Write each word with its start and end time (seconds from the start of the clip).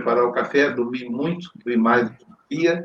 preparar 0.00 0.24
o 0.24 0.32
café, 0.32 0.70
dormi 0.70 1.04
muito, 1.08 1.50
dormi 1.56 1.76
mais 1.76 2.10
do 2.10 2.16
que 2.48 2.56
dia. 2.56 2.84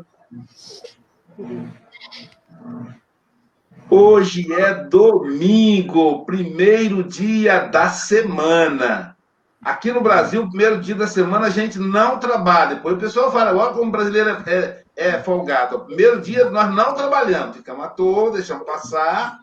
Hoje 3.90 4.52
é 4.52 4.74
domingo, 4.74 6.26
primeiro 6.26 7.04
dia 7.04 7.60
da 7.68 7.90
semana. 7.90 9.16
Aqui 9.64 9.92
no 9.92 10.02
Brasil, 10.02 10.48
primeiro 10.48 10.80
dia 10.80 10.96
da 10.96 11.08
semana, 11.08 11.48
a 11.48 11.50
gente 11.50 11.80
não 11.80 12.20
trabalha. 12.20 12.76
Depois 12.76 12.96
o 12.96 13.00
pessoal 13.00 13.32
fala, 13.32 13.52
agora 13.52 13.74
como 13.74 13.92
brasileiro 13.92 14.30
é, 14.30 14.44
é, 14.48 14.84
é 14.96 15.24
folgado. 15.24 15.80
Primeiro 15.86 16.22
dia 16.22 16.50
nós 16.52 16.74
não 16.74 16.94
trabalhamos, 16.94 17.58
ficamos 17.58 17.86
à 17.86 17.88
toa, 17.88 18.32
deixamos 18.32 18.66
passar. 18.66 19.40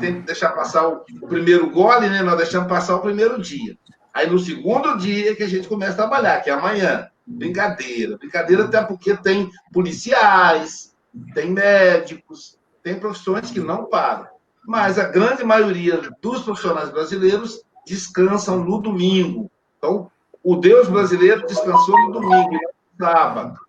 Tem 0.00 0.14
que 0.14 0.26
deixar 0.26 0.50
passar 0.50 0.88
o, 0.88 1.04
o 1.20 1.28
primeiro 1.28 1.68
gole, 1.70 2.08
né? 2.08 2.22
Nós 2.22 2.36
deixamos 2.36 2.68
passar 2.68 2.96
o 2.96 3.00
primeiro 3.00 3.40
dia. 3.40 3.76
Aí 4.12 4.28
no 4.28 4.38
segundo 4.38 4.96
dia 4.98 5.34
que 5.34 5.42
a 5.42 5.48
gente 5.48 5.68
começa 5.68 5.92
a 5.92 6.08
trabalhar, 6.08 6.40
que 6.40 6.50
é 6.50 6.52
amanhã. 6.52 7.08
Brincadeira. 7.26 8.18
Brincadeira 8.18 8.64
até 8.64 8.82
porque 8.82 9.16
tem 9.16 9.50
policiais, 9.72 10.94
tem 11.34 11.50
médicos, 11.50 12.58
tem 12.82 12.98
profissões 12.98 13.50
que 13.50 13.60
não 13.60 13.86
param. 13.86 14.26
Mas 14.66 14.98
a 14.98 15.08
grande 15.08 15.44
maioria 15.44 16.00
dos 16.20 16.42
profissionais 16.42 16.90
brasileiros 16.90 17.62
descansam 17.86 18.62
no 18.62 18.80
domingo. 18.80 19.50
Então, 19.78 20.10
o 20.42 20.56
Deus 20.56 20.88
brasileiro 20.88 21.46
descansou 21.46 21.98
no 22.02 22.12
domingo, 22.12 22.52
no 22.52 23.06
sábado. 23.06 23.60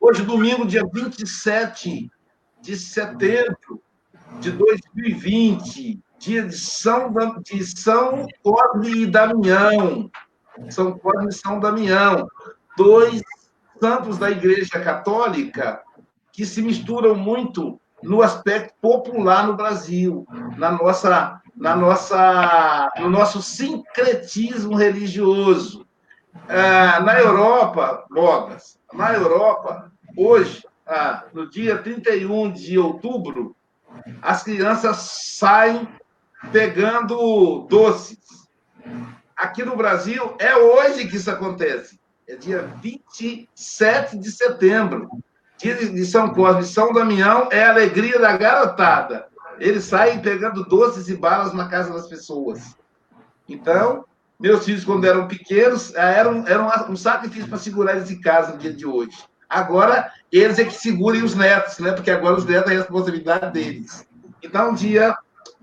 Hoje, 0.00 0.22
domingo, 0.22 0.66
dia 0.66 0.84
27 0.90 2.10
de 2.60 2.76
setembro 2.76 3.82
de 4.40 4.50
2020, 4.52 5.94
dia 5.94 5.98
de 6.18 6.52
São, 6.52 7.12
de 7.42 7.64
São 7.64 8.26
Cosme 8.42 9.02
e 9.02 9.06
Damião. 9.06 10.10
São 10.70 10.98
Cosme 10.98 11.28
e 11.28 11.34
São 11.34 11.60
Damião. 11.60 12.26
Dois 12.76 13.22
santos 13.80 14.18
da 14.18 14.30
Igreja 14.30 14.80
Católica 14.80 15.82
que 16.32 16.44
se 16.44 16.60
misturam 16.60 17.14
muito 17.14 17.80
no 18.02 18.22
aspecto 18.22 18.74
popular 18.80 19.46
no 19.46 19.56
Brasil, 19.56 20.26
na 20.56 20.70
nossa, 20.70 21.40
na 21.56 21.74
nossa, 21.74 22.90
no 22.98 23.08
nosso 23.08 23.42
sincretismo 23.42 24.76
religioso. 24.76 25.86
Ah, 26.48 27.00
na 27.00 27.18
Europa, 27.18 28.04
Bogas, 28.10 28.78
na 28.92 29.14
Europa, 29.14 29.90
hoje, 30.16 30.62
ah, 30.86 31.24
no 31.32 31.48
dia 31.48 31.78
31 31.78 32.52
de 32.52 32.78
outubro, 32.78 33.56
as 34.20 34.42
crianças 34.42 34.96
saem 34.98 35.88
pegando 36.52 37.66
doces. 37.68 38.18
Aqui 39.36 39.64
no 39.64 39.76
Brasil, 39.76 40.34
é 40.38 40.56
hoje 40.56 41.06
que 41.06 41.16
isso 41.16 41.30
acontece. 41.30 42.00
É 42.28 42.36
dia 42.36 42.72
27 42.82 44.18
de 44.18 44.30
setembro. 44.30 45.08
Dia 45.58 45.74
de 45.74 46.04
São 46.04 46.30
Cosme 46.34 46.64
São 46.64 46.92
Damião 46.92 47.48
é 47.50 47.64
a 47.64 47.70
alegria 47.70 48.18
da 48.18 48.36
garotada. 48.36 49.26
Eles 49.58 49.84
saem 49.84 50.20
pegando 50.20 50.64
doces 50.64 51.08
e 51.08 51.16
balas 51.16 51.54
na 51.54 51.68
casa 51.68 51.92
das 51.92 52.08
pessoas. 52.08 52.76
Então, 53.48 54.04
meus 54.38 54.64
filhos, 54.64 54.84
quando 54.84 55.06
eram 55.06 55.28
pequenos, 55.28 55.94
eram, 55.94 56.46
eram 56.46 56.68
um 56.90 56.96
sacrifício 56.96 57.48
para 57.48 57.58
segurar 57.58 57.96
eles 57.96 58.10
em 58.10 58.20
casa 58.20 58.52
no 58.52 58.58
dia 58.58 58.72
de 58.72 58.84
hoje. 58.84 59.16
Agora, 59.48 60.12
eles 60.30 60.58
é 60.58 60.64
que 60.64 60.74
segurem 60.74 61.22
os 61.22 61.34
netos, 61.34 61.78
né? 61.78 61.92
Porque 61.92 62.10
agora 62.10 62.36
os 62.36 62.44
netos 62.44 62.70
é 62.70 62.74
a 62.74 62.78
responsabilidade 62.78 63.52
deles. 63.52 64.06
Então, 64.42 64.74
dia 64.74 65.16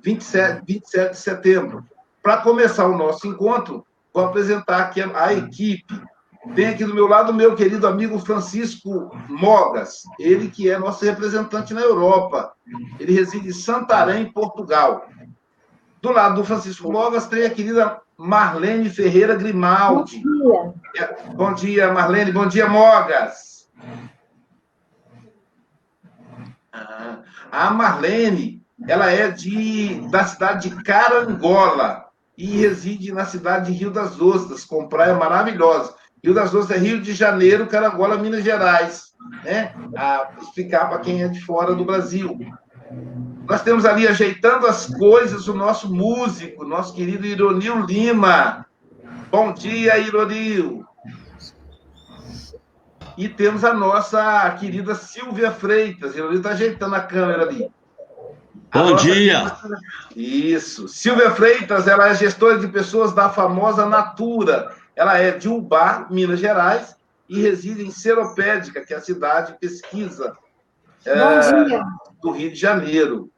27, 0.03 0.63
27 0.65 1.11
de 1.11 1.17
setembro. 1.17 1.85
Para 2.21 2.37
começar 2.37 2.85
o 2.85 2.97
nosso 2.97 3.27
encontro, 3.27 3.85
vou 4.13 4.25
apresentar 4.25 4.81
aqui 4.81 5.01
a 5.01 5.33
equipe 5.33 6.01
tem 6.55 6.67
aqui 6.67 6.83
do 6.83 6.93
meu 6.93 7.07
lado 7.07 7.31
o 7.31 7.35
meu 7.35 7.55
querido 7.55 7.87
amigo 7.87 8.19
Francisco 8.19 9.09
Mogas, 9.29 10.03
ele 10.19 10.49
que 10.49 10.69
é 10.69 10.77
nosso 10.77 11.05
representante 11.05 11.73
na 11.73 11.81
Europa. 11.81 12.53
Ele 12.99 13.13
reside 13.13 13.47
em 13.47 13.53
Santarém, 13.53 14.29
Portugal. 14.29 15.07
Do 16.01 16.11
lado 16.11 16.35
do 16.35 16.43
Francisco 16.43 16.91
Mogas 16.91 17.27
tem 17.27 17.45
a 17.45 17.49
querida 17.49 18.01
Marlene 18.17 18.89
Ferreira 18.89 19.35
Grimaldi. 19.35 20.21
Bom 20.21 20.73
dia. 20.93 21.17
Bom 21.33 21.53
dia, 21.53 21.93
Marlene. 21.93 22.31
Bom 22.31 22.45
dia, 22.45 22.67
Mogas. 22.67 23.69
Ah, 26.73 27.19
a 27.51 27.71
Marlene, 27.71 28.62
ela 28.87 29.09
é 29.09 29.29
de, 29.29 30.01
da 30.09 30.25
cidade 30.25 30.69
de 30.69 30.83
Carangola 30.83 32.05
e 32.37 32.57
reside 32.57 33.11
na 33.11 33.25
cidade 33.25 33.71
de 33.71 33.77
Rio 33.77 33.91
das 33.91 34.19
Ostras, 34.19 34.65
com 34.65 34.87
praia 34.87 35.13
maravilhosa. 35.13 35.93
Rio 36.23 36.33
das 36.33 36.53
Ostras 36.53 36.77
é 36.77 36.83
Rio 36.83 37.01
de 37.01 37.13
Janeiro, 37.13 37.67
Carangola, 37.67 38.17
Minas 38.17 38.43
Gerais. 38.43 39.13
Né? 39.43 39.73
A 39.95 40.31
explicar 40.41 40.89
para 40.89 40.99
quem 40.99 41.23
é 41.23 41.27
de 41.27 41.41
fora 41.41 41.73
do 41.75 41.85
Brasil. 41.85 42.37
Nós 43.47 43.61
temos 43.61 43.85
ali 43.85 44.07
ajeitando 44.07 44.67
as 44.67 44.87
coisas 44.87 45.47
o 45.47 45.53
nosso 45.53 45.93
músico, 45.93 46.65
nosso 46.65 46.93
querido 46.93 47.25
Ironil 47.25 47.81
Lima. 47.85 48.65
Bom 49.29 49.53
dia, 49.53 49.97
Ironil. 49.97 50.85
E 53.17 53.29
temos 53.29 53.63
a 53.63 53.73
nossa 53.73 54.49
querida 54.51 54.95
Silvia 54.95 55.51
Freitas. 55.51 56.15
Ironil 56.15 56.37
está 56.37 56.51
ajeitando 56.51 56.95
a 56.95 57.01
câmera 57.01 57.43
ali. 57.43 57.69
Bom 58.73 58.95
dia! 58.95 59.55
Isso. 60.15 60.87
Silvia 60.87 61.31
Freitas, 61.31 61.87
ela 61.87 62.09
é 62.09 62.15
gestora 62.15 62.57
de 62.57 62.67
pessoas 62.67 63.13
da 63.13 63.29
famosa 63.29 63.85
Natura 63.85 64.73
ela 64.95 65.17
é 65.17 65.31
de 65.31 65.49
Ubar, 65.49 66.11
Minas 66.11 66.39
Gerais, 66.39 66.95
e 67.27 67.41
reside 67.41 67.85
em 67.85 67.91
Seropédica, 67.91 68.85
que 68.85 68.93
é 68.93 68.97
a 68.97 69.01
cidade 69.01 69.53
de 69.53 69.59
pesquisa 69.59 70.35
é, 71.05 71.13
do 72.21 72.31
Rio 72.31 72.51
de 72.51 72.55
Janeiro. 72.55 73.29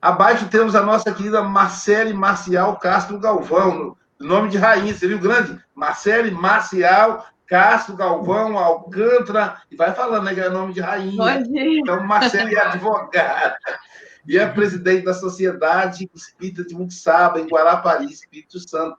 Abaixo 0.00 0.48
temos 0.48 0.74
a 0.74 0.82
nossa 0.82 1.12
querida 1.12 1.42
Marcele 1.42 2.14
Marcial 2.14 2.78
Castro 2.78 3.18
Galvão, 3.18 3.96
nome 4.18 4.48
de 4.48 4.56
rainha, 4.56 4.94
você 4.94 5.06
viu 5.06 5.18
grande? 5.18 5.60
Marcele 5.74 6.30
Marcial 6.30 7.26
Castro 7.46 7.94
Galvão 7.94 8.58
Alcântara, 8.58 9.60
e 9.70 9.76
vai 9.76 9.92
falando, 9.92 10.24
né, 10.24 10.34
que 10.34 10.40
é 10.40 10.48
nome 10.48 10.72
de 10.72 10.80
rainha. 10.80 11.16
Bom 11.16 11.42
dia. 11.42 11.80
Então, 11.80 12.02
Marcele 12.04 12.54
é 12.54 12.60
advogada 12.60 13.58
e 14.26 14.36
é 14.36 14.46
presidente 14.46 15.04
da 15.04 15.14
Sociedade 15.14 16.10
Espírita 16.14 16.64
de 16.64 16.74
Muxaba, 16.74 17.40
em 17.40 17.46
Guarapari, 17.46 18.06
Espírito 18.06 18.58
Santo. 18.58 18.98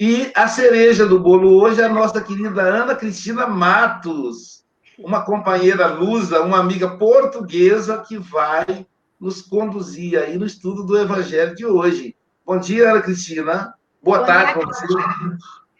E 0.00 0.32
a 0.34 0.48
cereja 0.48 1.06
do 1.06 1.20
bolo 1.20 1.60
hoje 1.62 1.80
é 1.80 1.84
a 1.84 1.88
nossa 1.88 2.20
querida 2.20 2.62
Ana 2.62 2.94
Cristina 2.94 3.46
Matos, 3.46 4.64
uma 4.98 5.24
companheira 5.24 5.86
lusa, 5.86 6.42
uma 6.42 6.58
amiga 6.58 6.96
portuguesa 6.96 7.98
que 7.98 8.18
vai 8.18 8.86
nos 9.20 9.42
conduzir 9.42 10.18
aí 10.18 10.36
no 10.36 10.46
estudo 10.46 10.82
do 10.84 10.98
Evangelho 10.98 11.54
de 11.54 11.66
hoje. 11.66 12.16
Bom 12.44 12.58
dia, 12.58 12.90
Ana 12.90 13.02
Cristina. 13.02 13.74
Boa 14.02 14.20
bom 14.20 14.26
tarde 14.26 14.52
para 14.54 14.66
você. 14.66 14.86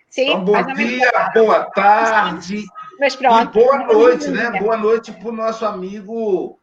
Sim, 0.09 0.29
então, 0.29 0.45
bom 0.45 0.63
dia, 0.75 1.31
boa 1.35 1.65
tarde. 1.71 2.65
Mas 3.01 3.17
pronto. 3.17 3.59
E 3.59 3.63
boa 3.63 3.79
noite, 3.79 4.29
né? 4.29 4.61
Boa 4.61 4.77
noite 4.77 5.11
para 5.11 5.29
o 5.29 5.33
nosso 5.33 5.67
amigo 5.67 6.61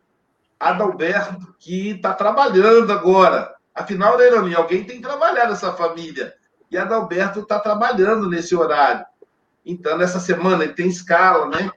Adalberto, 0.60 1.56
que 1.60 1.92
está 1.92 2.14
trabalhando 2.14 2.92
agora. 2.92 3.56
Afinal, 3.74 4.18
né, 4.18 4.26
alguém 4.56 4.84
tem 4.84 4.98
que 4.98 5.08
trabalhar 5.08 5.48
nessa 5.48 5.72
família 5.72 6.34
e 6.72 6.78
Adalberto 6.78 7.40
está 7.40 7.60
trabalhando 7.60 8.30
nesse 8.30 8.56
horário. 8.56 9.06
Então, 9.66 9.98
nessa 9.98 10.20
semana 10.20 10.64
ele 10.64 10.74
tem 10.74 10.88
escala, 10.88 11.48
né? 11.48 11.72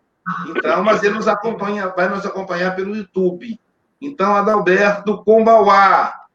Então, 0.48 0.82
mas 0.84 1.02
ele 1.02 1.14
nos 1.14 1.28
acompanha, 1.28 1.88
vai 1.88 2.08
nos 2.08 2.24
acompanhar 2.24 2.76
pelo 2.76 2.94
YouTube. 2.94 3.58
Então, 4.00 4.34
Adalberto 4.34 5.22
Kombawá, 5.24 6.26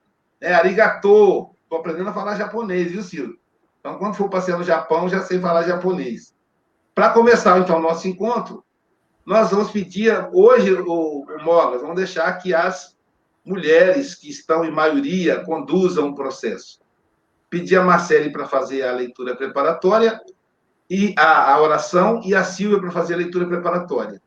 é, 0.41 0.53
arigato. 0.53 1.51
Estou 1.63 1.79
aprendendo 1.79 2.09
a 2.09 2.13
falar 2.13 2.35
japonês, 2.35 2.91
viu, 2.91 3.03
Ciro? 3.03 3.37
Então, 3.79 3.97
quando 3.97 4.15
for 4.15 4.29
passear 4.29 4.57
no 4.57 4.63
Japão, 4.63 5.09
já 5.09 5.21
sei 5.21 5.39
falar 5.39 5.63
japonês. 5.63 6.33
Para 6.95 7.09
começar, 7.09 7.59
então, 7.59 7.77
o 7.77 7.81
nosso 7.81 8.07
encontro, 8.07 8.63
nós 9.27 9.51
vamos 9.51 9.71
pedir, 9.71 10.29
hoje, 10.31 10.71
o, 10.71 11.25
o 11.25 11.43
Mogas, 11.43 11.81
vamos 11.81 11.97
deixar 11.97 12.31
que 12.37 12.53
as 12.53 12.95
mulheres 13.43 14.15
que 14.15 14.29
estão 14.29 14.63
em 14.63 14.71
maioria 14.71 15.43
conduzam 15.43 16.07
o 16.07 16.15
processo 16.15 16.79
pedir 17.49 17.75
a 17.75 17.83
Marcele 17.83 18.29
para 18.29 18.47
fazer 18.47 18.83
a 18.83 18.93
leitura 18.93 19.35
preparatória 19.35 20.21
e 20.89 21.13
a, 21.17 21.53
a 21.53 21.61
oração 21.61 22.21
e 22.23 22.33
a 22.33 22.43
Silvia 22.45 22.79
para 22.79 22.91
fazer 22.91 23.15
a 23.15 23.17
leitura 23.17 23.45
preparatória. 23.45 24.21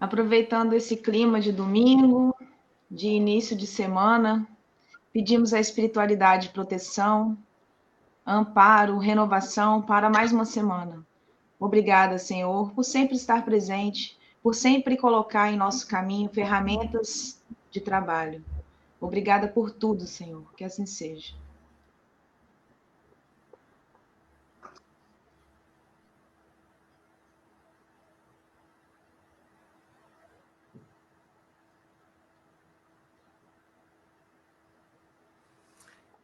Aproveitando 0.00 0.72
esse 0.72 0.96
clima 0.96 1.40
de 1.40 1.52
domingo, 1.52 2.34
de 2.90 3.08
início 3.08 3.54
de 3.54 3.66
semana, 3.66 4.48
pedimos 5.16 5.54
a 5.54 5.58
espiritualidade 5.58 6.50
proteção, 6.50 7.38
amparo, 8.26 8.98
renovação 8.98 9.80
para 9.80 10.10
mais 10.10 10.30
uma 10.30 10.44
semana. 10.44 11.06
Obrigada, 11.58 12.18
Senhor, 12.18 12.70
por 12.72 12.84
sempre 12.84 13.16
estar 13.16 13.42
presente 13.42 14.14
por 14.42 14.54
sempre 14.54 14.94
colocar 14.94 15.50
em 15.50 15.56
nosso 15.56 15.88
caminho 15.88 16.28
ferramentas 16.28 17.42
de 17.70 17.80
trabalho. 17.80 18.44
Obrigada 19.00 19.48
por 19.48 19.70
tudo, 19.70 20.06
Senhor. 20.06 20.44
Que 20.54 20.64
assim 20.64 20.84
seja. 20.84 21.34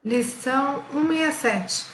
Lição 0.04 0.82
167. 0.92 1.86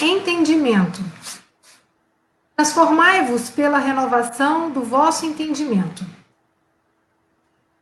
Entendimento. 0.00 1.00
Transformai-vos 2.54 3.50
pela 3.50 3.78
renovação 3.78 4.70
do 4.70 4.82
vosso 4.82 5.26
entendimento. 5.26 6.06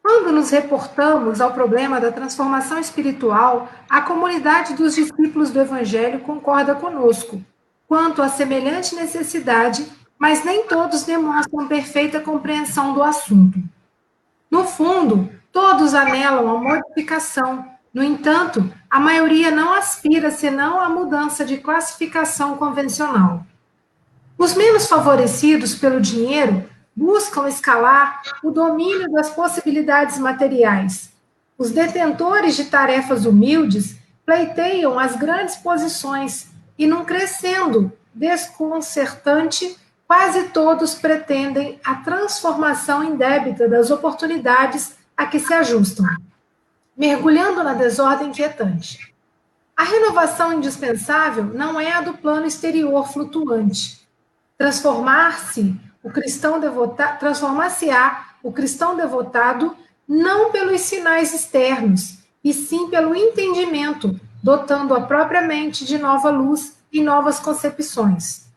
Quando 0.02 0.32
nos 0.32 0.48
reportamos 0.48 1.42
ao 1.42 1.52
problema 1.52 2.00
da 2.00 2.10
transformação 2.10 2.78
espiritual, 2.78 3.68
a 3.90 4.00
comunidade 4.00 4.72
dos 4.72 4.94
discípulos 4.94 5.50
do 5.50 5.60
Evangelho 5.60 6.20
concorda 6.20 6.74
conosco 6.74 7.44
quanto 7.86 8.22
à 8.22 8.28
semelhante 8.30 8.94
necessidade, 8.94 9.86
mas 10.18 10.42
nem 10.46 10.66
todos 10.66 11.02
demonstram 11.02 11.68
perfeita 11.68 12.20
compreensão 12.20 12.94
do 12.94 13.02
assunto. 13.02 13.62
No 14.50 14.64
fundo, 14.64 15.30
todos 15.52 15.94
anelam 15.94 16.48
a 16.48 16.58
modificação. 16.58 17.66
No 17.92 18.02
entanto, 18.02 18.72
a 18.88 18.98
maioria 18.98 19.50
não 19.50 19.74
aspira 19.74 20.30
senão 20.30 20.80
à 20.80 20.88
mudança 20.88 21.44
de 21.44 21.58
classificação 21.58 22.56
convencional. 22.56 23.44
Os 24.36 24.54
menos 24.54 24.86
favorecidos 24.86 25.74
pelo 25.74 26.00
dinheiro 26.00 26.68
buscam 26.94 27.48
escalar 27.48 28.22
o 28.42 28.50
domínio 28.50 29.10
das 29.10 29.30
possibilidades 29.30 30.18
materiais. 30.18 31.12
Os 31.56 31.70
detentores 31.70 32.56
de 32.56 32.64
tarefas 32.66 33.26
humildes 33.26 33.96
pleiteiam 34.24 34.98
as 34.98 35.16
grandes 35.16 35.56
posições 35.56 36.48
e, 36.78 36.86
num 36.86 37.04
crescendo 37.04 37.92
desconcertante, 38.14 39.76
quase 40.08 40.44
todos 40.48 40.94
pretendem 40.94 41.78
a 41.84 41.96
transformação 41.96 43.04
indébita 43.04 43.68
das 43.68 43.90
oportunidades 43.90 44.96
a 45.14 45.26
que 45.26 45.38
se 45.38 45.52
ajustam, 45.52 46.06
mergulhando 46.96 47.62
na 47.62 47.74
desordem 47.74 48.28
inquietante. 48.28 49.14
A 49.76 49.84
renovação 49.84 50.54
indispensável 50.54 51.44
não 51.44 51.78
é 51.78 51.92
a 51.92 52.00
do 52.00 52.14
plano 52.14 52.46
exterior 52.46 53.06
flutuante. 53.12 54.08
Transformar-se 54.56 55.78
o 56.02 56.10
cristão 56.10 56.58
devotado, 56.58 57.18
transformar-se-á 57.18 58.30
o 58.42 58.50
cristão 58.50 58.96
devotado 58.96 59.76
não 60.08 60.50
pelos 60.50 60.80
sinais 60.80 61.34
externos, 61.34 62.18
e 62.42 62.54
sim 62.54 62.88
pelo 62.88 63.14
entendimento, 63.14 64.18
dotando 64.42 64.94
a 64.94 65.02
própria 65.02 65.42
mente 65.42 65.84
de 65.84 65.98
nova 65.98 66.30
luz 66.30 66.78
e 66.90 67.02
novas 67.02 67.38
concepções. 67.38 68.47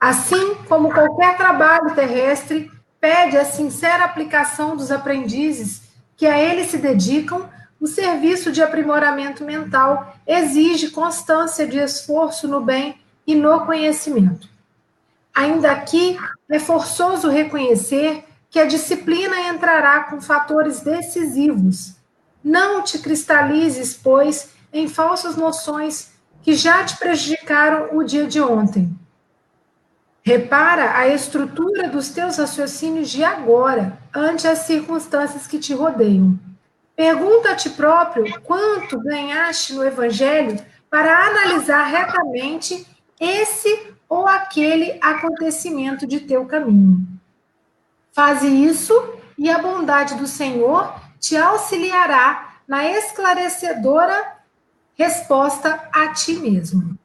Assim 0.00 0.54
como 0.68 0.92
qualquer 0.92 1.36
trabalho 1.36 1.94
terrestre 1.94 2.70
pede 3.00 3.36
a 3.36 3.44
sincera 3.44 4.04
aplicação 4.04 4.76
dos 4.76 4.90
aprendizes 4.92 5.82
que 6.16 6.26
a 6.26 6.38
ele 6.38 6.64
se 6.64 6.78
dedicam, 6.78 7.48
o 7.80 7.86
serviço 7.86 8.50
de 8.50 8.62
aprimoramento 8.62 9.44
mental 9.44 10.16
exige 10.26 10.90
constância 10.90 11.66
de 11.66 11.78
esforço 11.78 12.48
no 12.48 12.60
bem 12.60 13.00
e 13.26 13.34
no 13.34 13.64
conhecimento. 13.64 14.48
Ainda 15.34 15.70
aqui, 15.70 16.18
é 16.50 16.58
forçoso 16.58 17.28
reconhecer 17.28 18.24
que 18.50 18.58
a 18.58 18.66
disciplina 18.66 19.48
entrará 19.48 20.04
com 20.04 20.20
fatores 20.20 20.80
decisivos. 20.80 21.94
Não 22.42 22.82
te 22.82 22.98
cristalizes, 22.98 23.94
pois, 23.94 24.50
em 24.72 24.88
falsas 24.88 25.36
noções 25.36 26.10
que 26.42 26.54
já 26.54 26.84
te 26.84 26.96
prejudicaram 26.96 27.96
o 27.96 28.02
dia 28.02 28.26
de 28.26 28.40
ontem. 28.40 28.90
Repara 30.28 30.98
a 30.98 31.08
estrutura 31.08 31.88
dos 31.88 32.10
teus 32.10 32.36
raciocínios 32.36 33.08
de 33.08 33.24
agora, 33.24 33.98
ante 34.14 34.46
as 34.46 34.58
circunstâncias 34.58 35.46
que 35.46 35.58
te 35.58 35.72
rodeiam. 35.72 36.38
Pergunta 36.94 37.52
a 37.52 37.56
ti 37.56 37.70
próprio 37.70 38.38
quanto 38.42 39.00
ganhaste 39.00 39.72
no 39.72 39.82
Evangelho 39.82 40.62
para 40.90 41.28
analisar 41.28 41.84
retamente 41.84 42.86
esse 43.18 43.94
ou 44.06 44.26
aquele 44.26 44.98
acontecimento 45.00 46.06
de 46.06 46.20
teu 46.20 46.44
caminho. 46.44 47.08
Faze 48.12 48.48
isso 48.48 48.92
e 49.38 49.48
a 49.48 49.58
bondade 49.58 50.14
do 50.16 50.26
Senhor 50.26 50.92
te 51.18 51.38
auxiliará 51.38 52.56
na 52.68 52.84
esclarecedora 52.84 54.36
resposta 54.94 55.88
a 55.90 56.08
ti 56.08 56.34
mesmo. 56.34 56.98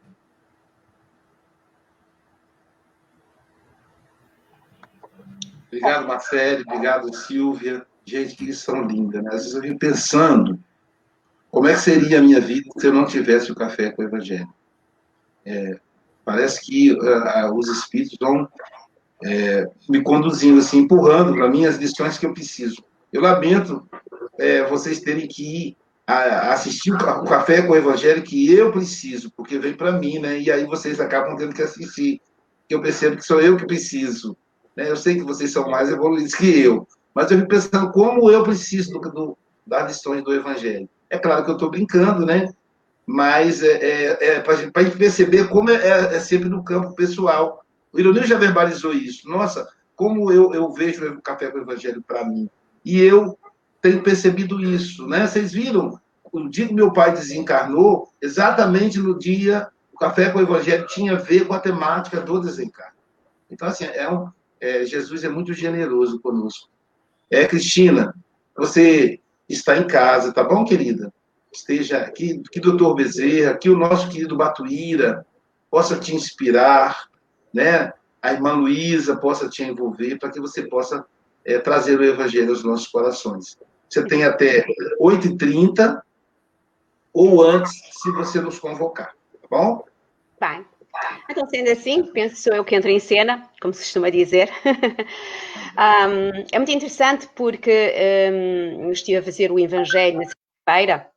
Obrigado, 5.73 6.07
Marcele. 6.07 6.63
Obrigado, 6.67 7.15
Silvia. 7.15 7.83
Gente, 8.05 8.35
que 8.35 8.45
lição 8.45 8.83
linda, 8.83 9.23
né? 9.23 9.29
Às 9.33 9.41
vezes 9.41 9.55
eu 9.55 9.61
vim 9.61 9.75
pensando 9.75 10.59
como 11.49 11.67
é 11.67 11.73
que 11.73 11.79
seria 11.79 12.19
a 12.19 12.21
minha 12.21 12.39
vida 12.39 12.69
se 12.77 12.85
eu 12.85 12.93
não 12.93 13.05
tivesse 13.05 13.51
o 13.51 13.55
café 13.55 13.89
com 13.91 14.03
o 14.03 14.05
Evangelho. 14.05 14.47
É, 15.43 15.79
parece 16.23 16.61
que 16.61 16.91
uh, 16.91 17.55
os 17.55 17.67
Espíritos 17.69 18.17
vão 18.21 18.47
é, 19.23 19.67
me 19.89 20.03
conduzindo, 20.03 20.59
assim, 20.59 20.79
empurrando 20.79 21.33
para 21.33 21.49
mim 21.49 21.65
as 21.65 21.77
lições 21.77 22.19
que 22.19 22.25
eu 22.27 22.33
preciso. 22.33 22.83
Eu 23.11 23.21
lamento 23.21 23.87
é, 24.37 24.63
vocês 24.65 24.99
terem 24.99 25.27
que 25.27 25.43
ir 25.43 25.77
a, 26.05 26.53
assistir 26.53 26.93
o 26.93 27.23
café 27.23 27.63
com 27.63 27.73
o 27.73 27.75
Evangelho 27.75 28.21
que 28.21 28.51
eu 28.53 28.71
preciso, 28.71 29.31
porque 29.31 29.57
vem 29.57 29.73
para 29.73 29.91
mim, 29.93 30.19
né? 30.19 30.39
E 30.39 30.51
aí 30.51 30.65
vocês 30.65 30.99
acabam 30.99 31.35
tendo 31.35 31.55
que 31.55 31.63
assistir. 31.63 32.21
Eu 32.69 32.79
percebo 32.79 33.17
que 33.17 33.25
sou 33.25 33.41
eu 33.41 33.57
que 33.57 33.65
preciso. 33.65 34.37
Né? 34.75 34.89
Eu 34.89 34.95
sei 34.95 35.15
que 35.15 35.23
vocês 35.23 35.51
são 35.51 35.69
mais 35.69 35.89
evoluídos 35.89 36.35
que 36.35 36.59
eu, 36.59 36.87
mas 37.13 37.29
eu 37.29 37.37
fico 37.37 37.49
pensando 37.49 37.91
como 37.91 38.29
eu 38.31 38.43
preciso 38.43 38.93
do, 38.93 38.99
do, 38.99 39.37
das 39.65 39.87
lições 39.87 40.23
do 40.23 40.33
Evangelho. 40.33 40.89
É 41.09 41.17
claro 41.17 41.43
que 41.43 41.51
eu 41.51 41.55
estou 41.55 41.69
brincando, 41.69 42.25
né? 42.25 42.51
Mas 43.05 43.61
é, 43.61 43.73
é, 43.73 44.27
é 44.35 44.39
para 44.39 44.53
a 44.53 44.83
gente 44.83 44.97
perceber 44.97 45.47
como 45.49 45.69
é, 45.69 45.75
é, 45.75 46.15
é, 46.15 46.19
sempre 46.19 46.49
no 46.49 46.63
campo 46.63 46.95
pessoal. 46.95 47.63
O 47.91 47.99
Ironil 47.99 48.23
já 48.23 48.37
verbalizou 48.37 48.93
isso. 48.93 49.29
Nossa, 49.29 49.67
como 49.95 50.31
eu, 50.31 50.53
eu 50.53 50.71
vejo 50.71 51.05
o 51.05 51.21
café 51.21 51.51
com 51.51 51.59
o 51.59 51.61
Evangelho 51.61 52.01
para 52.01 52.25
mim. 52.25 52.49
E 52.83 52.99
eu 52.99 53.37
tenho 53.81 54.01
percebido 54.01 54.59
isso, 54.61 55.05
né? 55.07 55.27
Vocês 55.27 55.51
viram, 55.51 55.99
o 56.31 56.49
dia 56.49 56.67
que 56.67 56.73
meu 56.73 56.91
pai 56.91 57.11
desencarnou, 57.11 58.11
exatamente 58.21 58.97
no 58.97 59.19
dia, 59.19 59.67
o 59.93 59.97
Café 59.97 60.29
com 60.29 60.39
o 60.39 60.41
Evangelho 60.41 60.87
tinha 60.87 61.13
a 61.13 61.19
ver 61.19 61.45
com 61.45 61.53
a 61.53 61.59
temática 61.59 62.19
do 62.19 62.39
desencarno. 62.39 62.95
Então, 63.51 63.67
assim, 63.67 63.85
é 63.85 64.09
um, 64.09 64.27
é, 64.63 64.85
Jesus 64.85 65.25
é 65.25 65.29
muito 65.29 65.53
generoso 65.53 66.21
conosco. 66.21 66.69
É, 67.29 67.45
Cristina, 67.45 68.15
você 68.55 69.19
está 69.49 69.77
em 69.77 69.85
casa, 69.85 70.31
tá 70.31 70.41
bom, 70.41 70.63
querida? 70.63 71.13
Esteja 71.51 71.97
aqui, 71.97 72.41
que 72.49 72.61
doutor 72.61 72.95
Bezerra, 72.95 73.57
que 73.57 73.69
o 73.69 73.77
nosso 73.77 74.09
querido 74.09 74.37
Batuíra 74.37 75.25
possa 75.69 75.99
te 75.99 76.15
inspirar, 76.15 77.09
né? 77.53 77.91
A 78.21 78.31
irmã 78.31 78.53
Luísa 78.53 79.17
possa 79.17 79.49
te 79.49 79.63
envolver 79.63 80.17
para 80.17 80.31
que 80.31 80.39
você 80.39 80.63
possa 80.63 81.05
é, 81.43 81.59
trazer 81.59 81.99
o 81.99 82.05
evangelho 82.05 82.51
aos 82.51 82.63
nossos 82.63 82.87
corações. 82.87 83.57
Você 83.89 84.05
tem 84.05 84.23
até 84.23 84.65
8h30 84.99 86.01
ou 87.11 87.43
antes, 87.43 87.73
se 88.01 88.09
você 88.11 88.39
nos 88.39 88.59
convocar, 88.59 89.13
tá 89.41 89.47
bom? 89.49 89.83
Bem, 90.39 90.65
então, 91.29 91.47
sendo 91.49 91.71
assim, 91.71 92.03
penso 92.03 92.35
que 92.35 92.41
sou 92.41 92.53
eu 92.53 92.63
que 92.63 92.75
entro 92.75 92.89
em 92.89 92.99
cena, 92.99 93.49
como 93.61 93.73
se 93.73 93.81
costuma 93.81 94.09
dizer. 94.09 94.49
um, 95.75 96.45
é 96.51 96.57
muito 96.57 96.71
interessante 96.71 97.27
porque 97.35 97.93
um, 98.31 98.91
estive 98.91 99.17
a 99.17 99.23
fazer 99.23 99.51
o 99.51 99.59
Evangelho 99.59 100.19
na 100.19 100.25
segunda-feira, 100.25 101.09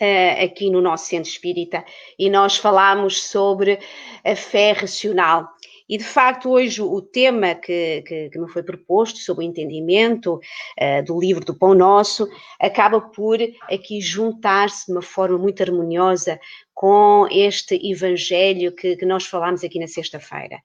uh, 0.00 0.44
aqui 0.44 0.70
no 0.70 0.80
nosso 0.80 1.06
centro 1.06 1.30
espírita, 1.30 1.84
e 2.18 2.30
nós 2.30 2.56
falámos 2.56 3.22
sobre 3.22 3.78
a 4.24 4.34
fé 4.34 4.72
racional. 4.72 5.48
E, 5.88 5.96
de 5.96 6.04
facto, 6.04 6.50
hoje 6.50 6.82
o 6.82 7.00
tema 7.00 7.54
que, 7.54 8.02
que, 8.02 8.28
que 8.28 8.38
me 8.38 8.48
foi 8.48 8.62
proposto 8.62 9.18
sobre 9.18 9.44
o 9.44 9.48
entendimento 9.48 10.34
uh, 10.34 11.04
do 11.04 11.18
livro 11.18 11.44
do 11.44 11.56
Pão 11.56 11.74
Nosso 11.74 12.28
acaba 12.60 13.00
por 13.00 13.38
aqui 13.62 14.00
juntar-se 14.00 14.86
de 14.86 14.92
uma 14.92 15.02
forma 15.02 15.38
muito 15.38 15.62
harmoniosa 15.62 16.38
com 16.74 17.26
este 17.30 17.74
evangelho 17.90 18.72
que, 18.72 18.96
que 18.96 19.06
nós 19.06 19.24
falámos 19.24 19.64
aqui 19.64 19.80
na 19.80 19.88
sexta-feira. 19.88 20.60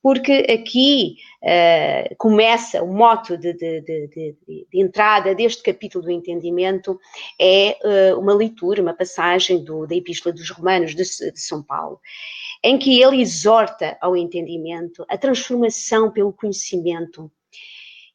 Porque 0.00 0.46
aqui 0.48 1.16
uh, 1.42 2.14
começa 2.16 2.80
o 2.84 2.86
moto 2.86 3.36
de, 3.36 3.52
de, 3.52 3.80
de, 3.80 4.08
de, 4.46 4.66
entrada 4.72 5.34
deste 5.34 5.60
capítulo 5.64 6.04
do 6.04 6.10
entendimento 6.12 6.96
é 7.40 7.76
uh, 7.82 8.20
uma 8.20 8.32
leitura, 8.32 8.80
uma 8.80 8.94
passagem 8.94 9.64
do, 9.64 9.84
da 9.84 9.96
Epístola 9.96 10.32
dos 10.32 10.48
Romanos 10.50 10.94
de, 10.94 11.04
São 11.34 11.60
Paulo 11.60 12.00
em 12.66 12.76
que 12.76 13.00
ele 13.00 13.22
exorta 13.22 13.96
ao 14.00 14.16
entendimento, 14.16 15.06
a 15.08 15.16
transformação 15.16 16.10
pelo 16.10 16.32
conhecimento. 16.32 17.30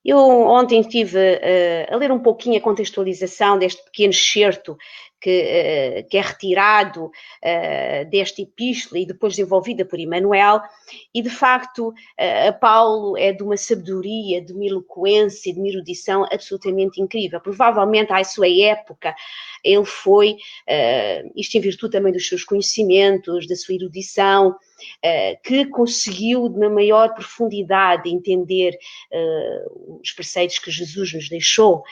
Eu 0.04 0.18
ontem 0.18 0.82
estive 0.82 1.18
uh, 1.18 1.94
a 1.94 1.96
ler 1.96 2.12
um 2.12 2.20
pouquinho 2.20 2.58
a 2.58 2.62
contextualização 2.62 3.58
deste 3.58 3.82
pequeno 3.86 4.12
excerto 4.12 4.76
que, 5.22 6.02
uh, 6.02 6.10
que 6.10 6.18
é 6.18 6.22
retirado 6.22 7.06
uh, 7.06 8.10
desta 8.10 8.42
epístola 8.42 9.00
e 9.00 9.06
depois 9.06 9.34
desenvolvida 9.34 9.86
por 9.86 10.00
Emmanuel, 10.00 10.62
e 11.14 11.22
de 11.22 11.30
facto 11.30 11.94
a 12.18 12.52
Paulo 12.52 13.18
é 13.18 13.32
de 13.32 13.44
uma 13.44 13.56
sabedoria, 13.56 14.42
de 14.42 14.52
uma 14.54 14.66
eloquência, 14.66 15.54
de 15.54 15.60
uma 15.60 15.70
erudição 15.70 16.26
absolutamente 16.32 17.02
incrível. 17.02 17.40
Provavelmente 17.40 18.12
à 18.12 18.24
sua 18.24 18.48
época 18.50 19.16
ele 19.64 19.86
foi, 19.86 20.38
isto 21.36 21.58
em 21.58 21.62
virtude 21.62 21.92
também 21.92 22.12
dos 22.12 22.28
seus 22.28 22.44
conhecimentos, 22.44 23.48
da 23.48 23.56
sua 23.56 23.76
erudição, 23.76 24.56
eh, 25.04 25.38
que 25.44 25.66
conseguiu, 25.66 26.50
na 26.50 26.70
maior 26.70 27.14
profundidade, 27.14 28.10
entender 28.10 28.78
os 30.02 30.12
preceitos 30.12 30.60
que 30.60 30.72
Jesus 30.72 31.14
nos 31.14 31.30
deixou. 31.30 31.84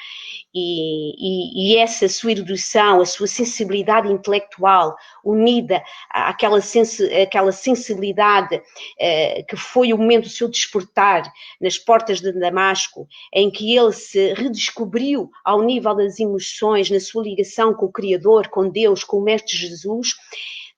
E, 0.53 1.13
e, 1.17 1.74
e, 1.74 1.77
essa 1.77 2.09
sua 2.09 2.31
erudição, 2.31 3.01
a 3.01 3.05
sua 3.05 3.19
sensibilidade 3.28 4.12
intelectual, 4.12 4.96
unida 5.24 5.84
àquela, 6.10 6.62
sens 6.62 7.00
àquela 7.02 7.52
sensibilidade 7.52 8.56
uh, 8.56 9.46
que 9.48 9.56
foi 9.56 9.94
o 9.94 9.98
momento 9.98 10.24
do 10.24 10.30
seu 10.30 10.48
despertar 10.48 11.24
nas 11.60 11.78
portas 11.78 12.22
de 12.22 12.32
Damasco, 12.32 13.08
em 13.34 13.50
que 13.50 13.76
ele 13.76 13.94
se 13.94 14.34
redescobriu 14.34 15.30
ao 15.44 15.62
nível 15.62 15.96
das 15.96 16.20
emoções, 16.20 16.90
na 16.90 17.00
sua 17.00 17.24
ligação 17.24 17.74
com 17.74 17.86
o 17.86 17.92
Criador, 17.92 18.48
com 18.48 18.70
Deus, 18.70 19.04
com 19.04 19.18
o 19.18 19.24
Mestre 19.24 19.58
Jesus, 19.58 20.16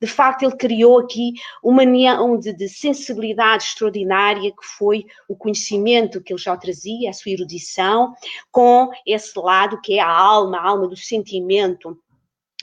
de 0.02 0.08
facto, 0.08 0.42
ele 0.42 0.56
criou 0.56 0.98
aqui 0.98 1.34
uma 1.64 1.84
união 1.84 2.36
de, 2.36 2.52
de, 2.52 2.68
sensibilidade 2.68 3.66
extraordinária, 3.66 4.50
que 4.50 4.66
foi 4.66 5.06
o 5.28 5.36
conhecimento 5.36 6.20
que 6.20 6.34
ele 6.34 6.42
já 6.42 6.58
trazia, 6.58 7.12
a 7.12 7.14
sua 7.14 7.32
erudição, 7.32 8.16
com 8.52 8.90
esse 9.06 9.38
lado 9.38 9.80
que 9.80 10.00
é 10.00 10.02
a 10.02 10.10
alma, 10.10 10.58
a 10.58 10.68
alma 10.68 10.88
do 10.88 10.98
sentimento. 10.98 11.96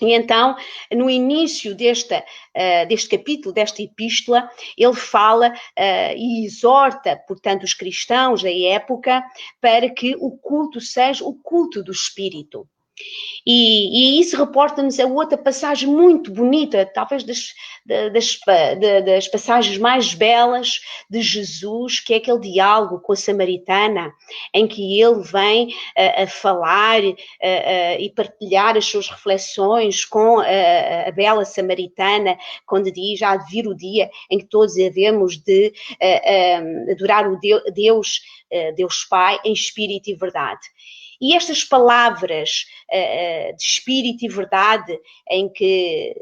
E 0.01 0.13
então, 0.13 0.57
no 0.93 1.11
início 1.11 1.75
desta, 1.75 2.19
uh, 2.19 2.87
deste 2.89 3.09
capítulo, 3.17 3.53
desta 3.53 3.83
epístola, 3.83 4.49
ele 4.77 4.95
fala 4.95 5.49
uh, 5.49 6.17
e 6.17 6.45
exorta, 6.45 7.17
portanto, 7.27 7.65
os 7.65 7.75
cristãos 7.75 8.43
da 8.43 8.51
época 8.51 9.25
para 9.61 9.91
que 9.91 10.15
o 10.21 10.31
culto 10.39 10.81
seja 10.81 11.25
o 11.25 11.35
culto 11.35 11.83
do 11.83 11.91
Espírito. 11.91 12.69
E, 13.47 14.19
e 14.19 14.21
isso 14.21 14.37
reporta-nos 14.37 15.01
a 15.01 15.07
outra 15.07 15.39
passagem 15.39 15.89
muito 15.89 16.31
bonita, 16.31 16.85
talvez 16.85 17.25
das, 17.25 17.55
das, 17.87 18.39
das, 19.05 19.29
passagens 19.29 19.79
mais 19.79 20.13
belas 20.13 20.81
de 21.09 21.23
Jesus, 21.23 21.99
que 21.99 22.13
é 22.13 22.19
aquele 22.19 22.41
diálogo 22.41 23.01
com 23.01 23.15
a 23.15 23.17
samaritana, 23.17 24.13
em 24.53 24.67
que 24.67 25.01
ele 25.01 25.23
vem 25.23 25.75
a, 25.97 26.25
a 26.25 26.27
falar 26.27 27.01
a, 27.03 27.47
a, 27.47 27.99
e 27.99 28.11
partilhar 28.11 28.77
as 28.77 28.85
suas 28.85 29.09
reflexões 29.09 30.05
com 30.05 30.41
a, 30.41 31.11
bela 31.13 31.47
samaritana, 31.47 32.37
quando 32.67 32.93
diz: 32.93 33.23
há 33.23 33.37
de 33.37 33.51
vir 33.51 33.67
o 33.67 33.75
dia 33.75 34.11
em 34.31 34.39
que 34.39 34.45
todos 34.45 34.75
devemos 34.75 35.39
de 35.39 35.73
adorar 36.91 37.27
o 37.27 37.39
Deus, 37.73 38.21
Deus 38.77 39.05
Pai, 39.05 39.39
em 39.43 39.55
espírito 39.55 40.11
e 40.11 40.15
verdade. 40.15 40.61
E 41.21 41.35
estas 41.35 41.65
palavras 41.65 42.67
uh, 42.91 43.57
de 43.57 43.63
espírito 43.63 44.25
e 44.25 44.29
verdade, 44.29 44.99
em 45.29 45.49
que, 45.49 46.15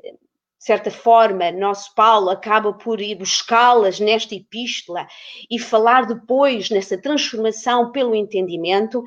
de 0.58 0.64
certa 0.64 0.90
forma, 0.90 1.50
nosso 1.52 1.94
Paulo 1.94 2.30
acaba 2.30 2.72
por 2.72 3.00
ir 3.00 3.16
buscá-las 3.16 4.00
nesta 4.00 4.34
epístola 4.34 5.06
e 5.50 5.58
falar 5.58 6.06
depois 6.06 6.70
nessa 6.70 6.96
transformação 6.96 7.92
pelo 7.92 8.14
entendimento, 8.14 9.04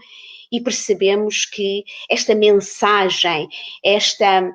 e 0.52 0.60
percebemos 0.60 1.46
que 1.46 1.84
esta 2.10 2.34
mensagem, 2.34 3.48
esta, 3.84 4.52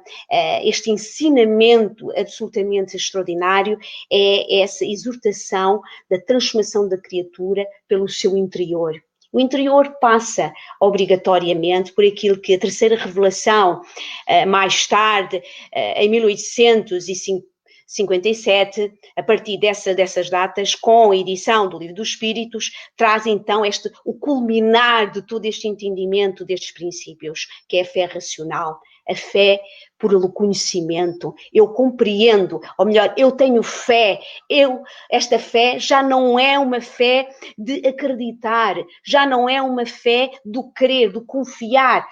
este 0.64 0.90
ensinamento 0.90 2.10
absolutamente 2.18 2.96
extraordinário 2.96 3.78
é 4.12 4.60
essa 4.60 4.84
exortação 4.84 5.80
da 6.10 6.20
transformação 6.20 6.88
da 6.88 6.98
criatura 6.98 7.64
pelo 7.86 8.08
seu 8.08 8.36
interior. 8.36 9.00
O 9.34 9.40
interior 9.40 9.98
passa 10.00 10.54
obrigatoriamente 10.80 11.92
por 11.92 12.04
aquilo 12.04 12.40
que 12.40 12.54
a 12.54 12.58
terceira 12.58 12.94
revelação, 12.94 13.80
eh, 14.28 14.46
mais 14.46 14.86
tarde, 14.86 15.42
eh, 15.72 16.04
em 16.04 16.08
1857, 16.08 18.92
a 19.16 19.22
partir 19.24 19.58
dessa, 19.58 19.92
dessas 19.92 20.30
datas, 20.30 20.76
com 20.76 21.10
a 21.10 21.16
edição 21.16 21.68
do 21.68 21.80
Livro 21.80 21.96
dos 21.96 22.10
Espíritos, 22.10 22.70
traz 22.96 23.26
então 23.26 23.66
este, 23.66 23.90
o 24.04 24.14
culminar 24.14 25.10
de 25.10 25.26
todo 25.26 25.44
este 25.46 25.66
entendimento 25.66 26.44
destes 26.44 26.70
princípios, 26.70 27.48
que 27.68 27.78
é 27.78 27.80
a 27.80 27.84
fé 27.84 28.04
racional, 28.04 28.78
a 29.08 29.14
fé 29.14 29.60
por 29.98 30.32
conhecimento. 30.32 31.34
Eu 31.52 31.68
compreendo, 31.68 32.60
ou 32.78 32.86
melhor, 32.86 33.14
eu 33.16 33.32
tenho 33.32 33.62
fé. 33.62 34.20
Eu 34.48 34.82
esta 35.10 35.38
fé 35.38 35.78
já 35.78 36.02
não 36.02 36.38
é 36.38 36.58
uma 36.58 36.80
fé 36.80 37.28
de 37.56 37.86
acreditar, 37.86 38.76
já 39.04 39.26
não 39.26 39.48
é 39.48 39.62
uma 39.62 39.86
fé 39.86 40.30
do 40.44 40.70
crer, 40.72 41.10
do 41.10 41.24
confiar, 41.24 42.06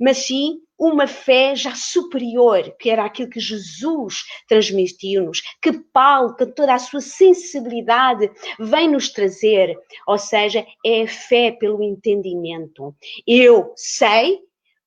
mas 0.00 0.18
sim 0.18 0.60
uma 0.78 1.08
fé 1.08 1.56
já 1.56 1.74
superior, 1.74 2.72
que 2.78 2.88
era 2.88 3.04
aquilo 3.04 3.28
que 3.28 3.40
Jesus 3.40 4.22
transmitiu-nos, 4.46 5.40
que 5.60 5.72
Paulo, 5.92 6.36
com 6.36 6.46
toda 6.46 6.72
a 6.72 6.78
sua 6.78 7.00
sensibilidade, 7.00 8.30
vem 8.60 8.88
nos 8.88 9.10
trazer, 9.10 9.76
ou 10.06 10.16
seja, 10.16 10.64
é 10.86 11.02
a 11.02 11.08
fé 11.08 11.50
pelo 11.50 11.82
entendimento. 11.82 12.94
Eu 13.26 13.72
sei 13.74 14.38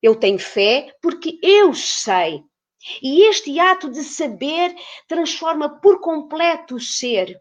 eu 0.02 0.14
tenho 0.16 0.38
fé 0.38 0.94
porque 1.00 1.38
eu 1.42 1.72
sei. 1.72 2.42
E 3.00 3.28
este 3.28 3.60
ato 3.60 3.88
de 3.88 4.02
saber 4.02 4.74
transforma 5.06 5.80
por 5.80 6.00
completo 6.00 6.76
o 6.76 6.80
ser, 6.80 7.40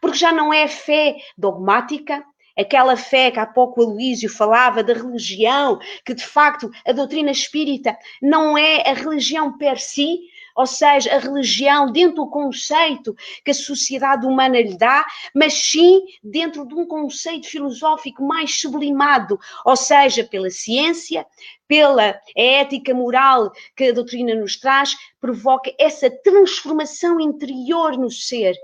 porque 0.00 0.18
já 0.18 0.32
não 0.32 0.52
é 0.52 0.68
fé 0.68 1.16
dogmática, 1.36 2.22
aquela 2.58 2.96
fé 2.96 3.30
que 3.30 3.38
há 3.38 3.46
pouco 3.46 3.80
o 3.80 3.84
Aloísio 3.84 4.28
falava 4.28 4.82
da 4.82 4.92
religião, 4.92 5.78
que 6.04 6.12
de 6.12 6.24
facto 6.24 6.70
a 6.86 6.92
doutrina 6.92 7.30
espírita 7.30 7.96
não 8.20 8.56
é 8.56 8.88
a 8.88 8.92
religião 8.92 9.56
per 9.56 9.80
si, 9.80 10.18
ou 10.54 10.66
seja, 10.66 11.14
a 11.14 11.18
religião 11.18 11.90
dentro 11.90 12.24
do 12.24 12.30
conceito 12.30 13.14
que 13.44 13.50
a 13.50 13.54
sociedade 13.54 14.26
humana 14.26 14.60
lhe 14.60 14.76
dá, 14.76 15.04
mas 15.34 15.54
sim 15.54 16.02
dentro 16.22 16.66
de 16.66 16.74
um 16.74 16.86
conceito 16.86 17.46
filosófico 17.46 18.22
mais 18.24 18.60
sublimado, 18.60 19.38
ou 19.64 19.76
seja, 19.76 20.24
pela 20.24 20.50
ciência, 20.50 21.26
pela 21.66 22.20
ética 22.36 22.92
moral 22.92 23.50
que 23.76 23.84
a 23.84 23.92
doutrina 23.92 24.34
nos 24.34 24.56
traz, 24.56 24.94
provoca 25.20 25.72
essa 25.78 26.10
transformação 26.10 27.20
interior 27.20 27.96
no 27.96 28.10
ser. 28.10 28.54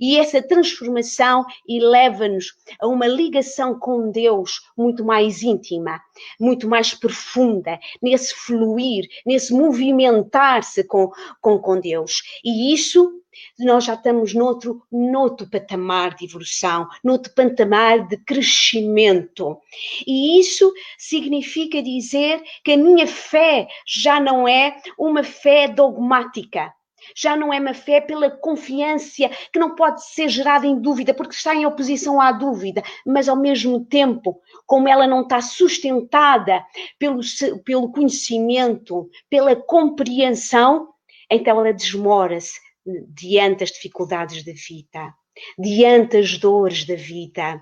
E 0.00 0.18
essa 0.18 0.42
transformação 0.42 1.44
eleva-nos 1.68 2.54
a 2.80 2.86
uma 2.86 3.06
ligação 3.06 3.78
com 3.78 4.10
Deus 4.10 4.60
muito 4.76 5.04
mais 5.04 5.42
íntima, 5.42 6.00
muito 6.40 6.68
mais 6.68 6.94
profunda, 6.94 7.78
nesse 8.02 8.34
fluir, 8.34 9.06
nesse 9.26 9.52
movimentar-se 9.52 10.84
com, 10.84 11.10
com, 11.40 11.58
com 11.58 11.80
Deus. 11.80 12.22
E 12.44 12.72
isso 12.72 13.20
nós 13.58 13.84
já 13.84 13.94
estamos 13.94 14.34
noutro, 14.34 14.82
noutro 14.90 15.48
patamar 15.48 16.14
de 16.14 16.24
evolução, 16.24 16.88
noutro 17.02 17.32
patamar 17.34 18.06
de 18.06 18.16
crescimento. 18.18 19.58
E 20.06 20.38
isso 20.40 20.72
significa 20.98 21.82
dizer 21.82 22.42
que 22.62 22.72
a 22.72 22.76
minha 22.76 23.06
fé 23.06 23.66
já 23.86 24.20
não 24.20 24.46
é 24.46 24.76
uma 24.98 25.22
fé 25.22 25.68
dogmática. 25.68 26.72
Já 27.14 27.36
não 27.36 27.52
é 27.52 27.60
uma 27.60 27.74
fé 27.74 28.00
pela 28.00 28.30
confiança 28.30 29.28
que 29.52 29.58
não 29.58 29.74
pode 29.74 30.04
ser 30.04 30.28
gerada 30.28 30.66
em 30.66 30.80
dúvida, 30.80 31.14
porque 31.14 31.34
está 31.34 31.54
em 31.54 31.66
oposição 31.66 32.20
à 32.20 32.32
dúvida, 32.32 32.82
mas 33.06 33.28
ao 33.28 33.36
mesmo 33.36 33.84
tempo, 33.84 34.40
como 34.66 34.88
ela 34.88 35.06
não 35.06 35.22
está 35.22 35.40
sustentada 35.40 36.64
pelo, 36.98 37.20
pelo 37.64 37.92
conhecimento, 37.92 39.08
pela 39.28 39.56
compreensão, 39.56 40.88
então 41.30 41.58
ela 41.60 41.72
desmora-se, 41.72 42.60
diante 43.08 43.60
das 43.60 43.70
dificuldades 43.70 44.44
da 44.44 44.52
vida, 44.52 45.14
diante 45.58 46.18
das 46.18 46.38
dores 46.38 46.84
da 46.84 46.94
vida. 46.94 47.60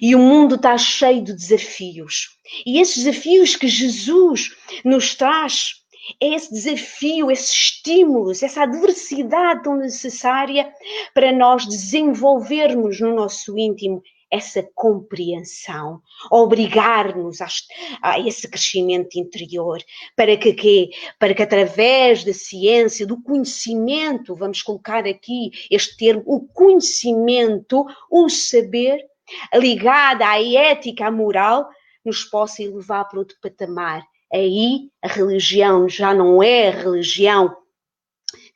E 0.00 0.14
o 0.14 0.18
mundo 0.18 0.56
está 0.56 0.76
cheio 0.76 1.22
de 1.22 1.32
desafios. 1.32 2.38
E 2.66 2.78
esses 2.78 3.04
desafios 3.04 3.56
que 3.56 3.66
Jesus 3.66 4.54
nos 4.84 5.14
traz 5.14 5.83
é 6.20 6.34
esse 6.34 6.52
desafio, 6.52 7.30
esses 7.30 7.50
estímulos, 7.50 8.42
essa 8.42 8.62
adversidade 8.62 9.62
tão 9.62 9.76
necessária 9.76 10.72
para 11.12 11.32
nós 11.32 11.66
desenvolvermos 11.66 13.00
no 13.00 13.14
nosso 13.14 13.58
íntimo 13.58 14.02
essa 14.34 14.68
compreensão, 14.74 16.00
obrigar-nos 16.28 17.40
a, 17.40 17.46
a, 18.02 18.18
esse 18.18 18.48
crescimento 18.48 19.16
interior, 19.16 19.78
para 20.16 20.36
que, 20.36 20.52
que, 20.52 20.90
para 21.20 21.32
que 21.32 21.42
através 21.42 22.24
da 22.24 22.32
ciência, 22.32 23.06
do 23.06 23.22
conhecimento, 23.22 24.34
vamos 24.34 24.60
colocar 24.60 25.06
aqui 25.06 25.52
este 25.70 25.96
termo, 25.96 26.22
o 26.26 26.40
conhecimento, 26.40 27.86
o 28.10 28.28
saber, 28.28 29.06
ligada 29.54 30.28
à 30.28 30.42
ética, 30.42 31.06
à 31.06 31.10
moral, 31.12 31.68
nos 32.04 32.24
possa 32.24 32.60
elevar 32.60 33.08
para 33.08 33.20
outro 33.20 33.36
patamar. 33.40 34.04
Aí 34.34 34.90
a 35.00 35.06
religião 35.06 35.88
já 35.88 36.12
não 36.12 36.42
é 36.42 36.68
a 36.68 36.72
religião 36.72 37.56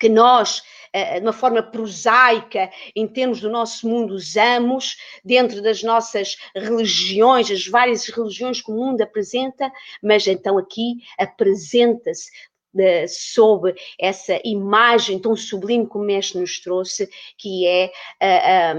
que 0.00 0.08
nós 0.08 0.60
eh, 0.92 1.20
de 1.20 1.26
uma 1.26 1.32
forma 1.32 1.62
prosaica, 1.62 2.68
em 2.96 3.06
termos 3.06 3.40
do 3.40 3.48
nosso 3.48 3.88
mundo, 3.88 4.14
usamos 4.14 4.96
dentro 5.24 5.62
das 5.62 5.82
nossas 5.82 6.36
religiões, 6.54 7.50
as 7.50 7.66
várias 7.66 8.08
religiões 8.08 8.60
que 8.60 8.72
o 8.72 8.74
mundo 8.74 9.00
apresenta, 9.02 9.70
mas 10.02 10.26
então 10.26 10.58
aqui 10.58 10.96
apresenta-se 11.16 12.28
de, 12.72 13.06
sob 13.06 13.72
essa 14.00 14.40
imagem 14.44 15.18
tão 15.20 15.36
sublime 15.36 15.88
que 15.88 15.96
o 15.96 16.00
Mestre 16.00 16.40
nos 16.40 16.58
trouxe, 16.60 17.08
que 17.36 17.66
é 17.66 17.92
a, 18.20 18.72
a, 18.72 18.74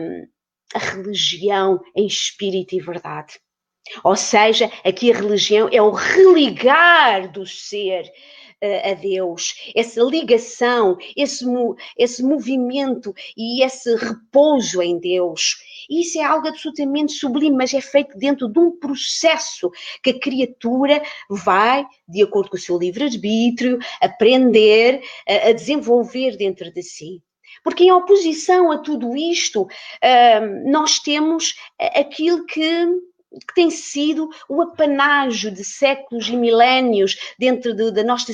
a 0.76 0.80
religião 0.80 1.80
em 1.96 2.06
espírito 2.06 2.76
e 2.76 2.82
verdade. 2.82 3.40
Ou 4.04 4.16
seja, 4.16 4.72
aqui 4.84 5.12
a 5.12 5.16
religião 5.16 5.70
é 5.72 5.82
o 5.82 5.92
religar 5.92 7.32
do 7.32 7.46
ser 7.46 8.12
a 8.62 8.94
Deus, 8.94 9.72
essa 9.74 10.02
ligação, 10.02 10.98
esse, 11.16 11.46
esse 11.98 12.22
movimento 12.22 13.14
e 13.38 13.64
esse 13.64 13.96
repouso 13.96 14.82
em 14.82 15.00
Deus. 15.00 15.56
Isso 15.90 16.20
é 16.20 16.24
algo 16.24 16.48
absolutamente 16.48 17.14
sublime, 17.14 17.56
mas 17.56 17.74
é 17.74 17.80
feito 17.80 18.18
dentro 18.18 18.50
de 18.50 18.60
um 18.60 18.78
processo 18.78 19.72
que 20.04 20.10
a 20.10 20.20
criatura 20.20 21.02
vai, 21.30 21.86
de 22.08 22.22
acordo 22.22 22.50
com 22.50 22.58
o 22.58 22.60
seu 22.60 22.78
livre-arbítrio, 22.78 23.80
aprender 24.02 25.02
a, 25.28 25.50
a 25.50 25.54
desenvolver 25.54 26.36
dentro 26.36 26.72
de 26.74 26.84
si. 26.84 27.22
Porque 27.64 27.86
em 27.86 27.92
oposição 27.92 28.72
a 28.72 28.78
tudo 28.78 29.16
isto, 29.16 29.68
nós 30.66 31.00
temos 31.00 31.56
aquilo 31.96 32.46
que 32.46 32.88
que 33.32 33.54
tem 33.54 33.70
sido 33.70 34.30
o 34.48 34.62
apanágio 34.62 35.52
de 35.52 35.64
séculos 35.64 36.28
e 36.28 36.36
milénios 36.36 37.18
dentro 37.38 37.74
de, 37.76 37.92
da 37.92 38.04
nossa 38.04 38.32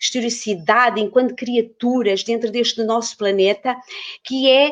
historicidade 0.00 1.00
enquanto 1.00 1.34
criaturas 1.34 2.24
dentro 2.24 2.50
deste 2.50 2.82
nosso 2.82 3.16
planeta, 3.16 3.76
que 4.24 4.50
é 4.50 4.70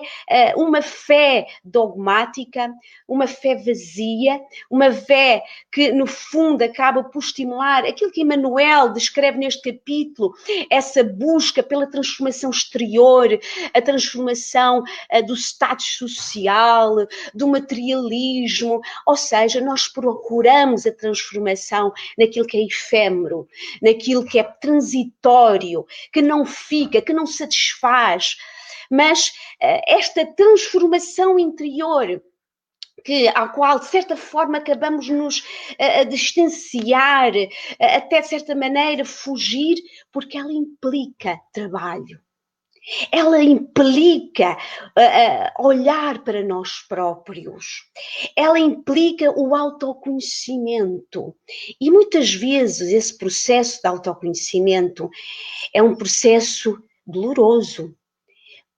uh, 0.57 0.63
uma 0.63 0.83
fé 0.83 1.47
dogmática, 1.65 2.73
uma 3.07 3.29
fé 3.29 3.55
vazia, 3.55 4.41
uma 4.69 4.93
fé 4.93 5.43
que 5.71 5.93
no 5.93 6.07
fundo 6.07 6.63
acaba 6.63 7.05
por 7.05 7.21
estimular 7.21 7.85
aquilo 7.85 8.11
que 8.11 8.23
Emmanuel 8.23 8.93
descreve 8.93 9.39
neste 9.39 9.73
capítulo, 9.73 10.35
essa 10.69 11.05
busca 11.05 11.63
pela 11.63 11.89
transformação 11.89 12.51
exterior, 12.51 13.29
a 13.73 13.81
transformação 13.81 14.83
uh, 14.83 15.27
do 15.27 15.37
status 15.37 15.97
social, 15.97 16.97
do 17.33 17.47
materialismo, 17.47 18.81
ou 19.07 19.17
seja, 19.17 19.60
seja, 19.61 19.65
nós 19.65 19.87
procuramos 19.87 20.87
a 20.87 20.93
transformação 20.93 21.93
naquilo 22.19 22.47
que 22.47 22.57
é 22.57 22.65
efêmero, 22.65 23.47
naquilo 23.83 24.25
que 24.25 24.39
é 24.39 24.43
transitório, 24.43 25.87
que 26.13 26.23
não 26.23 26.45
fica, 26.45 27.03
que 27.03 27.13
não 27.13 27.27
satisfaz. 27.27 28.37
Mas 28.91 29.29
uh, 29.29 29.81
esta 29.87 30.27
transformação 30.27 31.39
interior, 31.39 32.21
que, 33.05 33.29
ao 33.29 33.53
qual, 33.53 33.79
de 33.79 33.87
certa 33.87 34.17
forma, 34.17 34.59
acabamos 34.59 35.09
nos 35.09 35.43
a, 35.79 36.01
a 36.01 36.05
distanciar, 36.05 37.33
a, 37.81 37.97
até 37.97 38.21
de 38.21 38.29
certa 38.29 38.55
maneira 38.55 39.05
fugir, 39.05 39.79
porque 40.11 40.37
ela 40.37 40.53
implica 40.53 41.39
trabalho 41.53 42.21
ela 43.13 43.43
implica 43.43 44.57
uh, 44.97 45.63
uh, 45.63 45.67
olhar 45.67 46.23
para 46.25 46.43
nós 46.43 46.81
próprios, 46.89 47.85
ela 48.37 48.59
implica 48.59 49.31
o 49.39 49.55
autoconhecimento. 49.55 51.35
E 51.81 51.91
muitas 51.91 52.33
vezes 52.33 52.91
esse 52.93 53.17
processo 53.17 53.81
de 53.83 53.89
autoconhecimento 53.89 55.09
é 55.75 55.83
um 55.83 55.95
processo 55.95 56.83
doloroso, 57.07 57.95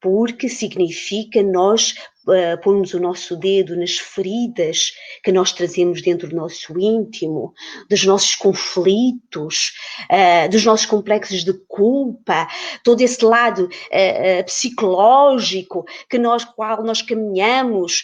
porque 0.03 0.49
significa 0.49 1.41
nós 1.45 1.95
uh, 2.27 2.61
pormos 2.61 2.93
o 2.93 2.99
nosso 3.01 3.37
dedo 3.37 3.77
nas 3.77 3.97
feridas 3.99 4.93
que 5.23 5.31
nós 5.31 5.53
trazemos 5.53 6.03
dentro 6.03 6.29
do 6.29 6.35
nosso 6.35 6.77
íntimo, 6.77 7.55
dos 7.88 8.05
nossos 8.05 8.35
conflitos, 8.35 9.73
uh, 10.11 10.51
dos 10.51 10.65
nossos 10.65 10.87
complexos 10.87 11.45
de 11.45 11.55
culpa, 11.69 12.49
todo 12.83 13.01
esse 13.01 13.25
lado 13.25 13.67
uh, 13.67 14.45
psicológico 14.45 15.85
que 16.11 16.19
nós, 16.19 16.45
qual 16.45 16.83
nós 16.83 17.01
caminhamos 17.01 18.03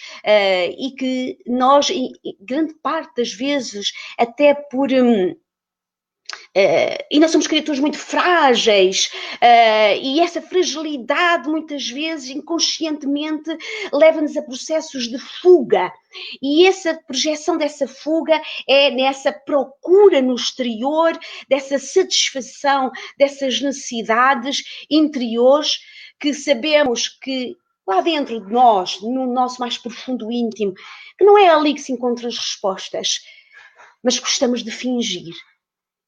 e 0.78 0.92
que 0.92 1.38
nós, 1.46 1.88
grande 2.40 2.74
parte 2.74 3.16
das 3.16 3.32
vezes, 3.32 3.92
até 4.16 4.54
por. 4.54 4.92
Um, 4.92 5.34
Uh, 6.56 7.04
e 7.10 7.20
nós 7.20 7.30
somos 7.30 7.46
criaturas 7.46 7.78
muito 7.78 7.98
frágeis, 7.98 9.10
uh, 9.34 9.96
e 10.02 10.18
essa 10.20 10.42
fragilidade, 10.42 11.48
muitas 11.48 11.88
vezes, 11.88 12.30
inconscientemente, 12.30 13.56
leva-nos 13.92 14.36
a 14.36 14.42
processos 14.42 15.08
de 15.08 15.18
fuga. 15.18 15.92
E 16.42 16.66
essa 16.66 16.94
projeção 17.06 17.56
dessa 17.56 17.86
fuga 17.86 18.40
é 18.66 18.90
nessa 18.90 19.30
procura 19.30 20.20
no 20.20 20.34
exterior, 20.34 21.16
dessa 21.48 21.78
satisfação 21.78 22.90
dessas 23.18 23.60
necessidades 23.60 24.62
interiores 24.90 25.78
que 26.18 26.34
sabemos 26.34 27.08
que 27.08 27.56
lá 27.86 28.00
dentro 28.00 28.44
de 28.44 28.52
nós, 28.52 29.00
no 29.00 29.32
nosso 29.32 29.60
mais 29.60 29.78
profundo 29.78 30.32
íntimo, 30.32 30.74
que 31.16 31.24
não 31.24 31.38
é 31.38 31.48
ali 31.48 31.74
que 31.74 31.80
se 31.80 31.92
encontram 31.92 32.28
as 32.28 32.36
respostas, 32.36 33.20
mas 34.02 34.18
gostamos 34.18 34.64
de 34.64 34.70
fingir 34.70 35.34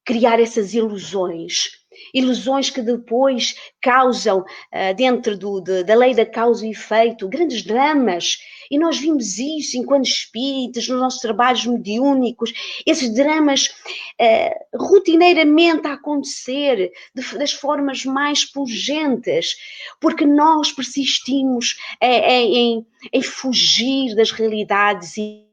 criar 0.05 0.39
essas 0.39 0.73
ilusões. 0.73 1.79
Ilusões 2.13 2.69
que 2.69 2.81
depois 2.81 3.55
causam, 3.81 4.39
uh, 4.39 4.95
dentro 4.95 5.37
do, 5.37 5.61
de, 5.61 5.83
da 5.83 5.93
lei 5.93 6.15
da 6.15 6.25
causa 6.25 6.65
e 6.65 6.71
efeito, 6.71 7.27
grandes 7.27 7.63
dramas. 7.63 8.37
E 8.71 8.79
nós 8.79 8.97
vimos 8.97 9.37
isso 9.37 9.77
enquanto 9.77 10.05
espíritas, 10.05 10.87
nos 10.87 10.99
nossos 10.99 11.21
trabalhos 11.21 11.65
mediúnicos, 11.65 12.53
esses 12.85 13.13
dramas 13.13 13.67
uh, 13.67 14.77
rotineiramente 14.77 15.85
a 15.87 15.93
acontecer 15.93 16.91
de, 17.13 17.37
das 17.37 17.51
formas 17.51 18.05
mais 18.05 18.45
pungentes, 18.45 19.55
porque 19.99 20.25
nós 20.25 20.71
persistimos 20.71 21.75
uh, 22.01 22.05
em, 22.05 22.85
em 23.13 23.21
fugir 23.21 24.15
das 24.15 24.31
realidades 24.31 25.17
e 25.17 25.50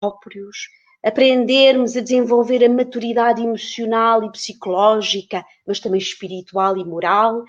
próprios, 0.00 0.68
aprendermos 1.04 1.96
a 1.96 2.00
desenvolver 2.00 2.64
a 2.64 2.68
maturidade 2.68 3.42
emocional 3.42 4.24
e 4.24 4.32
psicológica, 4.32 5.44
mas 5.66 5.78
também 5.78 6.00
espiritual 6.00 6.76
e 6.76 6.84
moral, 6.84 7.44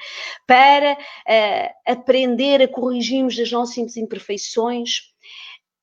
para 0.46 0.94
uh, 0.94 1.92
aprender 1.92 2.62
a 2.62 2.68
corrigirmos 2.68 3.40
as 3.40 3.52
nossas 3.52 3.98
imperfeições, 3.98 5.11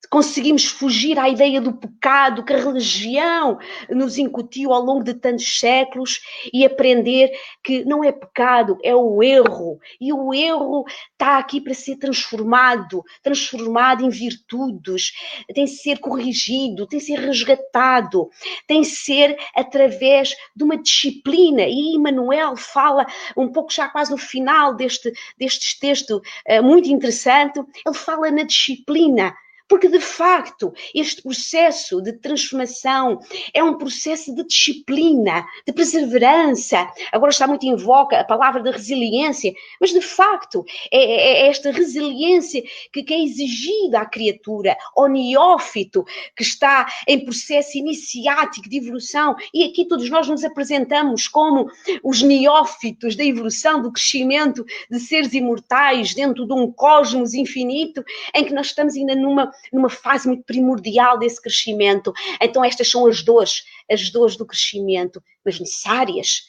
conseguimos 0.09 0.65
fugir 0.65 1.19
à 1.19 1.29
ideia 1.29 1.61
do 1.61 1.73
pecado 1.73 2.43
que 2.43 2.53
a 2.53 2.57
religião 2.57 3.59
nos 3.89 4.17
incutiu 4.17 4.73
ao 4.73 4.81
longo 4.81 5.03
de 5.03 5.13
tantos 5.13 5.59
séculos 5.59 6.19
e 6.51 6.65
aprender 6.65 7.31
que 7.63 7.85
não 7.85 8.03
é 8.03 8.11
pecado, 8.11 8.77
é 8.83 8.95
o 8.95 9.21
erro. 9.21 9.79
E 10.01 10.11
o 10.11 10.33
erro 10.33 10.85
está 11.11 11.37
aqui 11.37 11.61
para 11.61 11.73
ser 11.73 11.97
transformado, 11.97 13.03
transformado 13.21 14.03
em 14.03 14.09
virtudes, 14.09 15.13
tem 15.53 15.65
de 15.65 15.71
ser 15.71 15.99
corrigido, 15.99 16.87
tem 16.87 16.99
de 16.99 17.05
ser 17.05 17.19
resgatado, 17.19 18.29
tem 18.65 18.81
de 18.81 18.87
ser 18.87 19.37
através 19.55 20.35
de 20.55 20.63
uma 20.63 20.77
disciplina. 20.77 21.63
E 21.63 21.95
Emmanuel 21.95 22.55
fala 22.55 23.05
um 23.37 23.51
pouco 23.51 23.71
já 23.71 23.87
quase 23.87 24.11
no 24.11 24.17
final 24.17 24.75
deste, 24.75 25.11
deste 25.37 25.79
texto 25.79 26.21
eh, 26.45 26.61
muito 26.61 26.89
interessante, 26.89 27.59
ele 27.85 27.95
fala 27.95 28.31
na 28.31 28.43
disciplina 28.43 29.35
porque, 29.69 29.87
de 29.87 29.99
facto, 29.99 30.73
este 30.95 31.21
processo 31.21 32.01
de 32.01 32.13
transformação 32.13 33.19
é 33.53 33.63
um 33.63 33.77
processo 33.77 34.33
de 34.33 34.43
disciplina, 34.43 35.45
de 35.65 35.71
perseverança. 35.71 36.91
Agora 37.11 37.31
está 37.31 37.47
muito 37.47 37.65
em 37.65 37.77
a 37.79 38.23
palavra 38.23 38.61
de 38.63 38.71
resiliência, 38.71 39.53
mas, 39.79 39.91
de 39.91 40.01
facto, 40.01 40.65
é, 40.91 40.97
é, 40.97 41.45
é 41.45 41.47
esta 41.47 41.71
resiliência 41.71 42.63
que, 42.91 43.03
que 43.03 43.13
é 43.13 43.23
exigida 43.23 43.99
à 43.99 44.05
criatura, 44.05 44.75
ao 44.95 45.07
neófito, 45.07 46.03
que 46.35 46.41
está 46.41 46.87
em 47.07 47.23
processo 47.23 47.77
iniciático 47.77 48.67
de 48.67 48.77
evolução. 48.77 49.35
E 49.53 49.63
aqui 49.65 49.85
todos 49.85 50.09
nós 50.09 50.27
nos 50.27 50.43
apresentamos 50.43 51.27
como 51.27 51.67
os 52.03 52.23
neófitos 52.23 53.15
da 53.15 53.23
evolução, 53.23 53.81
do 53.81 53.91
crescimento 53.91 54.65
de 54.89 54.99
seres 54.99 55.33
imortais 55.33 56.15
dentro 56.15 56.47
de 56.47 56.53
um 56.53 56.71
cosmos 56.71 57.35
infinito, 57.35 58.03
em 58.33 58.43
que 58.43 58.53
nós 58.53 58.67
estamos 58.67 58.95
ainda 58.95 59.15
numa 59.15 59.51
numa 59.71 59.89
fase 59.89 60.27
muito 60.27 60.43
primordial 60.43 61.17
desse 61.17 61.41
crescimento. 61.41 62.13
Então, 62.41 62.63
estas 62.63 62.89
são 62.89 63.05
as 63.05 63.21
dores, 63.21 63.63
as 63.89 64.09
dores 64.09 64.35
do 64.35 64.45
crescimento, 64.45 65.21
mas 65.43 65.59
necessárias. 65.59 66.43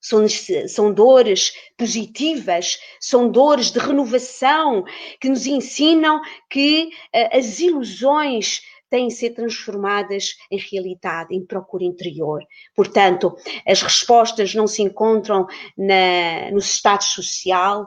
são, 0.00 0.26
são 0.68 0.92
dores 0.92 1.52
positivas, 1.76 2.78
são 3.00 3.28
dores 3.28 3.70
de 3.70 3.78
renovação 3.78 4.84
que 5.20 5.28
nos 5.28 5.46
ensinam 5.46 6.20
que 6.48 6.90
uh, 7.14 7.36
as 7.36 7.58
ilusões 7.58 8.60
têm 8.88 9.08
de 9.08 9.14
ser 9.14 9.30
transformadas 9.30 10.36
em 10.50 10.58
realidade, 10.58 11.34
em 11.34 11.44
procura 11.44 11.84
interior. 11.84 12.42
Portanto, 12.74 13.36
as 13.66 13.82
respostas 13.82 14.54
não 14.54 14.66
se 14.66 14.82
encontram 14.82 15.46
na, 15.76 16.50
no 16.52 16.58
estado 16.58 17.02
social, 17.02 17.86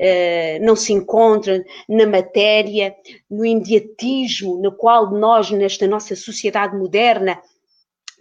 uh, 0.00 0.64
não 0.64 0.74
se 0.74 0.92
encontram 0.92 1.62
na 1.88 2.06
matéria, 2.06 2.94
no 3.30 3.44
imediatismo 3.44 4.60
no 4.60 4.72
qual 4.72 5.10
nós, 5.10 5.50
nesta 5.50 5.86
nossa 5.86 6.16
sociedade 6.16 6.76
moderna, 6.76 7.40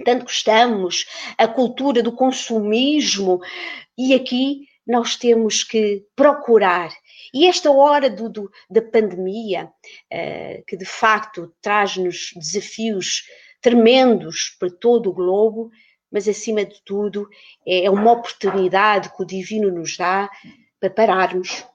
tanto 0.03 0.25
gostamos, 0.25 1.05
a 1.37 1.47
cultura 1.47 2.03
do 2.03 2.11
consumismo, 2.11 3.39
e 3.97 4.13
aqui 4.13 4.67
nós 4.85 5.15
temos 5.15 5.63
que 5.63 6.05
procurar. 6.15 6.89
E 7.33 7.47
esta 7.47 7.69
hora 7.71 8.09
do, 8.09 8.29
do 8.29 8.51
da 8.69 8.81
pandemia, 8.81 9.65
uh, 9.65 10.63
que 10.67 10.75
de 10.75 10.85
facto 10.85 11.53
traz-nos 11.61 12.31
desafios 12.35 13.23
tremendos 13.61 14.55
para 14.59 14.69
todo 14.69 15.09
o 15.09 15.13
globo, 15.13 15.69
mas 16.11 16.27
acima 16.27 16.65
de 16.65 16.81
tudo 16.83 17.29
é 17.67 17.89
uma 17.89 18.13
oportunidade 18.13 19.15
que 19.15 19.21
o 19.21 19.25
Divino 19.25 19.69
nos 19.69 19.95
dá 19.95 20.29
para 20.79 20.89
pararmos, 20.89 21.65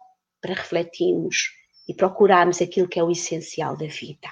para 0.40 0.54
refletirmos 0.54 1.50
e 1.88 1.94
procurarmos 1.94 2.60
aquilo 2.60 2.88
que 2.88 2.98
é 2.98 3.04
o 3.04 3.10
essencial 3.10 3.76
da 3.76 3.86
vida. 3.86 4.28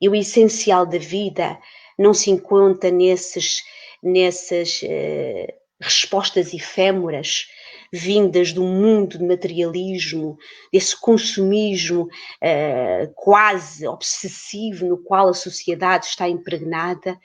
E 0.00 0.08
o 0.08 0.14
essencial 0.14 0.84
da 0.84 0.98
vida 0.98 1.58
não 1.98 2.12
se 2.12 2.30
encontra 2.30 2.90
nesses, 2.90 3.62
nessas 4.02 4.82
uh, 4.82 5.52
respostas 5.80 6.52
efêmeras 6.52 7.46
vindas 7.92 8.52
do 8.52 8.64
mundo 8.64 9.18
de 9.18 9.24
materialismo, 9.24 10.38
desse 10.72 10.98
consumismo 10.98 12.04
uh, 12.04 13.12
quase 13.14 13.86
obsessivo 13.86 14.86
no 14.86 14.98
qual 14.98 15.28
a 15.28 15.34
sociedade 15.34 16.06
está 16.06 16.26
impregnada, 16.28 17.18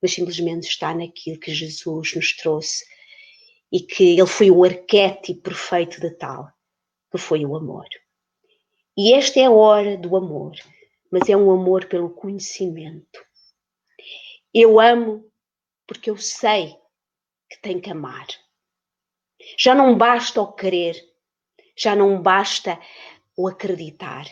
mas 0.00 0.12
simplesmente 0.12 0.68
está 0.68 0.94
naquilo 0.94 1.40
que 1.40 1.52
Jesus 1.52 2.14
nos 2.14 2.36
trouxe 2.36 2.89
e 3.72 3.80
que 3.80 4.18
ele 4.18 4.26
foi 4.26 4.50
o 4.50 4.64
arquétipo 4.64 5.42
perfeito 5.42 6.00
de 6.00 6.10
tal, 6.10 6.50
que 7.10 7.18
foi 7.18 7.44
o 7.44 7.56
amor. 7.56 7.86
E 8.96 9.12
esta 9.14 9.40
é 9.40 9.44
a 9.44 9.50
hora 9.50 9.96
do 9.96 10.16
amor, 10.16 10.52
mas 11.10 11.28
é 11.28 11.36
um 11.36 11.50
amor 11.50 11.86
pelo 11.86 12.10
conhecimento 12.10 13.20
eu 14.52 14.80
amo 14.80 15.24
porque 15.86 16.10
eu 16.10 16.16
sei 16.16 16.76
que 17.48 17.60
tenho 17.60 17.80
que 17.80 17.90
amar. 17.90 18.26
Já 19.56 19.74
não 19.74 19.96
basta 19.96 20.40
o 20.40 20.52
querer, 20.52 20.96
já 21.76 21.94
não 21.94 22.20
basta 22.20 22.78
o 23.36 23.48
acreditar. 23.48 24.26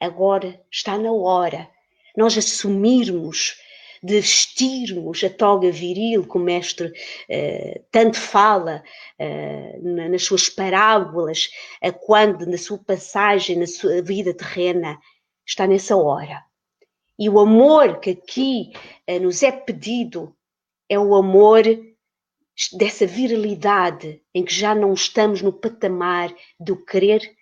Agora 0.00 0.64
está 0.70 0.98
na 0.98 1.12
hora 1.12 1.70
nós 2.16 2.36
assumirmos, 2.36 3.60
de 4.02 4.20
vestirmos 4.20 5.22
a 5.24 5.30
toga 5.30 5.70
viril 5.70 6.26
que 6.26 6.36
o 6.36 6.40
mestre 6.40 6.88
uh, 6.88 7.84
tanto 7.90 8.16
fala 8.18 8.82
uh, 9.18 10.10
nas 10.10 10.22
suas 10.24 10.48
parábolas, 10.48 11.48
quando 12.04 12.46
na 12.46 12.58
sua 12.58 12.78
passagem, 12.78 13.56
na 13.56 13.66
sua 13.66 14.02
vida 14.02 14.34
terrena, 14.34 14.98
está 15.46 15.66
nessa 15.66 15.96
hora. 15.96 16.44
E 17.18 17.28
o 17.28 17.40
amor 17.40 17.98
que 18.00 18.10
aqui 18.10 18.72
uh, 19.08 19.20
nos 19.20 19.42
é 19.42 19.50
pedido 19.50 20.34
é 20.88 20.98
o 20.98 21.14
amor 21.14 21.64
dessa 22.72 23.06
viralidade 23.06 24.20
em 24.34 24.44
que 24.44 24.52
já 24.52 24.74
não 24.74 24.92
estamos 24.92 25.42
no 25.42 25.52
patamar 25.52 26.34
do 26.58 26.76
querer, 26.84 27.36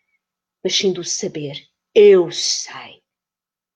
mas 0.62 0.76
sim 0.76 0.92
do 0.92 1.02
saber. 1.04 1.56
Eu 1.94 2.30
sei. 2.30 3.02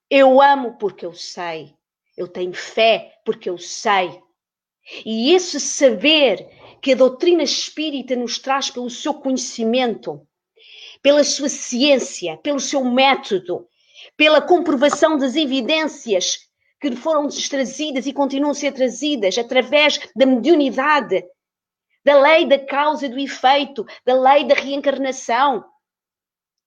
Eu 0.09 0.41
amo 0.41 0.77
porque 0.77 1.05
eu 1.05 1.13
sei. 1.13 1.73
Eu 2.21 2.27
tenho 2.27 2.53
fé 2.53 3.19
porque 3.25 3.49
eu 3.49 3.57
sei. 3.57 4.21
E 5.03 5.33
esse 5.33 5.59
saber 5.59 6.47
que 6.79 6.91
a 6.91 6.95
doutrina 6.95 7.41
espírita 7.41 8.15
nos 8.15 8.37
traz 8.37 8.69
pelo 8.69 8.91
seu 8.91 9.15
conhecimento, 9.15 10.21
pela 11.01 11.23
sua 11.23 11.49
ciência, 11.49 12.37
pelo 12.37 12.59
seu 12.59 12.85
método, 12.85 13.67
pela 14.15 14.39
comprovação 14.39 15.17
das 15.17 15.35
evidências 15.35 16.37
que 16.79 16.95
foram 16.95 17.27
trazidas 17.27 18.05
e 18.05 18.13
continuam 18.13 18.51
a 18.51 18.55
ser 18.55 18.71
trazidas 18.71 19.35
através 19.39 19.99
da 20.15 20.27
mediunidade, 20.27 21.23
da 22.05 22.21
lei 22.21 22.45
da 22.45 22.59
causa 22.59 23.07
e 23.07 23.09
do 23.09 23.17
efeito, 23.17 23.83
da 24.05 24.13
lei 24.13 24.43
da 24.43 24.53
reencarnação, 24.53 25.65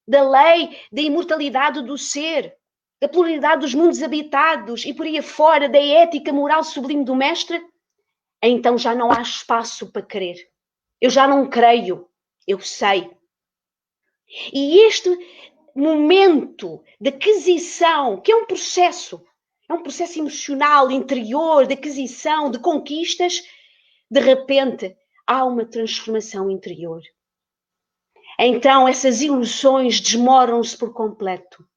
da 0.05 0.29
lei 0.29 0.77
da 0.91 1.01
imortalidade 1.01 1.81
do 1.85 1.97
ser, 1.97 2.57
da 3.05 3.09
pluralidade 3.09 3.61
dos 3.61 3.75
mundos 3.75 4.03
habitados 4.03 4.87
e 4.87 4.95
por 4.95 5.05
aí 5.05 5.19
afora, 5.19 5.69
da 5.69 5.79
ética 5.79 6.33
moral 6.33 6.65
sublime 6.65 7.05
do 7.05 7.15
Mestre, 7.15 7.63
então 8.43 8.79
já 8.79 8.95
não 8.95 9.13
há 9.13 9.21
espaço 9.21 9.93
para 9.93 10.01
crer. 10.01 10.37
Eu 10.99 11.11
já 11.11 11.29
não 11.29 11.47
creio, 11.47 12.09
eu 12.49 12.59
sei. 12.61 13.11
E 14.51 14.79
este 14.87 15.11
momento 15.77 16.83
de 16.99 17.11
aquisição, 17.11 18.23
que 18.23 18.33
é 18.33 18.37
um 18.37 18.47
processo, 18.47 19.23
é 19.69 19.75
um 19.75 19.83
processo 19.83 20.19
emocional, 20.19 20.91
interior, 20.91 21.67
de 21.67 21.75
aquisição, 21.75 22.51
de 22.51 22.59
conquistas, 22.59 23.43
de 24.11 24.21
repente 24.21 24.97
há 25.27 25.45
uma 25.45 25.67
transformação 25.67 26.51
interior. 26.51 27.03
Então 28.41 28.89
essas 28.89 29.21
ilusões 29.21 30.01
desmoram-se 30.01 30.75
por 30.79 30.95
completo. 30.95 31.69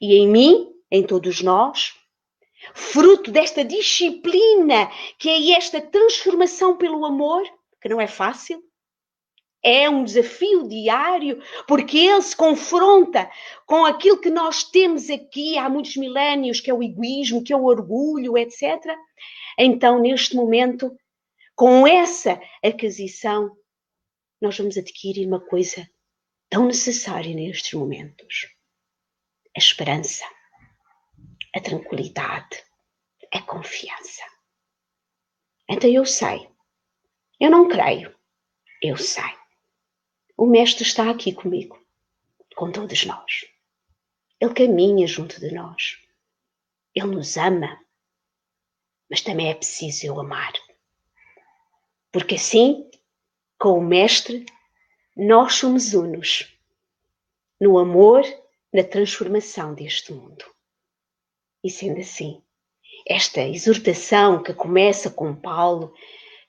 E 0.00 0.14
em 0.16 0.28
mim, 0.28 0.72
em 0.90 1.02
todos 1.02 1.42
nós, 1.42 1.94
fruto 2.74 3.30
desta 3.30 3.64
disciplina, 3.64 4.90
que 5.18 5.28
é 5.28 5.56
esta 5.56 5.80
transformação 5.80 6.76
pelo 6.76 7.04
amor, 7.04 7.42
que 7.80 7.88
não 7.88 8.00
é 8.00 8.06
fácil, 8.06 8.62
é 9.62 9.90
um 9.90 10.04
desafio 10.04 10.68
diário, 10.68 11.42
porque 11.66 11.98
ele 11.98 12.22
se 12.22 12.36
confronta 12.36 13.28
com 13.66 13.84
aquilo 13.84 14.20
que 14.20 14.30
nós 14.30 14.62
temos 14.62 15.10
aqui 15.10 15.58
há 15.58 15.68
muitos 15.68 15.96
milénios, 15.96 16.60
que 16.60 16.70
é 16.70 16.74
o 16.74 16.82
egoísmo, 16.82 17.42
que 17.42 17.52
é 17.52 17.56
o 17.56 17.64
orgulho, 17.64 18.38
etc. 18.38 18.62
Então, 19.58 19.98
neste 20.00 20.36
momento, 20.36 20.96
com 21.54 21.84
essa 21.84 22.40
aquisição, 22.62 23.50
nós 24.40 24.56
vamos 24.56 24.76
adquirir 24.76 25.26
uma 25.26 25.40
coisa 25.40 25.88
tão 26.48 26.66
necessária 26.66 27.34
nestes 27.34 27.72
momentos: 27.72 28.46
a 29.56 29.58
esperança, 29.58 30.24
a 31.54 31.60
tranquilidade, 31.60 32.62
a 33.32 33.40
confiança. 33.40 34.22
Então 35.68 35.88
eu 35.88 36.04
sei, 36.04 36.48
eu 37.40 37.50
não 37.50 37.68
creio, 37.68 38.14
eu 38.82 38.98
sei. 38.98 39.34
O 40.36 40.46
Mestre 40.46 40.82
está 40.84 41.10
aqui 41.10 41.32
comigo, 41.32 41.82
com 42.54 42.70
todos 42.70 43.06
nós. 43.06 43.46
Ele 44.38 44.52
caminha 44.52 45.06
junto 45.06 45.40
de 45.40 45.50
nós. 45.50 45.98
Ele 46.94 47.06
nos 47.06 47.38
ama. 47.38 47.82
Mas 49.08 49.22
também 49.22 49.50
é 49.50 49.54
preciso 49.54 50.06
eu 50.06 50.20
amar. 50.20 50.52
Porque 52.12 52.34
assim, 52.34 52.90
com 53.58 53.78
o 53.78 53.82
Mestre, 53.82 54.44
nós 55.16 55.54
somos 55.54 55.94
unos 55.94 56.54
no 57.58 57.78
amor, 57.78 58.22
na 58.76 58.84
transformação 58.84 59.74
deste 59.74 60.12
mundo. 60.12 60.44
E 61.64 61.70
sendo 61.70 61.98
assim, 61.98 62.42
esta 63.08 63.40
exortação 63.40 64.42
que 64.42 64.52
começa 64.52 65.08
com 65.08 65.34
Paulo, 65.34 65.94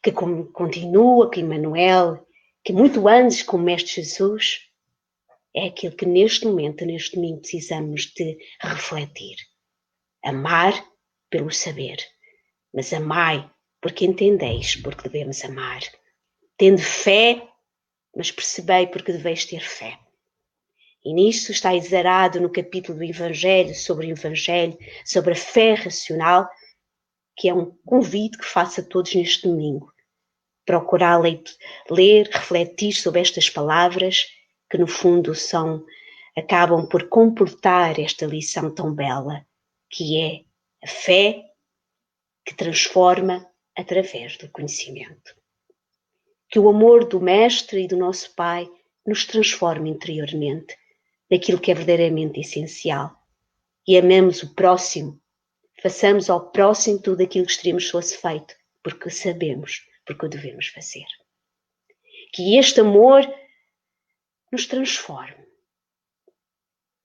que 0.04 0.12
continua 0.12 1.32
com 1.32 1.40
Emmanuel, 1.40 2.28
que 2.66 2.74
muito 2.74 3.08
antes 3.08 3.44
com 3.44 3.56
o 3.56 3.62
Mestre 3.62 4.04
Jesus, 4.04 4.60
é 5.56 5.68
aquilo 5.68 5.96
que 5.96 6.06
neste 6.06 6.46
momento, 6.46 6.86
neste 6.86 7.16
domingo, 7.16 7.40
precisamos 7.40 8.12
de 8.14 8.38
refletir. 8.60 9.38
Amar 10.22 10.74
pelo 11.30 11.50
saber, 11.50 11.98
mas 12.74 12.92
amai 12.92 13.50
porque 13.80 14.06
entendeis 14.06 14.76
porque 14.76 15.08
devemos 15.08 15.46
amar. 15.46 15.80
Tendo 16.58 16.82
fé, 16.82 17.48
mas 18.14 18.32
percebei 18.32 18.86
porque 18.88 19.14
deveis 19.14 19.46
ter 19.46 19.62
fé. 19.62 19.98
E 21.08 21.14
nisto 21.14 21.54
está 21.54 21.74
exarado 21.74 22.42
no 22.42 22.52
capítulo 22.52 22.98
do 22.98 23.04
Evangelho, 23.06 23.74
sobre 23.74 24.08
o 24.08 24.12
Evangelho, 24.12 24.78
sobre 25.06 25.32
a 25.32 25.38
fé 25.38 25.74
racional, 25.74 26.50
que 27.34 27.48
é 27.48 27.54
um 27.54 27.72
convite 27.86 28.38
que 28.38 28.44
faço 28.44 28.82
a 28.82 28.84
todos 28.84 29.16
neste 29.16 29.48
domingo 29.48 29.90
procurar 30.66 31.18
ler, 31.90 32.28
refletir 32.30 32.92
sobre 32.92 33.22
estas 33.22 33.50
palavras 33.50 34.26
que 34.70 34.78
no 34.78 34.86
fundo 34.86 35.34
são 35.34 35.86
acabam 36.36 36.86
por 36.86 37.08
comportar 37.08 37.98
esta 38.02 38.26
lição 38.26 38.70
tão 38.76 38.94
bela, 38.94 39.48
que 39.90 40.22
é 40.22 40.42
a 40.84 40.88
fé 40.90 41.42
que 42.46 42.54
transforma 42.54 43.50
através 43.78 44.36
do 44.36 44.50
conhecimento. 44.50 45.34
que 46.50 46.60
o 46.60 46.68
amor 46.68 47.06
do 47.06 47.22
Mestre 47.22 47.86
e 47.86 47.88
do 47.88 47.96
nosso 47.96 48.36
Pai 48.36 48.70
nos 49.06 49.24
transforme 49.24 49.90
interiormente 49.90 50.76
naquilo 51.30 51.60
que 51.60 51.72
é 51.72 51.74
verdadeiramente 51.74 52.40
essencial. 52.40 53.12
E 53.88 53.98
amemos 53.98 54.44
o 54.44 54.54
próximo, 54.54 55.20
façamos 55.82 56.30
ao 56.30 56.52
próximo 56.52 57.00
tudo 57.00 57.24
aquilo 57.24 57.46
que 57.46 57.52
gostaríamos 57.52 57.90
fosse 57.90 58.18
feito, 58.18 58.56
porque 58.84 59.10
sabemos, 59.10 59.86
porque 60.06 60.26
o 60.26 60.30
devemos 60.30 60.68
fazer. 60.68 61.06
Que 62.34 62.58
este 62.58 62.82
amor 62.82 63.22
nos 64.52 64.66
transforme 64.66 65.46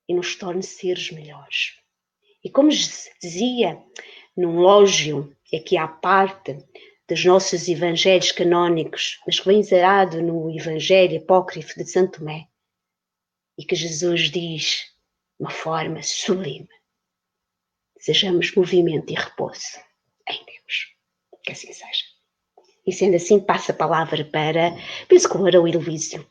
e 0.07 0.13
nos 0.13 0.35
torne 0.35 0.63
seres 0.63 1.11
melhores. 1.11 1.77
E 2.43 2.49
como 2.49 2.69
dizia 2.69 3.81
num 4.35 4.59
lógio, 4.59 5.35
aqui 5.53 5.77
à 5.77 5.87
parte, 5.87 6.57
dos 7.07 7.23
nossos 7.25 7.67
evangelhos 7.67 8.31
canónicos, 8.31 9.19
mas 9.25 9.39
que 9.39 9.45
vem 9.45 9.61
zerado 9.61 10.21
no 10.21 10.49
Evangelho 10.49 11.17
Apócrifo 11.17 11.77
de 11.77 11.85
Santo 11.85 12.19
Tomé, 12.19 12.47
e 13.57 13.65
que 13.65 13.75
Jesus 13.75 14.31
diz 14.31 14.85
de 15.39 15.45
uma 15.45 15.49
forma 15.49 16.01
sublime: 16.01 16.69
sejamos 17.97 18.53
movimento 18.55 19.11
e 19.11 19.15
repouso 19.15 19.77
em 20.27 20.45
Deus. 20.45 20.93
Que 21.43 21.51
assim 21.51 21.73
seja. 21.73 22.03
E 22.85 22.91
sendo 22.91 23.15
assim, 23.15 23.39
passa 23.39 23.71
a 23.71 23.75
palavra 23.75 24.25
para, 24.25 24.71
penso 25.07 25.29
que 25.29 25.37
o 25.37 25.47
Heloísio. 25.47 26.29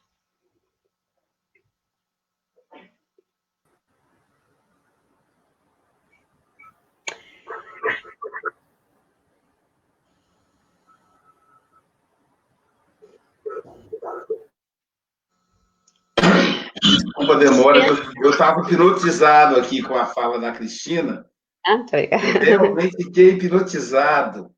Desculpa 17.23 17.35
a 17.35 17.39
demora, 17.39 17.87
eu 18.21 18.31
estava 18.31 18.61
hipnotizado 18.63 19.57
aqui 19.57 19.81
com 19.81 19.95
a 19.95 20.07
fala 20.07 20.41
da 20.41 20.51
Cristina. 20.51 21.25
Ah, 21.65 21.85
tá 21.89 21.99
Realmente 22.41 22.97
fiquei 22.97 23.35
hipnotizado. 23.35 24.51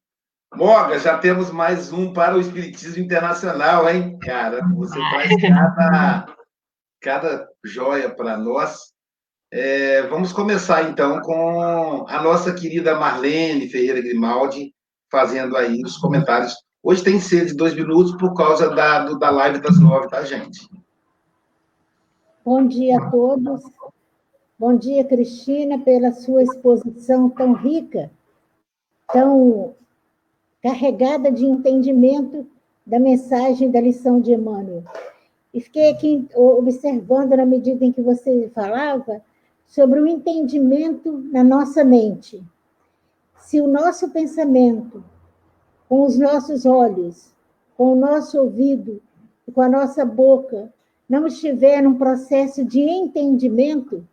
Moga, 0.54 0.98
já 0.98 1.18
temos 1.18 1.50
mais 1.50 1.92
um 1.92 2.14
para 2.14 2.34
o 2.34 2.40
Espiritismo 2.40 3.02
Internacional, 3.02 3.86
hein? 3.88 4.18
Cara, 4.18 4.66
você 4.74 4.98
faz 4.98 5.30
cada, 5.42 6.26
cada 7.02 7.48
joia 7.62 8.08
para 8.08 8.38
nós. 8.38 8.94
É, 9.52 10.02
vamos 10.02 10.32
começar, 10.32 10.88
então, 10.88 11.20
com 11.20 12.06
a 12.08 12.22
nossa 12.22 12.54
querida 12.54 12.98
Marlene 12.98 13.68
Ferreira 13.68 14.00
Grimaldi, 14.00 14.72
fazendo 15.10 15.54
aí 15.54 15.82
os 15.84 15.98
comentários. 15.98 16.54
Hoje 16.82 17.04
tem 17.04 17.20
ser 17.20 17.44
de 17.44 17.54
dois 17.54 17.74
minutos 17.74 18.16
por 18.16 18.32
causa 18.32 18.74
da, 18.74 19.04
do, 19.04 19.18
da 19.18 19.28
live 19.28 19.60
das 19.60 19.78
nove, 19.78 20.08
tá, 20.08 20.22
gente? 20.24 20.66
Bom 22.44 22.66
dia 22.66 22.98
a 22.98 23.10
todos. 23.10 23.62
Bom 24.58 24.76
dia, 24.76 25.02
Cristina, 25.02 25.78
pela 25.78 26.12
sua 26.12 26.42
exposição 26.42 27.30
tão 27.30 27.54
rica, 27.54 28.10
tão 29.10 29.74
carregada 30.62 31.32
de 31.32 31.46
entendimento 31.46 32.46
da 32.84 32.98
mensagem 32.98 33.70
da 33.70 33.80
lição 33.80 34.20
de 34.20 34.32
Emmanuel. 34.32 34.84
E 35.54 35.60
fiquei 35.62 35.88
aqui 35.88 36.28
observando, 36.34 37.34
na 37.34 37.46
medida 37.46 37.82
em 37.82 37.92
que 37.92 38.02
você 38.02 38.50
falava, 38.54 39.22
sobre 39.66 39.98
o 39.98 40.06
entendimento 40.06 41.12
na 41.32 41.42
nossa 41.42 41.82
mente. 41.82 42.44
Se 43.38 43.58
o 43.58 43.66
nosso 43.66 44.10
pensamento, 44.10 45.02
com 45.88 46.04
os 46.04 46.18
nossos 46.18 46.66
olhos, 46.66 47.32
com 47.74 47.94
o 47.94 47.96
nosso 47.96 48.38
ouvido 48.38 49.00
com 49.54 49.60
a 49.60 49.68
nossa 49.68 50.04
boca, 50.04 50.72
não 51.08 51.26
estiver 51.26 51.82
num 51.82 51.94
processo 51.94 52.64
de 52.64 52.80
entendimento, 52.80 54.06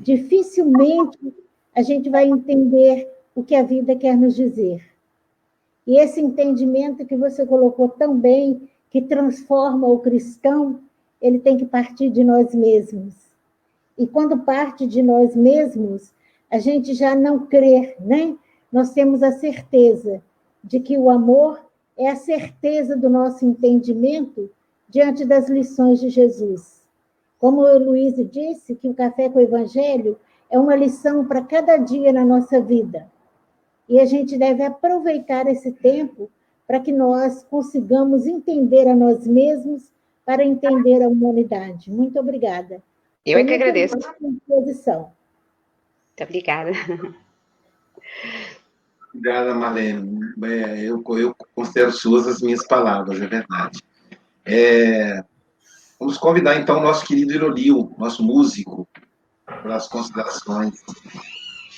dificilmente 0.00 1.18
a 1.74 1.82
gente 1.82 2.10
vai 2.10 2.26
entender 2.28 3.08
o 3.34 3.42
que 3.42 3.54
a 3.54 3.62
vida 3.62 3.96
quer 3.96 4.16
nos 4.16 4.34
dizer. 4.34 4.84
E 5.86 5.98
esse 5.98 6.20
entendimento 6.20 7.04
que 7.04 7.16
você 7.16 7.46
colocou 7.46 7.88
tão 7.88 8.16
bem, 8.16 8.68
que 8.90 9.00
transforma 9.00 9.88
o 9.88 9.98
cristão, 9.98 10.80
ele 11.20 11.38
tem 11.38 11.56
que 11.56 11.64
partir 11.64 12.10
de 12.10 12.22
nós 12.22 12.54
mesmos. 12.54 13.14
E 13.96 14.06
quando 14.06 14.38
parte 14.38 14.86
de 14.86 15.02
nós 15.02 15.34
mesmos, 15.34 16.12
a 16.50 16.58
gente 16.58 16.92
já 16.92 17.14
não 17.14 17.46
crê, 17.46 17.96
né? 18.00 18.36
Nós 18.70 18.92
temos 18.92 19.22
a 19.22 19.32
certeza 19.32 20.22
de 20.62 20.80
que 20.80 20.98
o 20.98 21.08
amor 21.08 21.64
é 21.96 22.08
a 22.08 22.16
certeza 22.16 22.96
do 22.96 23.08
nosso 23.08 23.44
entendimento 23.44 24.50
diante 24.92 25.24
das 25.24 25.48
lições 25.48 25.98
de 26.00 26.10
Jesus. 26.10 26.82
Como 27.38 27.62
o 27.62 27.78
Luiz 27.78 28.14
disse, 28.30 28.74
que 28.74 28.86
o 28.86 28.94
Café 28.94 29.30
com 29.30 29.38
o 29.38 29.42
Evangelho 29.42 30.18
é 30.50 30.58
uma 30.58 30.76
lição 30.76 31.24
para 31.24 31.40
cada 31.40 31.78
dia 31.78 32.12
na 32.12 32.26
nossa 32.26 32.60
vida. 32.60 33.10
E 33.88 33.98
a 33.98 34.04
gente 34.04 34.36
deve 34.36 34.62
aproveitar 34.62 35.46
esse 35.46 35.72
tempo 35.72 36.30
para 36.66 36.78
que 36.78 36.92
nós 36.92 37.42
consigamos 37.42 38.26
entender 38.26 38.86
a 38.86 38.94
nós 38.94 39.26
mesmos 39.26 39.90
para 40.26 40.44
entender 40.44 41.02
a 41.02 41.08
humanidade. 41.08 41.90
Muito 41.90 42.20
obrigada. 42.20 42.82
Eu 43.24 43.38
é 43.38 43.44
que 43.44 43.54
agradeço. 43.54 43.96
Muito 44.20 44.42
obrigada. 46.20 46.72
Obrigada, 49.08 49.54
Marlene. 49.54 50.34
Eu, 50.84 51.02
eu 51.16 51.34
considero 51.54 51.92
suas 51.92 52.26
as 52.26 52.42
minhas 52.42 52.66
palavras, 52.66 53.20
é 53.22 53.26
verdade. 53.26 53.80
É, 54.44 55.22
vamos 55.98 56.18
convidar 56.18 56.56
então 56.56 56.78
o 56.78 56.82
nosso 56.82 57.04
querido 57.04 57.32
Irolio, 57.32 57.94
nosso 57.98 58.22
músico, 58.22 58.88
para 59.44 59.76
as 59.76 59.88
considerações. 59.88 60.74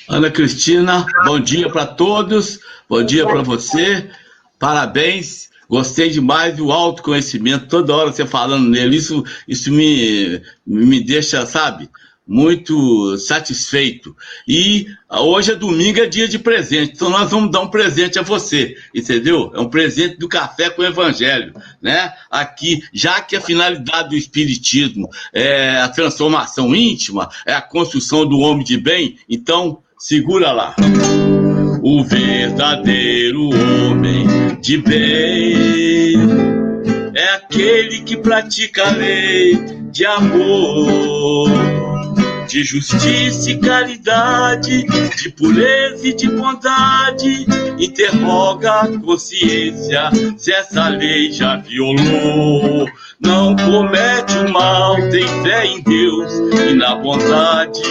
Ana 0.08 0.30
Cristina, 0.30 1.06
bom 1.24 1.40
dia 1.40 1.70
para 1.70 1.86
todos, 1.86 2.60
bom 2.88 3.02
dia 3.02 3.26
para 3.26 3.42
você, 3.42 4.10
parabéns, 4.58 5.50
gostei 5.68 6.10
demais 6.10 6.56
do 6.56 6.70
autoconhecimento, 6.70 7.68
toda 7.68 7.94
hora 7.94 8.12
você 8.12 8.26
falando 8.26 8.68
nele, 8.68 8.96
isso, 8.96 9.24
isso 9.48 9.72
me, 9.72 10.42
me 10.66 11.02
deixa, 11.02 11.46
sabe, 11.46 11.88
muito 12.26 13.18
satisfeito. 13.18 14.16
E 14.48 14.86
hoje 15.10 15.52
é 15.52 15.54
domingo, 15.54 16.00
é 16.00 16.06
dia 16.06 16.26
de 16.26 16.38
presente, 16.38 16.92
então 16.94 17.10
nós 17.10 17.30
vamos 17.30 17.50
dar 17.50 17.60
um 17.60 17.68
presente 17.68 18.18
a 18.18 18.22
você, 18.22 18.74
entendeu? 18.94 19.52
É 19.54 19.60
um 19.60 19.68
presente 19.68 20.16
do 20.16 20.28
café 20.28 20.70
com 20.70 20.82
o 20.82 20.86
evangelho, 20.86 21.54
né? 21.82 22.12
Aqui, 22.30 22.82
já 22.92 23.20
que 23.20 23.36
a 23.36 23.40
finalidade 23.40 24.08
do 24.08 24.16
espiritismo 24.16 25.08
é 25.32 25.76
a 25.80 25.88
transformação 25.88 26.74
íntima, 26.74 27.28
é 27.46 27.52
a 27.52 27.62
construção 27.62 28.26
do 28.26 28.38
homem 28.38 28.64
de 28.64 28.78
bem, 28.78 29.18
então 29.28 29.78
segura 29.98 30.50
lá. 30.50 30.74
O 31.82 32.02
verdadeiro 32.02 33.50
homem 33.50 34.26
de 34.62 34.78
bem 34.78 36.14
é 37.14 37.34
aquele 37.34 38.00
que 38.00 38.16
pratica 38.16 38.88
a 38.88 38.90
lei 38.90 39.56
de 39.92 40.06
amor 40.06 41.83
de 42.54 42.62
justiça 42.62 43.50
e 43.50 43.58
caridade, 43.58 44.84
de 45.16 45.28
pureza 45.30 46.06
e 46.06 46.14
de 46.14 46.30
bondade. 46.30 47.44
Interroga 47.80 48.82
a 48.82 48.98
consciência 49.00 50.08
se 50.36 50.52
essa 50.52 50.88
lei 50.88 51.32
já 51.32 51.56
violou. 51.56 52.88
Não 53.18 53.56
comete 53.56 54.38
o 54.38 54.52
mal, 54.52 54.94
tem 55.10 55.26
fé 55.42 55.66
em 55.66 55.82
Deus 55.82 56.32
e 56.68 56.74
na 56.74 56.94
bondade. 56.94 57.82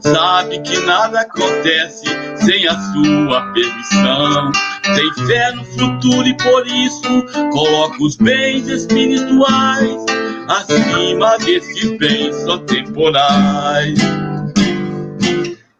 Sabe 0.00 0.60
que 0.60 0.78
nada 0.86 1.22
acontece 1.22 2.04
sem 2.36 2.68
a 2.68 2.78
sua 2.92 3.52
permissão. 3.52 4.52
Tem 4.94 5.26
fé 5.26 5.52
no 5.56 5.64
futuro 5.64 6.28
e 6.28 6.36
por 6.36 6.64
isso 6.68 7.50
coloca 7.50 8.00
os 8.00 8.14
bens 8.14 8.68
espirituais 8.68 10.04
acima 10.48 11.36
desses 11.38 11.98
bens 11.98 12.34
só 12.44 12.58
temporais. 12.58 13.98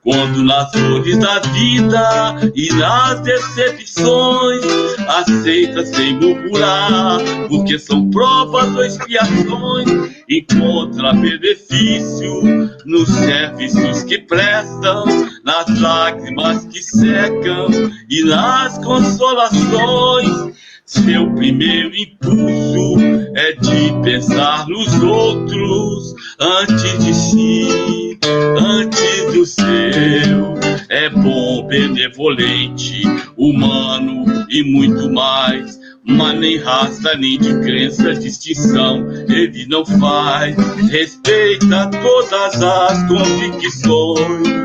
Quando 0.04 0.44
nas 0.44 0.70
dores 0.72 1.16
da 1.18 1.38
vida 1.38 2.50
e 2.54 2.68
nas 2.74 3.20
decepções 3.20 4.62
aceita 5.08 5.86
sem 5.86 6.20
murmurar, 6.20 7.20
porque 7.48 7.78
são 7.78 8.10
provas 8.10 8.68
ou 8.76 8.84
expiações, 8.84 10.12
encontra 10.28 11.14
benefício 11.14 12.42
nos 12.84 13.08
serviços 13.08 14.02
que 14.02 14.18
prestam, 14.18 15.06
nas 15.42 15.80
lágrimas 15.80 16.66
que 16.66 16.82
secam 16.82 17.68
e 18.10 18.24
nas 18.24 18.76
consolações 18.84 20.54
seu 20.86 21.32
primeiro 21.34 21.96
impulso 21.96 23.00
é 23.34 23.52
de 23.52 24.02
pensar 24.02 24.66
nos 24.68 25.02
outros 25.02 26.14
antes 26.38 27.04
de 27.04 27.14
si, 27.14 28.18
antes 28.58 29.32
do 29.32 29.46
seu. 29.46 30.54
É 30.90 31.08
bom, 31.08 31.66
benevolente, 31.66 33.02
humano 33.36 34.46
e 34.50 34.62
muito 34.62 35.10
mais. 35.10 35.82
mas 36.06 36.38
nem 36.38 36.58
raça, 36.58 37.16
nem 37.16 37.38
de 37.38 37.58
crença, 37.60 38.14
distinção 38.14 39.06
ele 39.26 39.66
não 39.66 39.86
faz. 39.86 40.54
Respeita 40.90 41.90
todas 42.02 42.62
as 42.62 43.08
convicções. 43.08 44.64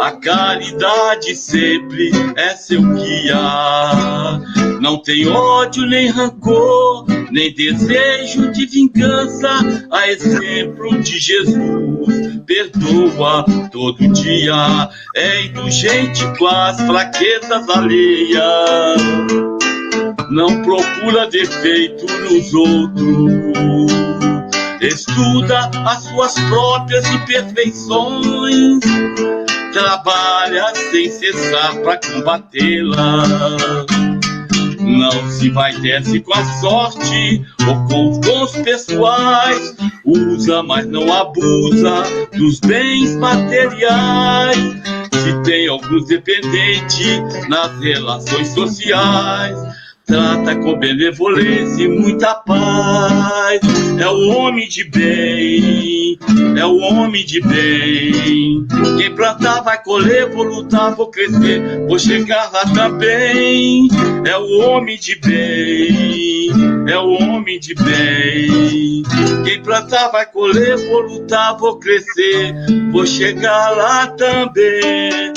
A 0.00 0.10
caridade 0.10 1.36
sempre 1.36 2.10
é 2.36 2.56
seu 2.56 2.82
guia. 2.82 4.71
Não 4.82 4.98
tem 4.98 5.28
ódio 5.28 5.86
nem 5.86 6.08
rancor, 6.08 7.06
nem 7.30 7.54
desejo 7.54 8.50
de 8.50 8.66
vingança. 8.66 9.48
A 9.92 10.08
exemplo 10.10 11.00
de 11.00 11.20
Jesus, 11.20 12.40
perdoa 12.44 13.44
todo 13.70 14.08
dia. 14.08 14.90
É 15.14 15.44
indulgente 15.44 16.26
com 16.36 16.48
as 16.48 16.80
fraquezas 16.80 17.68
alheias. 17.68 18.42
Não 20.28 20.62
procura 20.62 21.30
defeito 21.30 22.04
nos 22.24 22.52
outros. 22.52 23.92
Estuda 24.80 25.70
as 25.86 26.02
suas 26.02 26.34
próprias 26.48 27.08
imperfeições 27.08 28.80
trabalha 29.72 30.74
sem 30.90 31.08
cessar 31.08 31.76
para 31.82 31.98
combatê-la. 31.98 33.22
Não 34.98 35.30
se 35.30 35.50
vai 35.50 35.72
desce 35.80 36.20
com 36.20 36.34
a 36.34 36.44
sorte 36.60 37.42
ou 37.66 37.88
com 37.88 38.10
os 38.10 38.18
dons 38.18 38.52
pessoais. 38.62 39.74
Usa, 40.04 40.62
mas 40.62 40.86
não 40.86 41.12
abusa 41.12 42.02
dos 42.36 42.60
bens 42.60 43.16
materiais. 43.16 44.58
Se 45.12 45.42
tem 45.44 45.68
alguns 45.68 46.06
dependentes 46.06 47.48
nas 47.48 47.78
relações 47.80 48.48
sociais, 48.48 49.56
trata 50.06 50.56
com 50.56 50.78
benevolência 50.78 51.84
e 51.84 51.88
muita 51.88 52.34
paz. 52.34 53.60
É 54.00 54.06
o 54.06 54.28
homem 54.30 54.68
de 54.68 54.84
bem, 54.84 56.18
é 56.56 56.64
o 56.64 56.76
homem 56.78 57.24
de 57.24 57.40
bem. 57.40 58.66
Quem 58.98 59.14
plantar 59.14 59.62
vai 59.62 59.82
colher, 59.82 60.30
vou 60.30 60.44
lutar, 60.44 60.94
vou 60.94 61.10
crescer, 61.10 61.86
vou 61.86 61.98
chegar 61.98 62.50
lá 62.52 62.64
também. 62.74 63.88
É 64.26 64.36
o 64.36 64.60
homem 64.60 64.98
de 64.98 65.16
bem, 65.16 66.50
é 66.88 66.98
o 66.98 67.10
homem 67.10 67.58
de 67.58 67.74
bem. 67.74 69.02
Quem 69.44 69.62
plantar 69.62 70.08
vai 70.08 70.26
colher, 70.26 70.76
vou 70.88 71.00
lutar, 71.02 71.56
vou 71.56 71.78
crescer, 71.78 72.54
vou 72.90 73.06
chegar 73.06 73.70
lá 73.70 74.06
também. 74.08 75.32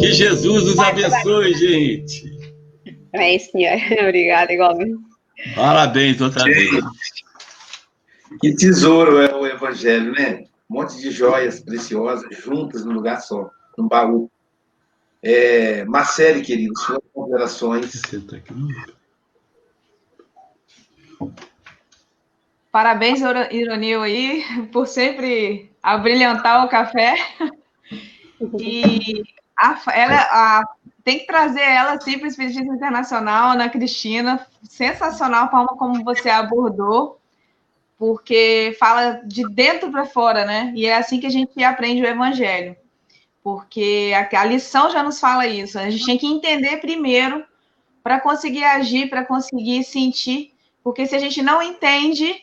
Que 0.00 0.12
Jesus 0.12 0.64
nos 0.64 0.78
abençoe, 0.78 1.54
gente. 1.54 2.40
É 3.12 3.34
isso, 3.34 3.50
senhor. 3.52 3.78
Obrigada, 4.08 4.52
igualmente. 4.52 4.98
Parabéns 5.54 6.20
outra 6.20 6.44
vez. 6.44 6.70
Que 8.40 8.54
tesouro 8.54 9.18
é 9.18 9.34
o 9.34 9.46
Evangelho, 9.46 10.12
né? 10.12 10.44
Um 10.70 10.74
monte 10.74 10.98
de 11.00 11.10
joias 11.10 11.60
preciosas 11.60 12.36
juntas 12.38 12.84
num 12.84 12.92
lugar 12.92 13.20
só, 13.20 13.50
num 13.76 13.88
baú. 13.88 14.30
É, 15.22 15.84
Marcele, 15.84 16.42
querido, 16.42 16.78
suas 16.78 17.00
considerações. 17.12 18.00
Parabéns, 22.72 23.20
Ironil, 23.50 24.02
aí, 24.02 24.44
por 24.72 24.86
sempre 24.86 25.70
abrilhantar 25.82 26.64
o 26.64 26.68
café. 26.68 27.16
E 28.58 29.22
a, 29.60 29.78
ela, 29.92 30.16
a, 30.16 30.64
tem 31.04 31.18
que 31.18 31.26
trazer 31.26 31.60
ela 31.60 31.92
assim 31.92 32.18
para 32.18 32.26
o 32.26 32.28
Espiritismo 32.28 32.74
Internacional, 32.74 33.50
Ana 33.50 33.68
Cristina. 33.68 34.46
Sensacional 34.62 35.44
a 35.44 35.50
forma 35.50 35.76
como 35.76 36.02
você 36.02 36.30
abordou, 36.30 37.20
porque 37.98 38.74
fala 38.80 39.20
de 39.24 39.46
dentro 39.50 39.90
para 39.90 40.06
fora, 40.06 40.44
né? 40.46 40.72
E 40.74 40.86
é 40.86 40.96
assim 40.96 41.20
que 41.20 41.26
a 41.26 41.30
gente 41.30 41.62
aprende 41.62 42.02
o 42.02 42.06
Evangelho. 42.06 42.74
Porque 43.42 44.12
a, 44.14 44.40
a 44.40 44.44
lição 44.44 44.90
já 44.90 45.02
nos 45.02 45.20
fala 45.20 45.46
isso. 45.46 45.78
A 45.78 45.90
gente 45.90 46.06
tem 46.06 46.18
que 46.18 46.26
entender 46.26 46.78
primeiro 46.78 47.44
para 48.02 48.18
conseguir 48.18 48.64
agir, 48.64 49.10
para 49.10 49.24
conseguir 49.24 49.84
sentir. 49.84 50.54
Porque 50.82 51.06
se 51.06 51.14
a 51.14 51.18
gente 51.18 51.42
não 51.42 51.62
entende, 51.62 52.34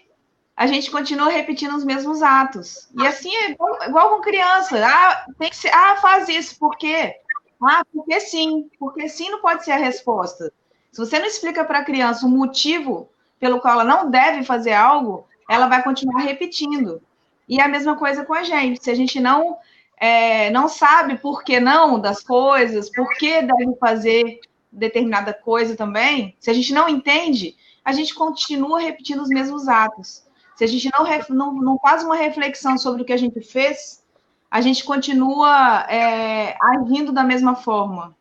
a 0.57 0.65
gente 0.65 0.89
continua 0.89 1.29
repetindo 1.29 1.75
os 1.75 1.85
mesmos 1.85 2.23
atos. 2.23 2.89
E 2.99 3.05
assim 3.05 3.33
é 3.35 3.51
igual, 3.51 3.83
igual 3.83 4.09
com 4.09 4.21
criança. 4.21 4.83
Ah, 4.83 5.25
tem 5.37 5.51
que 5.51 5.55
ser, 5.55 5.69
ah, 5.71 5.97
faz 5.97 6.27
isso, 6.27 6.57
por 6.57 6.75
quê? 6.75 7.15
Ah, 7.61 7.83
porque 7.93 8.19
sim, 8.19 8.67
porque 8.79 9.07
sim 9.07 9.29
não 9.29 9.39
pode 9.39 9.63
ser 9.63 9.73
a 9.73 9.77
resposta. 9.77 10.51
Se 10.91 10.99
você 10.99 11.19
não 11.19 11.27
explica 11.27 11.63
para 11.63 11.79
a 11.79 11.85
criança 11.85 12.25
o 12.25 12.29
motivo 12.29 13.07
pelo 13.39 13.61
qual 13.61 13.75
ela 13.75 13.83
não 13.83 14.09
deve 14.09 14.43
fazer 14.43 14.73
algo, 14.73 15.27
ela 15.47 15.67
vai 15.67 15.83
continuar 15.83 16.21
repetindo. 16.21 17.03
E 17.47 17.59
é 17.59 17.63
a 17.63 17.67
mesma 17.67 17.95
coisa 17.95 18.25
com 18.25 18.33
a 18.33 18.41
gente. 18.41 18.83
Se 18.83 18.89
a 18.89 18.95
gente 18.95 19.19
não 19.19 19.59
é, 19.95 20.49
não 20.49 20.67
sabe 20.67 21.19
por 21.19 21.43
que 21.43 21.59
não 21.59 21.99
das 21.99 22.23
coisas, 22.23 22.89
por 22.89 23.07
que 23.15 23.43
deve 23.43 23.75
fazer 23.79 24.39
determinada 24.71 25.35
coisa 25.35 25.75
também, 25.75 26.35
se 26.39 26.49
a 26.49 26.53
gente 26.53 26.73
não 26.73 26.89
entende, 26.89 27.55
a 27.85 27.91
gente 27.91 28.15
continua 28.15 28.79
repetindo 28.79 29.21
os 29.21 29.29
mesmos 29.29 29.67
atos. 29.67 30.26
Se 30.57 30.63
a 30.63 30.67
gente 30.67 30.89
não, 30.91 31.05
não, 31.29 31.53
não 31.53 31.79
faz 31.79 32.03
uma 32.03 32.15
reflexão 32.15 32.79
sobre 32.79 33.03
o 33.03 33.05
que 33.05 33.13
a 33.13 33.17
gente 33.17 33.39
fez, 33.41 34.03
a 34.49 34.59
gente 34.59 34.83
continua 34.83 35.85
é, 35.87 36.57
agindo 36.59 37.11
da 37.11 37.23
mesma 37.23 37.55
forma. 37.55 38.15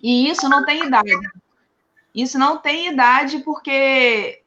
E 0.00 0.30
isso 0.30 0.48
não 0.48 0.64
tem 0.64 0.86
idade. 0.86 1.10
Isso 2.14 2.38
não 2.38 2.58
tem 2.58 2.86
idade, 2.86 3.40
porque 3.40 4.40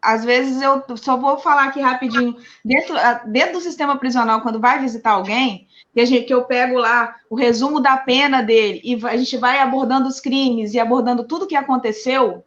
às 0.00 0.24
vezes 0.24 0.62
eu 0.62 0.84
só 0.96 1.16
vou 1.16 1.38
falar 1.38 1.64
aqui 1.64 1.80
rapidinho, 1.80 2.36
dentro, 2.64 2.94
dentro 3.26 3.54
do 3.54 3.60
sistema 3.60 3.96
prisional, 3.96 4.40
quando 4.40 4.60
vai 4.60 4.78
visitar 4.78 5.10
alguém, 5.10 5.66
que, 5.92 6.06
gente, 6.06 6.26
que 6.26 6.34
eu 6.34 6.44
pego 6.44 6.78
lá 6.78 7.16
o 7.28 7.34
resumo 7.34 7.80
da 7.80 7.96
pena 7.96 8.42
dele, 8.42 8.80
e 8.84 9.04
a 9.06 9.16
gente 9.16 9.36
vai 9.38 9.58
abordando 9.58 10.06
os 10.06 10.20
crimes 10.20 10.72
e 10.72 10.78
abordando 10.78 11.24
tudo 11.24 11.48
que 11.48 11.56
aconteceu, 11.56 12.44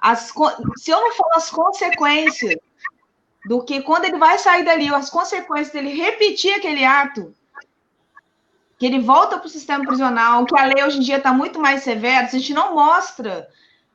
as, 0.00 0.32
se 0.78 0.90
eu 0.90 1.00
não 1.00 1.14
falar 1.14 1.36
as 1.36 1.48
consequências 1.48 2.56
do 3.46 3.62
que 3.62 3.80
quando 3.82 4.06
ele 4.06 4.18
vai 4.18 4.38
sair 4.38 4.64
dali, 4.64 4.92
as 4.92 5.08
consequências 5.08 5.70
dele 5.70 5.94
repetir 5.94 6.52
aquele 6.54 6.84
ato, 6.84 7.32
que 8.76 8.84
ele 8.84 8.98
volta 8.98 9.38
para 9.38 9.46
o 9.46 9.50
sistema 9.50 9.84
prisional, 9.86 10.44
que 10.44 10.58
a 10.58 10.66
lei 10.66 10.84
hoje 10.84 10.98
em 10.98 11.02
dia 11.02 11.18
está 11.18 11.32
muito 11.32 11.60
mais 11.60 11.82
severa, 11.82 12.28
se 12.28 12.36
a 12.36 12.38
gente 12.40 12.52
não 12.52 12.74
mostra 12.74 13.48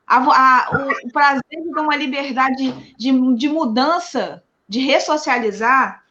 a, 0.06 0.16
a, 0.16 0.70
o, 1.04 1.12
prazer 1.12 1.42
de 1.50 1.78
uma 1.78 1.94
liberdade 1.94 2.72
de, 2.96 3.34
de 3.36 3.48
mudança, 3.48 4.42
de 4.66 4.80
ressocializar, 4.80 6.02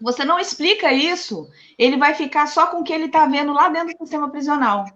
você 0.00 0.24
não 0.24 0.40
explica 0.40 0.90
isso, 0.90 1.48
ele 1.78 1.98
vai 1.98 2.14
ficar 2.14 2.46
só 2.46 2.66
com 2.66 2.78
o 2.78 2.84
que 2.84 2.92
ele 2.92 3.04
está 3.04 3.26
vendo 3.26 3.52
lá 3.52 3.68
dentro 3.68 3.94
do 3.94 3.98
sistema 3.98 4.30
prisional. 4.30 4.86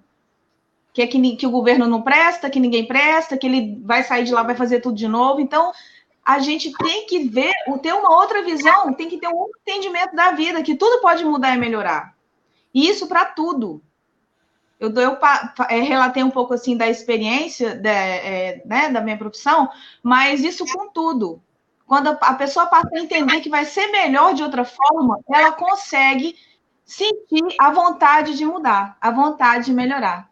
Que 0.94 1.02
é 1.02 1.06
que, 1.06 1.36
que 1.36 1.46
o 1.46 1.50
governo 1.50 1.86
não 1.86 2.00
presta, 2.00 2.48
que 2.48 2.58
ninguém 2.58 2.86
presta, 2.86 3.36
que 3.36 3.46
ele 3.46 3.78
vai 3.84 4.02
sair 4.02 4.24
de 4.24 4.32
lá, 4.32 4.42
vai 4.42 4.56
fazer 4.56 4.80
tudo 4.80 4.96
de 4.96 5.06
novo. 5.06 5.38
Então, 5.40 5.70
a 6.26 6.40
gente 6.40 6.72
tem 6.72 7.06
que 7.06 7.28
ver, 7.28 7.52
ter 7.80 7.92
uma 7.92 8.16
outra 8.16 8.42
visão, 8.42 8.92
tem 8.92 9.08
que 9.08 9.16
ter 9.16 9.28
um 9.28 9.48
entendimento 9.60 10.16
da 10.16 10.32
vida, 10.32 10.60
que 10.60 10.74
tudo 10.74 11.00
pode 11.00 11.24
mudar 11.24 11.54
e 11.54 11.58
melhorar. 11.58 12.16
E 12.74 12.88
isso 12.88 13.06
para 13.06 13.24
tudo. 13.24 13.80
Eu, 14.80 14.92
eu 14.92 15.16
é, 15.68 15.80
relatei 15.80 16.24
um 16.24 16.30
pouco 16.30 16.52
assim 16.52 16.76
da 16.76 16.88
experiência 16.88 17.76
de, 17.76 17.88
é, 17.88 18.60
né, 18.66 18.90
da 18.90 19.00
minha 19.00 19.16
profissão, 19.16 19.70
mas 20.02 20.42
isso 20.42 20.66
com 20.66 20.88
tudo. 20.88 21.40
Quando 21.86 22.08
a 22.08 22.34
pessoa 22.34 22.66
passa 22.66 22.90
a 22.92 22.98
entender 22.98 23.40
que 23.40 23.48
vai 23.48 23.64
ser 23.64 23.86
melhor 23.92 24.34
de 24.34 24.42
outra 24.42 24.64
forma, 24.64 25.20
ela 25.32 25.52
consegue 25.52 26.34
sentir 26.84 27.54
a 27.60 27.70
vontade 27.70 28.36
de 28.36 28.44
mudar, 28.44 28.98
a 29.00 29.12
vontade 29.12 29.66
de 29.66 29.72
melhorar. 29.72 30.28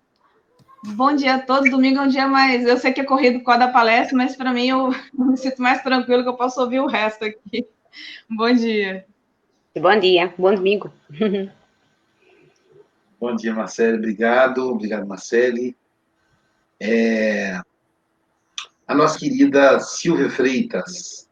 Bom 0.87 1.17
dia 1.17 1.37
a 1.37 1.39
todos. 1.39 1.71
Domingo 1.71 1.99
é 1.99 2.03
um 2.03 2.09
dia 2.09 2.29
mais. 2.29 2.67
Eu 2.67 2.77
sei 2.77 2.93
que 2.93 3.01
é 3.01 3.05
corrido 3.05 3.39
por 3.39 3.47
causa 3.47 3.61
da 3.61 3.73
palestra, 3.73 4.17
mas 4.17 4.37
para 4.37 4.53
mim 4.53 4.69
eu 4.69 4.91
me 5.15 5.37
sinto 5.37 5.63
mais 5.63 5.83
tranquilo 5.83 6.23
que 6.23 6.29
eu 6.29 6.37
posso 6.37 6.61
ouvir 6.61 6.81
o 6.81 6.87
resto 6.87 7.25
aqui. 7.25 7.67
Bom 8.29 8.53
dia. 8.53 9.07
Bom 9.81 9.99
dia. 9.99 10.35
Bom 10.37 10.55
domingo. 10.55 10.93
Bom 13.19 13.35
dia, 13.35 13.55
Marcele. 13.55 13.97
Obrigado. 13.97 14.71
Obrigado, 14.71 15.07
Marcele. 15.07 15.75
É... 16.79 17.59
A 18.87 18.95
nossa 18.95 19.19
querida 19.19 19.81
Silvia 19.81 20.29
Freitas. 20.29 21.27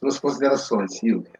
Suas 0.00 0.18
considerações, 0.18 0.96
Silvia. 0.96 1.32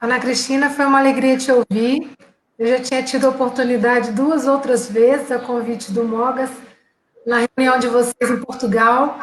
Ana 0.00 0.18
Cristina, 0.18 0.70
foi 0.70 0.86
uma 0.86 1.00
alegria 1.00 1.36
te 1.36 1.52
ouvir. 1.52 2.10
Eu 2.58 2.66
já 2.66 2.80
tinha 2.80 3.02
tido 3.02 3.26
a 3.26 3.30
oportunidade 3.30 4.12
duas 4.12 4.46
outras 4.46 4.88
vezes, 4.88 5.30
a 5.30 5.38
convite 5.38 5.92
do 5.92 6.04
Mogas, 6.04 6.50
na 7.26 7.46
reunião 7.56 7.78
de 7.78 7.88
vocês 7.88 8.30
em 8.30 8.40
Portugal. 8.40 9.18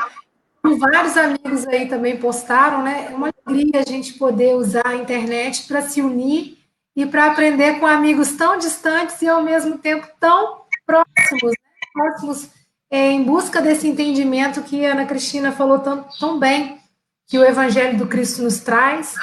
Vários 0.64 1.18
amigos 1.18 1.68
aí 1.68 1.88
também 1.88 2.18
postaram, 2.18 2.84
né? 2.84 3.08
É 3.12 3.16
uma 3.16 3.34
alegria 3.46 3.82
a 3.82 3.90
gente 3.90 4.14
poder 4.14 4.56
usar 4.56 4.86
a 4.86 4.96
internet 4.96 5.68
para 5.68 5.82
se 5.82 6.02
unir 6.02 6.58
e 6.96 7.06
para 7.06 7.28
aprender 7.28 7.80
com 7.80 7.88
amigos 7.88 8.34
tão 8.34 8.58
distantes 8.58 9.22
e 9.22 9.28
ao 9.28 9.42
mesmo 9.42 9.78
tempo 9.78 10.08
tão 10.20 10.62
próximos, 10.86 11.52
né? 11.52 11.90
próximos 11.94 12.50
é, 12.92 13.10
em 13.10 13.24
busca 13.24 13.62
desse 13.62 13.88
entendimento 13.88 14.62
que 14.62 14.86
a 14.86 14.92
Ana 14.92 15.06
Cristina 15.06 15.52
falou 15.52 15.80
tão, 15.80 16.04
tão 16.20 16.38
bem, 16.38 16.80
que 17.28 17.40
o 17.40 17.46
Evangelho 17.46 17.98
do 17.98 18.08
Cristo 18.08 18.44
nos 18.44 18.60
traz, 18.60 19.16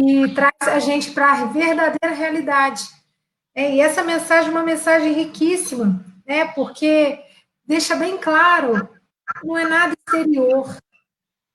e 0.00 0.28
traz 0.34 0.54
a 0.62 0.78
gente 0.78 1.10
para 1.10 1.32
a 1.32 1.44
verdadeira 1.46 2.14
realidade. 2.14 2.84
É, 3.54 3.74
e 3.74 3.80
essa 3.80 4.04
mensagem 4.04 4.48
é 4.48 4.52
uma 4.52 4.62
mensagem 4.62 5.12
riquíssima, 5.12 6.04
né? 6.24 6.46
porque 6.54 7.18
deixa 7.70 7.94
bem 7.94 8.18
claro, 8.18 8.88
não 9.44 9.56
é 9.56 9.64
nada 9.64 9.94
exterior, 9.94 10.76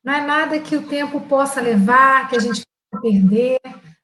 não 0.01 0.13
é 0.13 0.21
nada 0.21 0.59
que 0.61 0.77
o 0.77 0.87
tempo 0.87 1.19
possa 1.19 1.59
levar, 1.59 2.29
que 2.29 2.37
a 2.37 2.39
gente 2.39 2.61
possa 2.89 3.01
perder, 3.01 3.59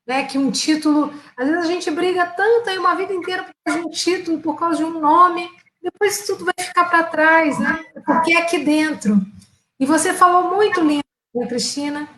né? 0.05 0.25
que 0.25 0.37
um 0.37 0.51
título, 0.51 1.13
às 1.37 1.47
vezes 1.47 1.63
a 1.63 1.67
gente 1.67 1.89
briga 1.89 2.25
tanto 2.25 2.69
aí 2.69 2.77
uma 2.77 2.95
vida 2.95 3.13
inteira 3.13 3.43
por 3.43 3.53
causa 3.63 3.79
de 3.79 3.87
um 3.87 3.89
título, 3.91 4.41
por 4.41 4.59
causa 4.59 4.77
de 4.79 4.83
um 4.83 4.99
nome, 4.99 5.49
depois 5.81 6.25
tudo 6.25 6.43
vai 6.43 6.53
ficar 6.59 6.83
para 6.89 7.05
trás, 7.05 7.57
né? 7.57 7.79
Porque 8.05 8.33
é 8.33 8.41
aqui 8.41 8.59
dentro. 8.59 9.19
E 9.79 9.85
você 9.85 10.13
falou 10.13 10.53
muito 10.53 10.81
lindo, 10.81 11.03
né, 11.33 11.47
Cristina. 11.47 12.09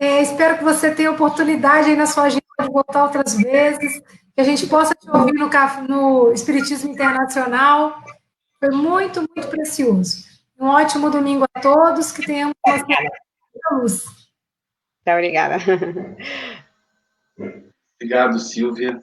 É, 0.00 0.22
espero 0.22 0.56
que 0.56 0.64
você 0.64 0.90
tenha 0.90 1.12
oportunidade 1.12 1.90
aí 1.90 1.96
na 1.96 2.06
sua 2.06 2.24
agenda 2.24 2.42
de 2.58 2.72
voltar 2.72 3.04
outras 3.04 3.36
vezes, 3.36 4.00
que 4.34 4.40
a 4.40 4.44
gente 4.44 4.66
possa 4.66 4.94
te 4.94 5.08
ouvir 5.10 5.34
no, 5.34 5.48
no 5.86 6.32
Espiritismo 6.32 6.90
Internacional. 6.90 8.02
Foi 8.62 8.70
muito, 8.70 9.18
muito 9.22 9.48
precioso. 9.48 10.24
Um 10.56 10.68
ótimo 10.68 11.10
domingo 11.10 11.44
a 11.52 11.60
todos, 11.60 12.12
que 12.12 12.24
tenhamos 12.24 12.54
uma 12.64 13.80
luz. 13.80 14.04
Muito 14.04 15.08
obrigada. 15.08 15.56
Obrigado, 17.96 18.38
Silvia. 18.38 19.00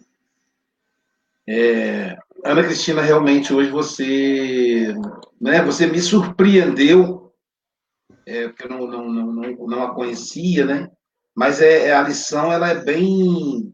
É, 1.45 2.17
Ana 2.45 2.63
Cristina, 2.63 3.01
realmente 3.01 3.53
hoje 3.53 3.69
você, 3.69 4.95
né, 5.41 5.61
você 5.61 5.87
me 5.87 5.99
surpreendeu, 5.99 7.33
é, 8.25 8.47
porque 8.47 8.63
eu 8.63 8.69
não, 8.69 8.87
não, 8.87 9.09
não, 9.09 9.67
não, 9.67 9.83
a 9.83 9.93
conhecia, 9.93 10.65
né? 10.65 10.89
Mas 11.35 11.59
é, 11.59 11.87
é, 11.87 11.93
a 11.93 12.01
lição 12.01 12.49
ela 12.49 12.69
é 12.69 12.75
bem, 12.75 13.69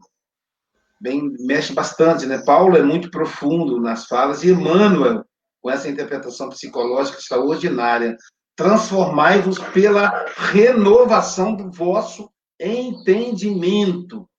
bem 1.00 1.32
mexe 1.46 1.72
bastante, 1.72 2.26
né? 2.26 2.42
Paulo 2.44 2.76
é 2.76 2.82
muito 2.82 3.08
profundo 3.08 3.80
nas 3.80 4.06
falas 4.06 4.42
e 4.42 4.50
Emmanuel 4.50 5.24
com 5.66 5.70
essa 5.72 5.88
interpretação 5.88 6.48
psicológica 6.48 7.18
extraordinária, 7.18 8.16
transformai-vos 8.54 9.58
pela 9.58 10.24
renovação 10.36 11.56
do 11.56 11.72
vosso 11.72 12.30
entendimento. 12.60 14.30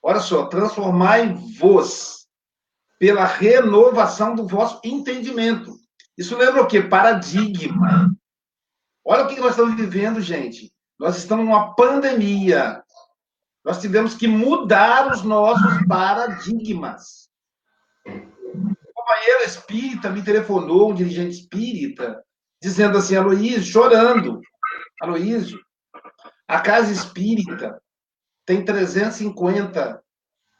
Olha 0.00 0.20
só, 0.20 0.46
transformai-vos 0.46 2.28
pela 2.96 3.24
renovação 3.24 4.36
do 4.36 4.46
vosso 4.46 4.80
entendimento. 4.84 5.76
Isso 6.16 6.36
lembra 6.36 6.62
o 6.62 6.68
quê? 6.68 6.80
Paradigma. 6.80 8.14
Olha 9.04 9.24
o 9.24 9.28
que 9.28 9.40
nós 9.40 9.50
estamos 9.50 9.74
vivendo, 9.74 10.20
gente. 10.20 10.72
Nós 10.96 11.18
estamos 11.18 11.44
numa 11.44 11.74
pandemia. 11.74 12.84
Nós 13.64 13.80
tivemos 13.80 14.14
que 14.14 14.28
mudar 14.28 15.10
os 15.12 15.24
nossos 15.24 15.84
paradigmas. 15.88 17.25
Companheiro 19.06 19.44
espírita 19.44 20.10
me 20.10 20.24
telefonou, 20.24 20.90
um 20.90 20.94
dirigente 20.94 21.36
espírita, 21.36 22.24
dizendo 22.60 22.98
assim, 22.98 23.14
Aloísio, 23.14 23.62
chorando. 23.62 24.40
Aloísio, 25.00 25.60
a 26.48 26.60
casa 26.60 26.92
espírita 26.92 27.80
tem 28.44 28.64
350 28.64 30.02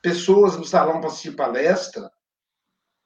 pessoas 0.01 0.57
no 0.57 0.65
salão 0.65 1.01
para 1.01 1.09
assistir 1.09 1.33
palestra, 1.33 2.09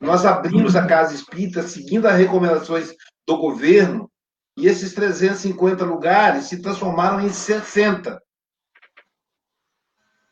nós 0.01 0.25
abrimos 0.25 0.75
a 0.77 0.87
Casa 0.87 1.15
Espírita 1.15 1.63
seguindo 1.63 2.07
as 2.07 2.17
recomendações 2.17 2.95
do 3.27 3.37
governo 3.37 4.11
e 4.57 4.67
esses 4.67 4.95
350 4.95 5.85
lugares 5.85 6.47
se 6.47 6.63
transformaram 6.63 7.21
em 7.21 7.31
60. 7.31 8.21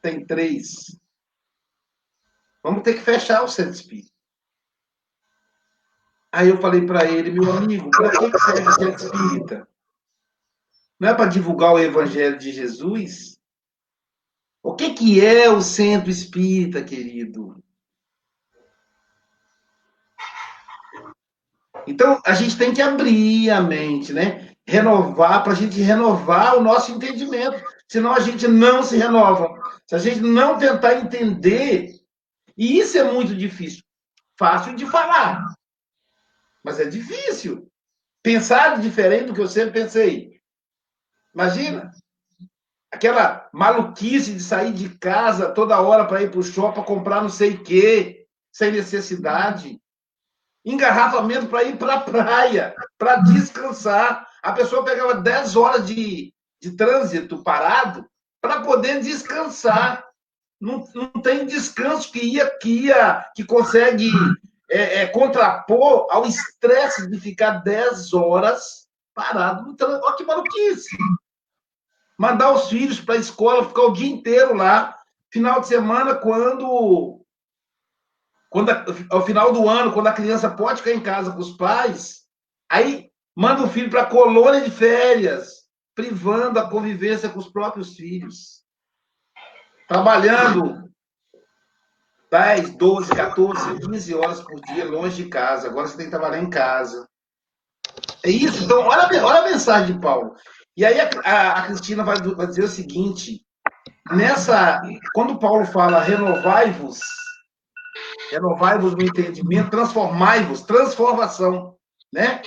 Tem 0.00 0.26
três. 0.26 0.98
Vamos 2.62 2.82
ter 2.82 2.94
que 2.94 3.00
fechar 3.00 3.42
o 3.42 3.48
centro 3.48 3.72
espírita. 3.72 4.17
Aí 6.38 6.50
eu 6.50 6.58
falei 6.58 6.86
para 6.86 7.04
ele, 7.04 7.32
meu 7.32 7.50
amigo, 7.52 7.90
para 7.90 8.10
que 8.12 8.38
serve 8.38 8.68
o 8.68 8.72
centro 8.72 9.06
espírita? 9.06 9.68
Não 11.00 11.08
é 11.08 11.14
para 11.14 11.26
divulgar 11.26 11.72
o 11.72 11.80
evangelho 11.80 12.38
de 12.38 12.52
Jesus? 12.52 13.40
O 14.62 14.76
que, 14.76 14.94
que 14.94 15.20
é 15.20 15.50
o 15.50 15.60
centro 15.60 16.08
espírita, 16.08 16.80
querido? 16.80 17.60
Então, 21.88 22.22
a 22.24 22.34
gente 22.34 22.56
tem 22.56 22.72
que 22.72 22.82
abrir 22.82 23.50
a 23.50 23.60
mente, 23.60 24.12
né? 24.12 24.54
Renovar, 24.64 25.42
para 25.42 25.54
a 25.54 25.56
gente 25.56 25.80
renovar 25.80 26.56
o 26.56 26.62
nosso 26.62 26.92
entendimento. 26.92 27.60
Senão 27.88 28.12
a 28.12 28.20
gente 28.20 28.46
não 28.46 28.84
se 28.84 28.96
renova. 28.96 29.60
Se 29.88 29.96
a 29.96 29.98
gente 29.98 30.20
não 30.20 30.56
tentar 30.56 31.00
entender, 31.00 32.00
e 32.56 32.78
isso 32.78 32.96
é 32.96 33.02
muito 33.02 33.34
difícil. 33.34 33.82
Fácil 34.38 34.76
de 34.76 34.86
falar, 34.86 35.57
mas 36.68 36.78
é 36.78 36.84
difícil. 36.84 37.66
Pensar 38.22 38.78
diferente 38.78 39.26
do 39.26 39.34
que 39.34 39.40
eu 39.40 39.48
sempre 39.48 39.80
pensei. 39.80 40.38
Imagina, 41.34 41.90
aquela 42.92 43.48
maluquice 43.52 44.34
de 44.34 44.42
sair 44.42 44.72
de 44.72 44.90
casa 44.98 45.50
toda 45.50 45.80
hora 45.80 46.04
para 46.04 46.22
ir 46.22 46.30
para 46.30 46.40
o 46.40 46.42
shopping 46.42 46.82
comprar 46.82 47.22
não 47.22 47.30
sei 47.30 47.54
o 47.54 47.62
quê, 47.62 48.26
sem 48.52 48.70
necessidade 48.70 49.80
engarrafamento 50.64 51.46
para 51.46 51.64
ir 51.64 51.78
para 51.78 51.94
a 51.94 52.00
praia, 52.00 52.74
para 52.98 53.16
descansar. 53.22 54.26
A 54.42 54.52
pessoa 54.52 54.84
pegava 54.84 55.14
10 55.14 55.56
horas 55.56 55.86
de, 55.86 56.34
de 56.60 56.70
trânsito 56.76 57.42
parado 57.42 58.06
para 58.40 58.60
poder 58.60 59.00
descansar. 59.00 60.04
Não, 60.60 60.84
não 60.94 61.22
tem 61.22 61.46
descanso 61.46 62.12
que 62.12 62.20
ia, 62.20 62.50
que 62.58 62.86
ia, 62.86 63.24
que 63.34 63.44
consegue 63.44 64.10
é, 64.70 65.02
é, 65.02 65.06
contrapor 65.06 66.06
ao 66.10 66.26
estresse 66.26 67.08
de 67.08 67.18
ficar 67.18 67.62
10 67.62 68.12
horas 68.12 68.86
parado 69.14 69.64
no 69.64 69.74
trânsito. 69.74 70.06
Olha 70.06 70.16
que 70.16 70.24
maluquice! 70.24 70.96
Mandar 72.18 72.52
os 72.52 72.68
filhos 72.68 73.00
para 73.00 73.14
a 73.14 73.18
escola, 73.18 73.68
ficar 73.68 73.82
o 73.82 73.92
dia 73.92 74.10
inteiro 74.10 74.54
lá. 74.54 74.96
Final 75.30 75.60
de 75.60 75.68
semana, 75.68 76.14
quando 76.14 77.24
quando 78.50 78.70
ao 79.10 79.24
final 79.26 79.52
do 79.52 79.68
ano, 79.68 79.92
quando 79.92 80.06
a 80.06 80.12
criança 80.12 80.48
pode 80.48 80.78
ficar 80.82 80.94
em 80.94 81.02
casa 81.02 81.30
com 81.30 81.38
os 81.38 81.56
pais, 81.56 82.26
aí 82.68 83.10
manda 83.36 83.62
o 83.62 83.68
filho 83.68 83.90
para 83.90 84.02
a 84.02 84.06
colônia 84.06 84.62
de 84.62 84.70
férias, 84.70 85.64
privando 85.94 86.58
a 86.58 86.68
convivência 86.68 87.28
com 87.28 87.38
os 87.38 87.48
próprios 87.48 87.94
filhos. 87.94 88.64
Trabalhando 89.86 90.90
10, 92.30 92.76
12, 92.76 93.14
14, 93.14 93.80
15 93.80 94.14
horas 94.14 94.40
por 94.40 94.60
dia 94.60 94.84
longe 94.84 95.22
de 95.22 95.28
casa. 95.28 95.68
Agora 95.68 95.86
você 95.86 95.96
tem 95.96 96.06
que 96.06 96.12
trabalhar 96.12 96.42
em 96.42 96.50
casa. 96.50 97.08
É 98.24 98.30
isso. 98.30 98.64
Então, 98.64 98.80
olha, 98.80 99.24
olha 99.24 99.40
a 99.40 99.50
mensagem 99.50 99.94
de 99.94 100.00
Paulo. 100.00 100.34
E 100.76 100.84
aí 100.84 101.00
a, 101.00 101.10
a, 101.24 101.52
a 101.58 101.66
Cristina 101.66 102.04
vai, 102.04 102.20
vai 102.20 102.46
dizer 102.46 102.64
o 102.64 102.68
seguinte: 102.68 103.44
nessa, 104.10 104.80
quando 105.14 105.38
Paulo 105.38 105.64
fala 105.64 106.00
renovai-vos 106.00 107.00
renovai-vos 108.30 108.94
no 108.94 109.02
entendimento, 109.02 109.70
transformai-vos, 109.70 110.62
transformação, 110.62 111.76
né? 112.12 112.42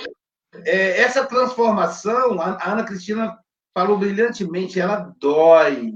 É, 0.64 1.00
essa 1.00 1.26
transformação, 1.26 2.40
a 2.40 2.70
Ana 2.70 2.84
Cristina 2.84 3.38
falou 3.74 3.98
brilhantemente, 3.98 4.78
ela 4.78 5.12
dói. 5.18 5.94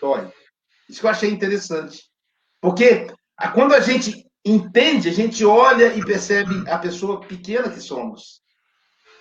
Dói. 0.00 0.32
Isso 0.88 1.00
que 1.00 1.06
eu 1.06 1.10
achei 1.10 1.30
interessante. 1.30 2.04
Porque 2.60 3.06
quando 3.54 3.74
a 3.74 3.80
gente 3.80 4.26
entende, 4.44 5.08
a 5.08 5.12
gente 5.12 5.44
olha 5.44 5.94
e 5.94 6.04
percebe 6.04 6.68
a 6.68 6.78
pessoa 6.78 7.20
pequena 7.20 7.68
que 7.68 7.80
somos. 7.80 8.40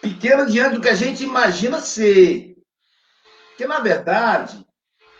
Pequena 0.02 0.46
diante 0.46 0.76
do 0.76 0.82
que 0.82 0.90
a 0.90 0.96
gente 0.96 1.24
imagina 1.24 1.80
ser. 1.80 2.56
Porque, 3.50 3.66
na 3.68 3.80
verdade, 3.80 4.66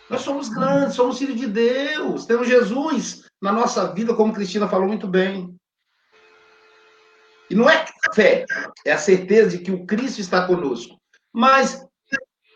nós 0.08 0.22
somos 0.22 0.48
grandes, 0.48 0.94
somos 0.94 1.18
filhos 1.18 1.36
de 1.36 1.46
Deus, 1.46 2.24
temos 2.24 2.48
Jesus 2.48 3.24
na 3.42 3.52
nossa 3.52 3.92
vida, 3.92 4.14
como 4.14 4.32
Cristina 4.32 4.68
falou 4.68 4.86
muito 4.88 5.06
bem. 5.06 5.54
E 7.50 7.54
não 7.54 7.68
é 7.68 7.84
fé, 8.14 8.44
é 8.84 8.92
a 8.92 8.98
certeza 8.98 9.56
de 9.56 9.64
que 9.64 9.70
o 9.70 9.84
Cristo 9.84 10.20
está 10.20 10.46
conosco. 10.46 10.98
Mas 11.32 11.84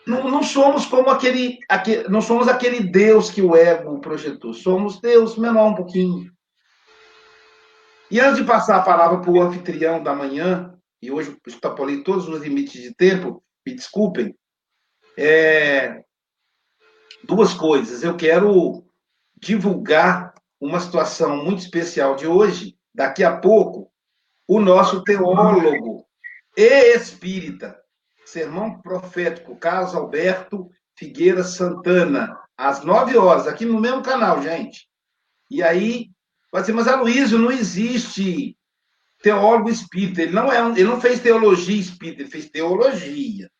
não, 0.06 0.28
não 0.28 0.42
somos 0.42 0.86
como 0.86 1.10
aquele, 1.10 1.58
aquele, 1.68 2.08
não 2.08 2.20
somos 2.20 2.48
aquele 2.48 2.80
Deus 2.80 3.30
que 3.30 3.40
o 3.40 3.56
ego 3.56 4.00
projetou. 4.00 4.52
Somos 4.52 5.00
Deus 5.00 5.36
menor 5.36 5.68
um 5.68 5.74
pouquinho. 5.74 6.32
E 8.10 8.20
antes 8.20 8.36
de 8.36 8.44
passar 8.44 8.76
a 8.76 8.82
palavra 8.82 9.20
para 9.20 9.30
o 9.30 9.40
anfitrião 9.40 10.02
da 10.02 10.14
manhã, 10.14 10.78
e 11.00 11.10
hoje 11.10 11.36
extrapolei 11.46 12.02
todos 12.02 12.28
os 12.28 12.40
limites 12.40 12.82
de 12.82 12.94
tempo, 12.94 13.42
me 13.66 13.74
desculpem, 13.74 14.36
é, 15.16 16.02
duas 17.24 17.54
coisas. 17.54 18.02
Eu 18.02 18.16
quero 18.16 18.84
divulgar 19.36 20.34
uma 20.60 20.78
situação 20.78 21.44
muito 21.44 21.60
especial 21.60 22.14
de 22.14 22.26
hoje, 22.26 22.76
daqui 22.94 23.24
a 23.24 23.36
pouco, 23.36 23.90
o 24.46 24.60
nosso 24.60 25.02
teólogo 25.02 26.06
e 26.56 26.94
espírita, 26.94 27.81
sermão 28.24 28.80
profético, 28.80 29.56
Carlos 29.56 29.94
Alberto 29.94 30.70
Figueira 30.96 31.42
Santana, 31.42 32.38
às 32.56 32.84
nove 32.84 33.16
horas, 33.16 33.46
aqui 33.46 33.64
no 33.64 33.80
mesmo 33.80 34.02
canal, 34.02 34.42
gente. 34.42 34.88
E 35.50 35.62
aí, 35.62 36.10
vai 36.50 36.62
dizer, 36.62 36.72
mas 36.72 36.88
Aloysio, 36.88 37.38
não 37.38 37.50
existe 37.50 38.56
teólogo 39.22 39.70
espírita. 39.70 40.22
Ele 40.22 40.32
não, 40.32 40.52
é, 40.52 40.58
ele 40.70 40.84
não 40.84 41.00
fez 41.00 41.20
teologia 41.20 41.80
espírita, 41.80 42.22
ele 42.22 42.30
fez 42.30 42.50
teologia. 42.50 43.50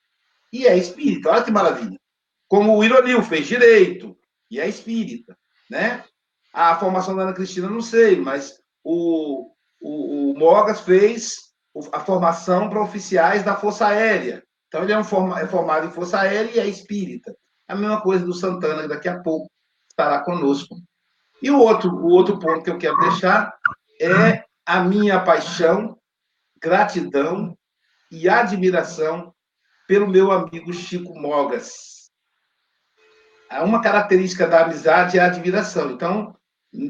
E 0.53 0.67
é 0.67 0.77
espírita, 0.77 1.31
olha 1.31 1.43
que 1.43 1.51
maravilha. 1.51 1.99
Como 2.47 2.77
o 2.77 2.85
Ironil 2.85 3.23
fez 3.23 3.47
direito, 3.47 4.17
e 4.51 4.61
é 4.61 4.69
espírita, 4.69 5.37
né? 5.71 6.05
A 6.53 6.77
formação 6.77 7.17
da 7.17 7.23
Ana 7.23 7.33
Cristina, 7.33 7.71
não 7.71 7.81
sei, 7.81 8.17
mas 8.17 8.61
o, 8.85 9.51
o, 9.81 10.33
o 10.33 10.39
Mogas 10.39 10.81
fez 10.81 11.53
a 11.91 12.01
formação 12.01 12.69
para 12.69 12.83
oficiais 12.83 13.43
da 13.43 13.57
Força 13.57 13.87
Aérea. 13.87 14.45
Então, 14.73 14.85
ele 14.85 14.93
é, 14.93 14.99
um 14.99 15.05
forma, 15.05 15.39
é 15.39 15.47
formado 15.47 15.87
em 15.87 15.91
Força 15.91 16.19
Aérea 16.19 16.51
e 16.51 16.59
é 16.59 16.67
espírita. 16.67 17.37
A 17.69 17.75
mesma 17.75 18.01
coisa 18.01 18.25
do 18.25 18.33
Santana, 18.33 18.81
que 18.81 18.89
daqui 18.89 19.07
a 19.07 19.21
pouco 19.21 19.47
estará 19.91 20.21
conosco. 20.21 20.77
E 21.43 21.51
o 21.51 21.59
outro, 21.59 21.95
o 21.95 22.09
outro 22.09 22.39
ponto 22.39 22.63
que 22.63 22.71
eu 22.71 22.79
quero 22.79 22.97
deixar 22.97 23.55
é 24.01 24.43
a 24.65 24.83
minha 24.83 25.21
paixão, 25.21 25.99
gratidão 26.59 27.55
e 28.11 28.31
admiração 28.31 29.35
pelo 29.87 30.09
meu 30.09 30.33
amigo 30.33 30.73
Chico 30.73 31.19
Mogas. 31.21 32.11
Uma 33.51 33.83
característica 33.83 34.49
da 34.49 34.65
amizade 34.65 35.19
é 35.19 35.21
a 35.21 35.27
admiração. 35.27 35.91
Então, 35.91 36.35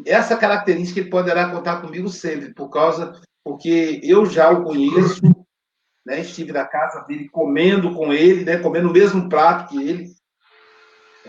essa 0.07 0.37
característica 0.37 1.01
ele 1.01 1.11
poderá 1.11 1.51
contar 1.51 1.81
comigo 1.81 2.09
sempre, 2.09 2.55
por 2.55 2.69
causa, 2.69 3.21
porque 3.43 3.99
eu 4.05 4.25
já 4.25 4.53
o 4.53 4.63
conheço, 4.63 5.21
né? 6.05 6.21
estive 6.21 6.53
na 6.53 6.65
casa 6.65 7.01
dele 7.03 7.29
comendo 7.29 7.95
com 7.95 8.13
ele, 8.13 8.45
né? 8.45 8.59
comendo 8.59 8.89
o 8.89 8.93
mesmo 8.93 9.29
prato 9.29 9.71
que 9.71 9.89
ele, 9.89 10.11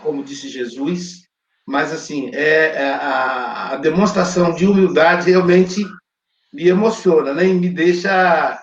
como 0.00 0.24
disse 0.24 0.48
Jesus, 0.48 1.24
mas 1.66 1.92
assim, 1.92 2.30
é, 2.34 2.76
é 2.76 2.90
a, 2.94 3.72
a 3.72 3.76
demonstração 3.76 4.52
de 4.52 4.66
humildade 4.66 5.30
realmente 5.30 5.84
me 6.52 6.68
emociona, 6.68 7.32
né? 7.32 7.46
E 7.46 7.54
me 7.54 7.68
deixa 7.68 8.60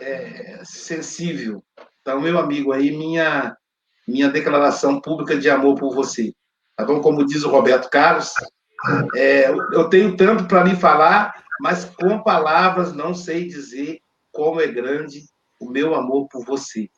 é, 0.00 0.60
sensível. 0.64 1.62
Então, 2.00 2.20
meu 2.20 2.38
amigo, 2.38 2.72
aí 2.72 2.90
minha 2.90 3.56
minha 4.06 4.30
declaração 4.30 5.00
pública 5.00 5.36
de 5.36 5.50
amor 5.50 5.74
por 5.74 5.92
você. 5.92 6.32
Tá 6.76 6.84
bom? 6.84 7.00
Como 7.00 7.26
diz 7.26 7.42
o 7.42 7.50
Roberto 7.50 7.90
Carlos, 7.90 8.32
é, 9.16 9.50
eu 9.50 9.88
tenho 9.88 10.16
tanto 10.16 10.46
para 10.46 10.62
lhe 10.62 10.76
falar, 10.76 11.34
mas 11.60 11.84
com 11.84 12.22
palavras 12.22 12.92
não 12.92 13.12
sei 13.14 13.48
dizer 13.48 13.98
como 14.36 14.60
é 14.60 14.66
grande 14.66 15.24
o 15.58 15.70
meu 15.70 15.94
amor 15.94 16.28
por 16.28 16.44
você. 16.44 16.90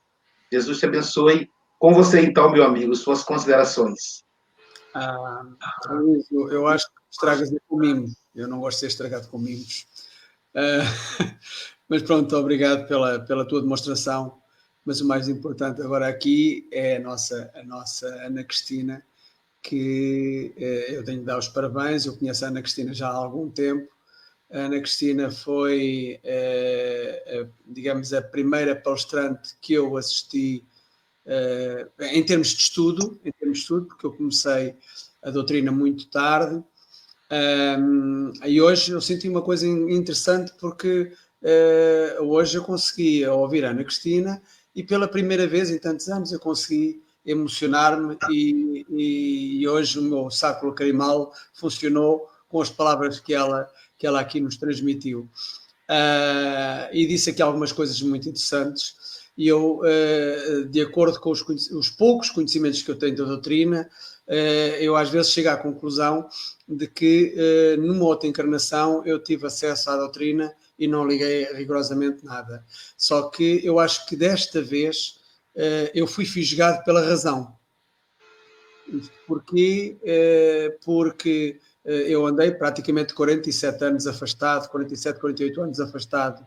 Jesus 0.52 0.80
te 0.80 0.86
abençoe. 0.86 1.48
Com 1.78 1.94
você, 1.94 2.20
então, 2.20 2.50
meu 2.50 2.64
amigo, 2.64 2.92
suas 2.96 3.22
considerações. 3.22 4.24
Ah, 4.92 5.42
eu, 6.32 6.50
eu 6.50 6.66
acho 6.66 6.86
que 6.86 6.92
estragas 7.08 7.48
com 7.68 7.76
mimo. 7.76 8.08
Eu 8.34 8.48
não 8.48 8.58
gosto 8.58 8.78
de 8.78 8.80
ser 8.80 8.86
estragado 8.88 9.28
com. 9.28 9.38
Uh, 9.38 9.44
mas 11.88 12.02
pronto, 12.02 12.36
obrigado 12.36 12.88
pela, 12.88 13.20
pela 13.20 13.46
tua 13.46 13.62
demonstração. 13.62 14.42
Mas 14.84 15.00
o 15.00 15.06
mais 15.06 15.28
importante 15.28 15.80
agora 15.80 16.08
aqui 16.08 16.68
é 16.72 16.96
a 16.96 17.00
nossa, 17.00 17.48
a 17.54 17.62
nossa 17.62 18.08
Ana 18.24 18.42
Cristina, 18.42 19.04
que 19.62 20.52
uh, 20.56 20.92
eu 20.92 21.04
tenho 21.04 21.20
de 21.20 21.24
dar 21.26 21.38
os 21.38 21.46
parabéns. 21.46 22.04
Eu 22.04 22.16
conheço 22.16 22.44
a 22.44 22.48
Ana 22.48 22.62
Cristina 22.62 22.92
já 22.92 23.08
há 23.08 23.14
algum 23.14 23.48
tempo. 23.48 23.88
A 24.50 24.60
Ana 24.60 24.80
Cristina 24.80 25.30
foi, 25.30 26.20
uh, 26.24 27.48
digamos, 27.66 28.12
a 28.12 28.22
primeira 28.22 28.74
palestrante 28.74 29.54
que 29.60 29.74
eu 29.74 29.96
assisti 29.96 30.64
em 32.10 32.24
termos 32.24 32.48
de 32.48 32.62
estudo, 32.62 33.20
em 33.22 33.30
termos 33.30 33.58
de 33.58 33.62
estudo, 33.64 33.86
porque 33.86 34.06
eu 34.06 34.12
comecei 34.12 34.74
a 35.22 35.30
doutrina 35.30 35.70
muito 35.70 36.08
tarde. 36.08 36.64
E 38.46 38.60
hoje 38.60 38.92
eu 38.92 39.00
senti 39.00 39.28
uma 39.28 39.42
coisa 39.42 39.66
interessante 39.66 40.52
porque 40.58 41.12
uh, 41.42 42.24
hoje 42.24 42.56
eu 42.56 42.64
consegui 42.64 43.26
ouvir 43.26 43.64
a 43.64 43.70
Ana 43.70 43.84
Cristina 43.84 44.42
e 44.74 44.82
pela 44.82 45.08
primeira 45.08 45.46
vez 45.46 45.70
em 45.70 45.78
tantos 45.78 46.08
anos 46.08 46.32
eu 46.32 46.40
consegui 46.40 47.02
emocionar-me 47.26 48.16
e, 48.30 48.86
e, 49.60 49.68
hoje 49.68 49.98
o 49.98 50.02
meu 50.02 50.30
sacro 50.30 50.72
carimal 50.72 51.32
funcionou 51.52 52.26
com 52.48 52.62
as 52.62 52.70
palavras 52.70 53.20
que 53.20 53.34
ela, 53.34 53.68
que 53.98 54.06
ela 54.06 54.20
aqui 54.20 54.40
nos 54.40 54.56
transmitiu. 54.56 55.28
Uh, 55.88 56.92
e 56.92 57.06
disse 57.06 57.30
aqui 57.30 57.40
algumas 57.40 57.72
coisas 57.72 58.00
muito 58.02 58.28
interessantes 58.28 58.94
e 59.36 59.48
eu, 59.48 59.80
uh, 59.80 60.64
de 60.66 60.82
acordo 60.82 61.18
com 61.18 61.30
os, 61.30 61.40
os 61.70 61.88
poucos 61.88 62.28
conhecimentos 62.28 62.82
que 62.82 62.90
eu 62.90 62.98
tenho 62.98 63.16
da 63.16 63.24
doutrina, 63.24 63.88
eh, 64.26 64.76
eu 64.82 64.94
às 64.94 65.08
vezes 65.08 65.32
chego 65.32 65.48
à 65.48 65.56
conclusão 65.56 66.28
de 66.68 66.86
que 66.86 67.34
numa 67.78 68.04
outra 68.04 68.28
encarnação 68.28 69.02
eu 69.06 69.18
tive 69.18 69.46
acesso 69.46 69.88
à 69.88 69.96
doutrina 69.96 70.54
e 70.78 70.86
não 70.86 71.08
liguei 71.08 71.50
rigorosamente 71.54 72.22
nada. 72.22 72.62
Só 72.94 73.30
que 73.30 73.64
eu 73.64 73.78
acho 73.78 74.06
que 74.06 74.14
desta 74.14 74.60
vez 74.60 75.18
eu 75.94 76.06
fui 76.06 76.26
fisgado 76.26 76.84
pela 76.84 77.00
razão. 77.00 77.56
Porquê? 79.26 79.96
Porque 80.84 81.58
eu 81.84 82.26
andei 82.26 82.50
praticamente 82.50 83.14
47 83.14 83.84
anos 83.84 84.06
afastado, 84.06 84.68
47, 84.68 85.20
48 85.20 85.62
anos 85.62 85.80
afastado 85.80 86.46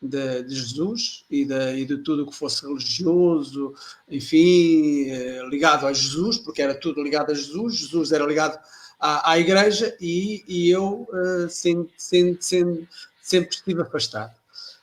de, 0.00 0.42
de 0.42 0.54
Jesus 0.54 1.24
e 1.30 1.44
de, 1.44 1.74
e 1.76 1.84
de 1.84 1.98
tudo 1.98 2.22
o 2.24 2.26
que 2.26 2.34
fosse 2.34 2.66
religioso, 2.66 3.74
enfim, 4.08 5.10
eh, 5.10 5.42
ligado 5.48 5.86
a 5.86 5.92
Jesus, 5.92 6.38
porque 6.38 6.62
era 6.62 6.74
tudo 6.74 7.02
ligado 7.02 7.30
a 7.30 7.34
Jesus, 7.34 7.76
Jesus 7.76 8.12
era 8.12 8.24
ligado 8.24 8.58
à, 8.98 9.32
à 9.32 9.38
igreja 9.38 9.94
e, 10.00 10.42
e 10.48 10.70
eu 10.70 11.06
sempre, 11.50 11.92
sempre, 11.98 12.42
sempre, 12.42 12.88
sempre 13.20 13.54
estive 13.54 13.82
afastado. 13.82 14.34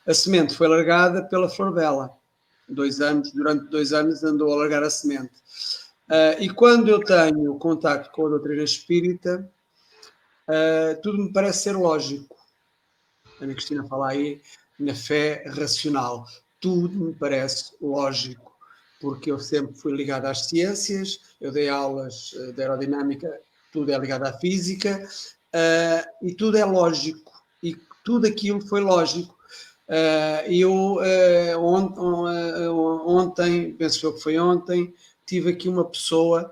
A 0.06 0.14
semente 0.14 0.56
foi 0.56 0.68
largada 0.68 1.24
pela 1.24 1.50
flor 1.50 1.74
dela. 1.74 2.16
Dois 2.70 3.02
anos, 3.02 3.32
durante 3.32 3.70
dois 3.70 3.92
anos 3.92 4.24
andou 4.24 4.54
a 4.54 4.58
largar 4.58 4.84
a 4.84 4.90
semente. 4.90 5.34
Uh, 6.10 6.42
e 6.42 6.50
quando 6.50 6.88
eu 6.88 7.04
tenho 7.04 7.56
contato 7.56 8.10
com 8.12 8.28
a 8.28 8.30
doutrina 8.30 8.64
espírita, 8.64 9.50
uh, 10.48 11.02
tudo 11.02 11.18
me 11.18 11.32
parece 11.32 11.64
ser 11.64 11.76
lógico. 11.76 12.36
A 13.40 13.44
Ana 13.44 13.54
Cristina 13.54 13.88
fala 13.88 14.10
aí 14.10 14.42
na 14.80 14.96
fé 14.96 15.44
racional. 15.48 16.26
Tudo 16.60 16.98
me 16.98 17.14
parece 17.14 17.74
lógico, 17.82 18.56
porque 19.00 19.32
eu 19.32 19.40
sempre 19.40 19.76
fui 19.76 19.94
ligado 19.96 20.26
às 20.26 20.48
ciências, 20.48 21.20
eu 21.40 21.52
dei 21.52 21.70
aulas 21.70 22.34
eh, 22.36 22.52
de 22.52 22.62
aerodinâmica, 22.62 23.40
tudo 23.72 23.92
é 23.92 23.98
ligado 23.98 24.24
à 24.24 24.34
física, 24.34 25.08
uh, 25.54 26.26
e 26.26 26.34
tudo 26.34 26.58
é 26.58 26.66
lógico, 26.66 27.32
e 27.62 27.78
tudo 28.04 28.26
aquilo 28.26 28.60
foi 28.66 28.82
lógico. 28.82 29.38
Uh, 29.88 30.52
eu 30.52 30.96
uh, 30.96 31.60
on, 31.60 31.94
ontem, 33.06 33.74
penso 33.74 34.14
que 34.14 34.22
foi 34.22 34.40
ontem, 34.40 34.94
tive 35.26 35.52
aqui 35.52 35.70
uma 35.70 35.86
pessoa, 35.86 36.52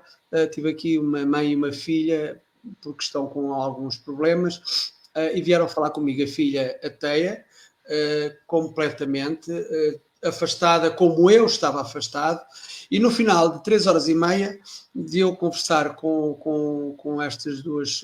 tive 0.52 0.70
aqui 0.70 0.98
uma 0.98 1.24
mãe 1.24 1.52
e 1.52 1.56
uma 1.56 1.72
filha, 1.72 2.40
porque 2.80 3.02
estão 3.02 3.26
com 3.26 3.52
alguns 3.52 3.96
problemas, 3.96 4.92
e 5.34 5.40
vieram 5.40 5.66
falar 5.66 5.90
comigo, 5.90 6.22
a 6.22 6.26
filha 6.26 6.78
ateia, 6.84 7.44
uh, 7.86 8.36
completamente 8.46 9.50
uh, 9.50 10.00
afastada, 10.24 10.90
como 10.90 11.30
eu 11.30 11.46
estava 11.46 11.80
afastado, 11.80 12.44
e 12.90 12.98
no 12.98 13.10
final 13.10 13.56
de 13.56 13.64
três 13.64 13.86
horas 13.86 14.08
e 14.08 14.14
meia 14.14 14.58
de 14.94 15.20
eu 15.20 15.34
conversar 15.36 15.96
com, 15.96 16.34
com, 16.34 16.94
com 16.96 17.22
estas 17.22 17.62
duas 17.62 18.02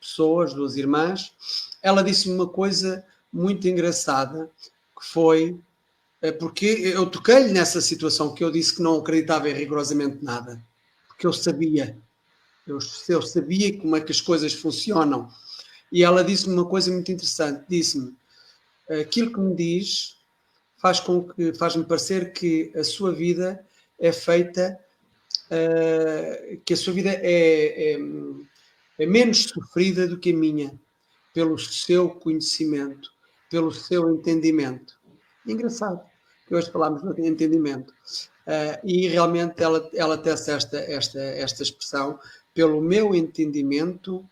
pessoas, 0.00 0.54
duas 0.54 0.76
irmãs, 0.76 1.32
ela 1.82 2.02
disse-me 2.02 2.34
uma 2.34 2.48
coisa 2.48 3.04
muito 3.32 3.66
engraçada, 3.68 4.50
que 4.98 5.06
foi 5.06 5.58
porque 6.38 6.66
eu 6.66 7.06
toquei-lhe 7.06 7.52
nessa 7.52 7.80
situação 7.80 8.34
que 8.34 8.42
eu 8.42 8.50
disse 8.50 8.74
que 8.76 8.82
não 8.82 8.98
acreditava 8.98 9.48
em 9.48 9.54
rigorosamente 9.54 10.24
nada, 10.24 10.62
porque 11.06 11.26
eu 11.26 11.32
sabia, 11.32 11.96
eu, 12.66 12.78
eu 13.08 13.22
sabia 13.22 13.78
como 13.78 13.96
é 13.96 14.00
que 14.00 14.12
as 14.12 14.20
coisas 14.20 14.52
funcionam. 14.52 15.28
E 15.92 16.02
ela 16.02 16.24
disse-me 16.24 16.54
uma 16.54 16.66
coisa 16.66 16.90
muito 16.90 17.12
interessante, 17.12 17.64
disse-me, 17.68 18.16
aquilo 19.00 19.32
que 19.32 19.40
me 19.40 19.54
diz 19.54 20.16
faz 20.78 21.00
com 21.00 21.26
que 21.26 21.54
faz-me 21.54 21.84
parecer 21.84 22.32
que 22.32 22.72
a 22.76 22.84
sua 22.84 23.12
vida 23.12 23.64
é 23.98 24.12
feita 24.12 24.78
uh, 25.46 26.60
que 26.64 26.74
a 26.74 26.76
sua 26.76 26.92
vida 26.92 27.10
é, 27.10 27.92
é, 27.92 27.98
é, 28.98 29.06
menos 29.06 29.44
sofrida 29.44 30.06
do 30.06 30.18
que 30.18 30.32
a 30.32 30.36
minha 30.36 30.78
pelo 31.32 31.58
seu 31.58 32.10
conhecimento 32.10 33.10
pelo 33.50 33.70
seu 33.72 34.10
entendimento. 34.10 34.98
Engraçado 35.46 36.00
que 36.46 36.54
hoje 36.54 36.70
falámos 36.70 37.02
de 37.14 37.26
entendimento. 37.26 37.92
Uh, 38.46 38.76
e 38.84 39.08
realmente 39.08 39.62
ela 39.62 39.88
ela 39.94 40.18
tece 40.18 40.50
esta 40.50 40.76
esta 40.78 41.18
esta 41.18 41.62
expressão 41.62 42.18
pelo 42.54 42.80
meu 42.80 43.14
entendimento 43.14 44.24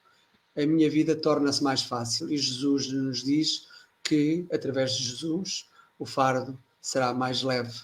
a 0.57 0.67
minha 0.67 0.89
vida 0.89 1.17
torna-se 1.17 1.63
mais 1.63 1.83
fácil. 1.83 2.31
E 2.31 2.37
Jesus 2.37 2.91
nos 2.93 3.23
diz 3.25 3.67
que, 4.03 4.47
através 4.53 4.93
de 4.93 5.05
Jesus, 5.05 5.69
o 5.99 6.05
fardo 6.05 6.59
será 6.81 7.13
mais 7.15 7.43
leve, 7.43 7.81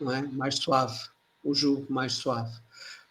não 0.00 0.12
é? 0.12 0.22
mais 0.22 0.56
suave, 0.56 0.98
o 1.42 1.54
jugo 1.54 1.86
mais 1.90 2.12
suave. 2.14 2.52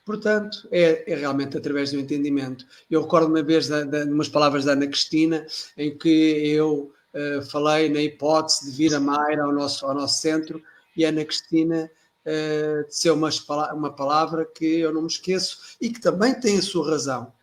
Portanto, 0.06 0.68
é, 0.70 1.12
é, 1.12 1.16
realmente 1.16 1.58
através 1.58 1.92
do 1.92 2.00
entendimento. 2.00 2.66
Eu 2.92 3.02
recordo 3.02 3.28
uma 3.28 3.42
vez 3.42 3.68
de, 3.68 3.86
de, 3.86 4.04
umas 4.04 4.28
palavras 4.28 4.66
da 4.66 4.74
Ana 4.74 4.86
Cristina, 4.86 5.46
em 5.78 5.98
que 5.98 6.10
eu 6.10 6.94
uh, 7.14 7.42
falei 7.44 7.90
na 7.90 8.02
hipótese 8.02 8.70
de 8.70 8.78
vir 8.78 8.94
a 8.94 9.00
Mayra 9.00 9.46
ao 9.46 9.54
nosso, 9.54 9.86
ao 9.86 9.94
nosso 9.94 10.22
centro, 10.22 10.62
e 10.96 11.06
a 11.06 11.10
Ana 11.10 11.24
Cristina 11.24 11.90
uh, 12.26 12.88
disse 12.88 13.10
uma, 13.10 13.30
uma 13.74 13.94
palavra 13.94 14.46
que 14.46 14.66
eu 14.66 14.94
não 14.94 15.02
me 15.02 15.08
esqueço 15.08 15.76
e 15.80 15.90
que 15.90 16.00
também 16.00 16.34
tem 16.40 16.58
a 16.58 16.62
sua 16.62 16.90
razão. 16.90 17.34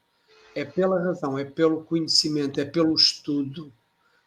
É 0.55 0.65
pela 0.65 1.01
razão, 1.03 1.39
é 1.39 1.45
pelo 1.45 1.85
conhecimento, 1.85 2.61
é 2.61 2.65
pelo 2.65 2.95
estudo. 2.95 3.73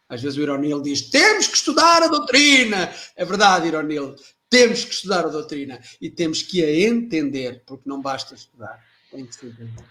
Às 0.08 0.22
vezes 0.22 0.38
o 0.38 0.42
Ironil 0.42 0.80
diz: 0.80 1.02
temos 1.02 1.46
que 1.46 1.56
estudar 1.56 2.02
a 2.02 2.08
doutrina. 2.08 2.90
É 3.14 3.24
verdade, 3.24 3.68
Ironil, 3.68 4.16
temos 4.48 4.84
que 4.84 4.94
estudar 4.94 5.24
a 5.24 5.28
doutrina 5.28 5.80
e 6.00 6.08
temos 6.08 6.42
que 6.42 6.64
a 6.64 6.70
entender, 6.70 7.62
porque 7.66 7.88
não 7.88 8.00
basta 8.00 8.34
estudar, 8.34 8.82
tem 9.10 9.26
que 9.26 9.34
se 9.34 9.46
entender. 9.46 9.84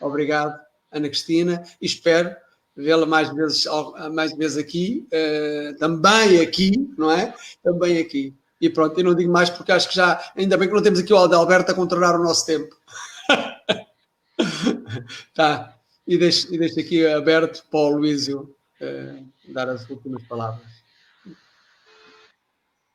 Obrigado, 0.00 0.58
Ana 0.90 1.08
Cristina, 1.08 1.62
e 1.80 1.86
espero 1.86 2.34
vê-la 2.74 3.04
mais 3.04 3.32
vezes, 3.34 3.66
mais 4.12 4.34
vezes 4.36 4.56
aqui, 4.56 5.06
uh, 5.12 5.76
também 5.78 6.40
aqui, 6.40 6.72
não 6.96 7.10
é? 7.10 7.34
Também 7.62 7.98
aqui. 7.98 8.34
E 8.60 8.68
pronto, 8.68 8.98
eu 8.98 9.04
não 9.04 9.14
digo 9.14 9.32
mais 9.32 9.48
porque 9.48 9.72
acho 9.72 9.88
que 9.88 9.94
já, 9.94 10.20
ainda 10.36 10.56
bem 10.56 10.68
que 10.68 10.74
não 10.74 10.82
temos 10.82 11.00
aqui 11.00 11.12
o 11.12 11.16
Alberto 11.16 11.72
a 11.72 11.74
controlar 11.74 12.18
o 12.18 12.22
nosso 12.22 12.44
tempo. 12.44 12.76
tá, 15.34 15.74
e 16.06 16.18
deixo, 16.18 16.52
e 16.52 16.58
deixo 16.58 16.78
aqui 16.78 17.06
aberto 17.06 17.64
para 17.70 17.80
o 17.80 17.96
Luísio 17.96 18.54
uh, 18.80 19.52
dar 19.52 19.68
as 19.68 19.88
últimas 19.88 20.22
palavras. 20.24 20.80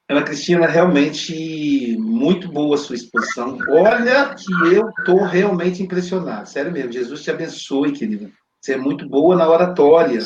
Ana 0.08 0.22
Cristina, 0.22 0.68
realmente 0.68 1.98
muito 1.98 2.48
boa 2.48 2.76
a 2.76 2.78
sua 2.78 2.96
exposição. 2.96 3.58
Olha 3.70 4.36
que 4.36 4.76
eu 4.76 4.90
estou 4.90 5.24
realmente 5.24 5.82
impressionado, 5.82 6.48
sério 6.48 6.72
mesmo. 6.72 6.92
Jesus 6.92 7.24
te 7.24 7.32
abençoe, 7.32 7.92
querida. 7.92 8.30
Você 8.62 8.74
é 8.74 8.78
muito 8.78 9.10
boa 9.10 9.36
na 9.36 9.50
oratória. 9.50 10.20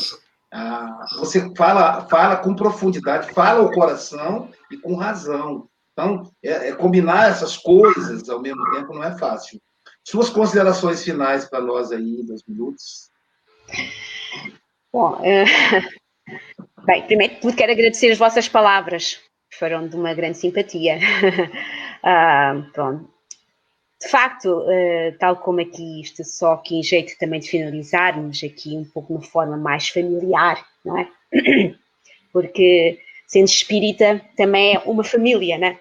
Ah, 0.51 1.05
você 1.17 1.53
fala, 1.55 2.07
fala 2.07 2.37
com 2.37 2.55
profundidade, 2.55 3.31
fala 3.33 3.61
o 3.61 3.71
coração 3.71 4.49
e 4.71 4.77
com 4.77 4.95
razão. 4.95 5.69
Então, 5.93 6.31
é, 6.43 6.69
é 6.69 6.75
combinar 6.75 7.29
essas 7.29 7.57
coisas 7.57 8.29
ao 8.29 8.41
mesmo 8.41 8.63
tempo 8.71 8.93
não 8.93 9.03
é 9.03 9.17
fácil. 9.17 9.61
Suas 10.03 10.29
considerações 10.29 11.03
finais 11.03 11.45
para 11.45 11.61
nós 11.61 11.91
aí, 11.91 12.23
dois 12.23 12.43
minutos. 12.47 13.11
Bom, 14.91 15.19
é... 15.23 15.45
bem, 16.85 17.05
primeiro 17.05 17.55
quero 17.55 17.71
agradecer 17.71 18.11
as 18.11 18.17
vossas 18.17 18.47
palavras 18.47 19.19
foram 19.57 19.87
de 19.87 19.95
uma 19.95 20.13
grande 20.13 20.37
simpatia. 20.37 20.99
ah, 22.03 22.53
pronto. 22.73 23.09
De 24.01 24.07
facto, 24.07 24.61
uh, 24.61 25.17
tal 25.19 25.35
como 25.37 25.59
aqui 25.59 26.01
isto, 26.01 26.23
só 26.23 26.55
que 26.57 26.75
em 26.75 26.83
jeito 26.83 27.17
também 27.17 27.39
de 27.41 27.49
finalizarmos 27.49 28.41
aqui 28.43 28.77
um 28.77 28.85
pouco 28.85 29.19
de 29.19 29.27
forma 29.27 29.57
mais 29.57 29.89
familiar, 29.89 30.65
não 30.85 30.97
é? 30.97 31.09
Porque 32.31 32.99
sendo 33.27 33.47
espírita 33.47 34.21
também 34.37 34.75
é 34.75 34.79
uma 34.79 35.03
família, 35.03 35.57
né? 35.57 35.79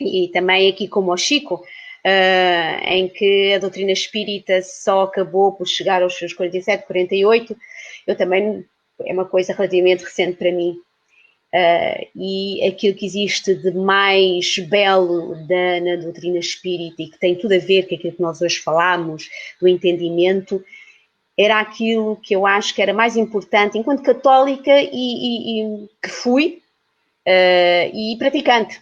E 0.00 0.28
também 0.32 0.68
aqui 0.68 0.88
como 0.88 1.12
o 1.12 1.16
Chico, 1.16 1.54
uh, 1.56 2.84
em 2.84 3.08
que 3.08 3.52
a 3.54 3.58
doutrina 3.58 3.92
espírita 3.92 4.60
só 4.62 5.02
acabou 5.02 5.52
por 5.52 5.66
chegar 5.66 6.02
aos 6.02 6.18
seus 6.18 6.32
47, 6.32 6.86
48, 6.86 7.56
eu 8.06 8.16
também, 8.16 8.64
é 9.06 9.12
uma 9.12 9.26
coisa 9.26 9.52
relativamente 9.52 10.02
recente 10.02 10.36
para 10.36 10.50
mim, 10.50 10.76
Uh, 11.54 12.06
e 12.14 12.62
aquilo 12.68 12.94
que 12.94 13.06
existe 13.06 13.54
de 13.54 13.70
mais 13.70 14.58
belo 14.58 15.34
da, 15.46 15.80
na 15.80 15.96
doutrina 15.96 16.38
espírita 16.38 17.02
e 17.02 17.08
que 17.08 17.18
tem 17.18 17.36
tudo 17.36 17.54
a 17.54 17.58
ver 17.58 17.88
com 17.88 17.94
aquilo 17.94 18.12
que 18.12 18.20
nós 18.22 18.42
hoje 18.42 18.58
falamos, 18.58 19.30
do 19.58 19.66
entendimento, 19.66 20.62
era 21.38 21.58
aquilo 21.58 22.16
que 22.16 22.34
eu 22.34 22.44
acho 22.44 22.74
que 22.74 22.82
era 22.82 22.92
mais 22.92 23.16
importante 23.16 23.78
enquanto 23.78 24.02
católica 24.02 24.70
e, 24.70 24.90
e, 24.92 25.62
e 25.62 25.88
que 26.02 26.10
fui 26.10 26.62
uh, 27.26 27.96
e 27.96 28.16
praticante. 28.18 28.78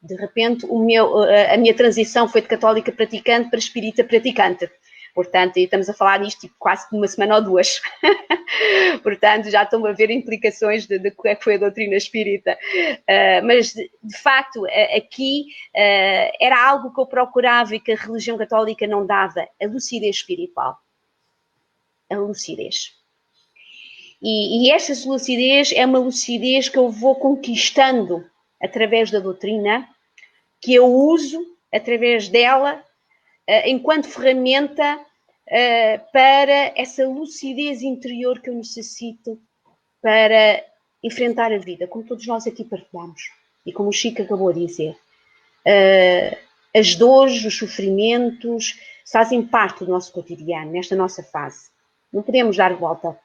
De 0.00 0.14
repente, 0.14 0.64
meu, 0.66 1.24
a 1.24 1.56
minha 1.56 1.74
transição 1.74 2.28
foi 2.28 2.40
de 2.40 2.46
católica 2.46 2.92
praticante 2.92 3.50
para 3.50 3.58
espírita 3.58 4.04
praticante. 4.04 4.70
Portanto, 5.16 5.56
estamos 5.56 5.88
a 5.88 5.94
falar 5.94 6.18
disto 6.18 6.42
tipo, 6.42 6.54
quase 6.58 6.86
uma 6.92 7.08
semana 7.08 7.36
ou 7.36 7.42
duas. 7.42 7.80
Portanto, 9.02 9.48
já 9.48 9.62
estão 9.62 9.86
a 9.86 9.92
ver 9.92 10.10
implicações 10.10 10.86
de, 10.86 11.10
que 11.10 11.28
é 11.28 11.34
que 11.34 11.42
foi 11.42 11.54
a 11.54 11.58
doutrina 11.58 11.96
espírita. 11.96 12.52
Uh, 12.52 13.46
mas, 13.46 13.72
de, 13.72 13.90
de, 14.02 14.18
facto, 14.18 14.66
aqui 14.94 15.46
uh, 15.74 16.36
era 16.38 16.68
algo 16.68 16.92
que 16.92 17.00
eu 17.00 17.06
procurava 17.06 17.74
e 17.74 17.80
que 17.80 17.92
a 17.92 17.96
religião 17.96 18.36
católica 18.36 18.86
não 18.86 19.06
dava, 19.06 19.40
a 19.40 19.66
lucidez 19.66 20.16
espiritual. 20.16 20.76
A 22.10 22.16
lucidez. 22.16 22.92
E, 24.20 24.66
e 24.66 24.70
esta 24.70 24.92
lucidez 25.08 25.72
é 25.72 25.86
uma 25.86 25.98
lucidez 25.98 26.68
que 26.68 26.76
eu 26.76 26.90
vou 26.90 27.14
conquistando 27.14 28.22
através 28.62 29.10
da 29.10 29.18
doutrina, 29.18 29.88
que 30.60 30.74
eu 30.74 30.84
uso 30.86 31.42
através 31.72 32.28
dela 32.28 32.84
enquanto 33.66 34.08
ferramenta 34.08 34.98
uh, 35.46 36.12
para 36.12 36.72
essa 36.76 37.06
lucidez 37.06 37.82
interior 37.82 38.40
que 38.40 38.50
eu 38.50 38.54
necessito 38.54 39.40
para 40.02 40.64
enfrentar 41.02 41.52
a 41.52 41.58
vida, 41.58 41.86
como 41.86 42.04
todos 42.04 42.26
nós 42.26 42.46
aqui 42.46 42.64
partilhamos. 42.64 43.30
E 43.64 43.72
como 43.72 43.88
o 43.88 43.92
Chico 43.92 44.22
acabou 44.22 44.52
de 44.52 44.66
dizer, 44.66 44.96
uh, 45.66 46.36
as 46.74 46.94
dores, 46.94 47.44
os 47.44 47.56
sofrimentos 47.56 48.78
fazem 49.10 49.42
parte 49.42 49.84
do 49.84 49.90
nosso 49.90 50.12
cotidiano, 50.12 50.72
nesta 50.72 50.94
nossa 50.94 51.22
fase. 51.22 51.70
Não 52.12 52.22
podemos 52.22 52.56
dar 52.56 52.74
volta. 52.74 53.18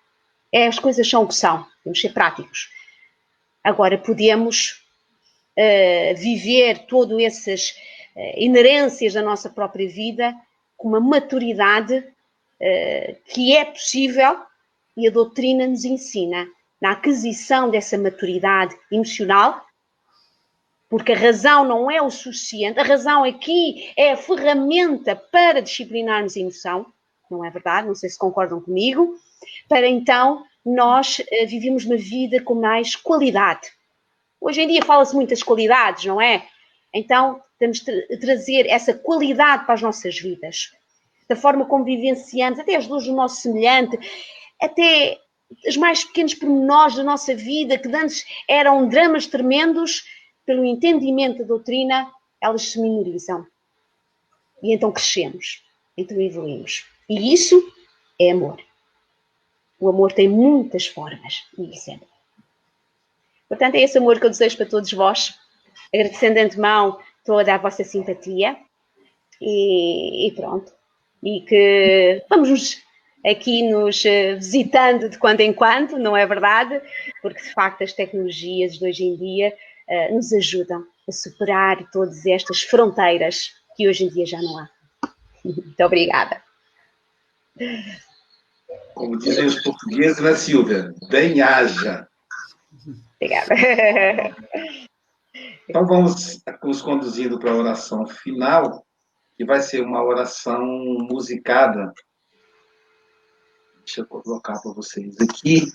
É, 0.51 0.67
as 0.67 0.79
coisas 0.79 1.07
são 1.07 1.23
o 1.23 1.27
que 1.27 1.35
são, 1.35 1.65
temos 1.83 1.99
que 1.99 2.07
ser 2.07 2.13
práticos. 2.13 2.69
Agora, 3.63 3.97
podemos 3.97 4.81
viver 6.17 6.85
todas 6.87 7.19
essas 7.19 7.69
uh, 7.69 8.00
inerências 8.35 9.13
da 9.13 9.21
nossa 9.21 9.49
própria 9.49 9.87
vida 9.87 10.35
com 10.81 10.87
uma 10.87 10.99
maturidade 10.99 11.97
uh, 11.97 13.15
que 13.25 13.55
é 13.55 13.63
possível 13.63 14.39
e 14.97 15.07
a 15.07 15.11
doutrina 15.11 15.67
nos 15.67 15.85
ensina 15.85 16.47
na 16.81 16.91
aquisição 16.91 17.69
dessa 17.69 17.97
maturidade 17.97 18.75
emocional, 18.91 19.63
porque 20.89 21.13
a 21.13 21.17
razão 21.17 21.63
não 21.63 21.89
é 21.89 22.01
o 22.01 22.09
suficiente, 22.09 22.79
a 22.79 22.83
razão 22.83 23.23
aqui 23.23 23.93
é 23.95 24.11
a 24.11 24.17
ferramenta 24.17 25.15
para 25.15 25.61
disciplinarmos 25.61 26.35
a 26.35 26.39
emoção, 26.39 26.85
não 27.29 27.45
é 27.45 27.49
verdade? 27.51 27.87
Não 27.87 27.95
sei 27.95 28.09
se 28.09 28.17
concordam 28.17 28.59
comigo, 28.59 29.15
para 29.69 29.87
então 29.87 30.43
nós 30.65 31.19
uh, 31.19 31.47
vivemos 31.47 31.85
uma 31.85 31.95
vida 31.97 32.41
com 32.41 32.55
mais 32.55 32.95
qualidade. 32.95 33.69
Hoje 34.39 34.61
em 34.61 34.67
dia 34.67 34.83
fala-se 34.83 35.15
muitas 35.15 35.43
qualidades, 35.43 36.05
não 36.05 36.19
é? 36.19 36.47
Então, 36.91 37.39
de 37.69 38.17
trazer 38.17 38.67
essa 38.67 38.93
qualidade 38.93 39.65
para 39.65 39.75
as 39.75 39.81
nossas 39.81 40.19
vidas, 40.19 40.71
da 41.27 41.35
forma 41.35 41.65
como 41.65 41.85
vivenciamos, 41.85 42.59
até 42.59 42.75
as 42.75 42.87
luzes 42.87 43.07
do 43.07 43.15
nosso 43.15 43.41
semelhante, 43.41 43.97
até 44.59 45.19
os 45.67 45.77
mais 45.77 46.03
pequenos 46.03 46.33
pormenores 46.33 46.95
da 46.95 47.03
nossa 47.03 47.35
vida, 47.35 47.77
que 47.77 47.87
antes 47.93 48.25
eram 48.47 48.87
dramas 48.87 49.27
tremendos, 49.27 50.03
pelo 50.45 50.65
entendimento 50.65 51.39
da 51.39 51.45
doutrina, 51.45 52.11
elas 52.41 52.63
se 52.63 52.81
minorizam. 52.81 53.45
E 54.63 54.73
então 54.73 54.91
crescemos, 54.91 55.63
então 55.95 56.19
evoluímos. 56.19 56.85
E 57.09 57.33
isso 57.33 57.71
é 58.19 58.31
amor. 58.31 58.59
O 59.79 59.89
amor 59.89 60.11
tem 60.11 60.27
muitas 60.27 60.87
formas, 60.87 61.43
e 61.57 61.71
isso 61.71 61.91
é 61.91 61.93
amor. 61.95 62.07
Portanto, 63.47 63.75
é 63.75 63.81
esse 63.81 63.97
amor 63.97 64.19
que 64.19 64.25
eu 64.25 64.29
desejo 64.29 64.57
para 64.57 64.65
todos 64.65 64.91
vós, 64.93 65.37
agradecendo 65.93 66.35
de 66.35 66.41
antemão 66.41 66.99
toda 67.25 67.55
a 67.55 67.57
vossa 67.57 67.83
simpatia 67.83 68.57
e, 69.41 70.27
e 70.27 70.31
pronto. 70.31 70.71
E 71.23 71.41
que 71.41 72.23
vamos 72.29 72.49
nos 72.49 72.81
aqui 73.25 73.69
nos 73.69 74.03
eh, 74.05 74.35
visitando 74.35 75.09
de 75.09 75.17
quando 75.17 75.41
em 75.41 75.53
quando, 75.53 75.97
não 75.97 76.17
é 76.17 76.25
verdade? 76.25 76.81
Porque 77.21 77.41
de 77.41 77.53
facto 77.53 77.83
as 77.83 77.93
tecnologias 77.93 78.77
de 78.77 78.85
hoje 78.85 79.03
em 79.03 79.15
dia 79.15 79.53
uh, 79.87 80.15
nos 80.15 80.33
ajudam 80.33 80.83
a 81.07 81.11
superar 81.11 81.89
todas 81.91 82.25
estas 82.25 82.61
fronteiras 82.63 83.51
que 83.75 83.87
hoje 83.87 84.05
em 84.05 84.09
dia 84.09 84.25
já 84.25 84.41
não 84.41 84.57
há. 84.57 84.69
Muito 85.43 85.83
obrigada. 85.83 86.41
Como 88.93 89.17
dizem 89.17 89.45
os 89.45 89.61
portugueses, 89.61 90.19
né, 90.19 90.35
Silvia? 90.35 90.93
Bem 91.09 91.41
haja. 91.41 92.07
Obrigada. 93.15 93.55
Então 95.71 95.85
vamos 95.85 96.43
nos 96.61 96.81
conduzindo 96.81 97.39
para 97.39 97.51
a 97.51 97.55
oração 97.55 98.05
final, 98.05 98.85
que 99.37 99.45
vai 99.45 99.61
ser 99.61 99.81
uma 99.81 100.03
oração 100.03 100.65
musicada 101.09 101.93
Deixa 103.85 104.01
eu 104.01 104.05
colocar 104.05 104.59
para 104.59 104.73
vocês 104.73 105.15
aqui 105.19 105.71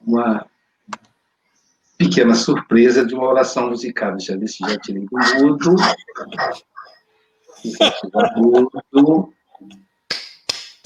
uma 0.00 0.44
pequena 1.96 2.34
surpresa 2.34 3.06
de 3.06 3.14
uma 3.14 3.28
oração 3.28 3.70
musical. 3.70 4.16
Deixa 4.16 4.32
eu 4.32 4.40
ver 4.40 4.48
se 4.48 4.58
já 4.58 4.76
tirei 4.78 5.06
do 5.06 5.18
mudo. 5.40 5.76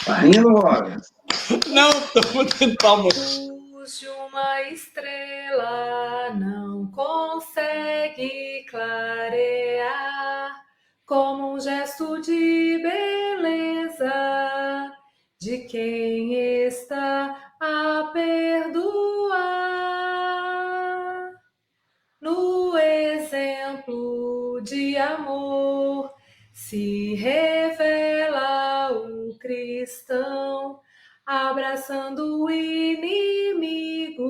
Tá 0.04 0.14
rindo, 0.20 0.54
olha? 0.54 1.00
Não, 1.68 1.90
estou 1.90 2.44
batendo 2.44 2.76
palmas. 2.76 3.51
Luz 3.82 3.98
de 3.98 4.08
uma 4.08 4.62
estrela 4.70 6.30
não 6.34 6.88
consegue 6.92 8.64
clarear 8.70 10.54
como 11.04 11.54
um 11.54 11.60
gesto 11.60 12.20
de 12.20 12.78
beleza 12.80 14.12
de 15.40 15.66
quem 15.66 16.32
está 16.64 17.54
a 17.60 18.08
perdoar. 18.12 19.42
No 22.20 22.78
exemplo 22.78 24.60
de 24.62 24.96
amor 24.96 26.14
se 26.52 27.16
revela 27.16 28.92
o 28.92 29.36
cristão 29.40 30.81
abraçando 31.32 32.44
o 32.44 32.50
inimigo 32.50 34.22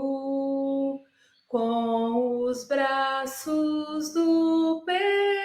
com 1.48 2.44
os 2.46 2.66
braços 2.68 4.12
do 4.14 4.82
perdão. 4.86 5.41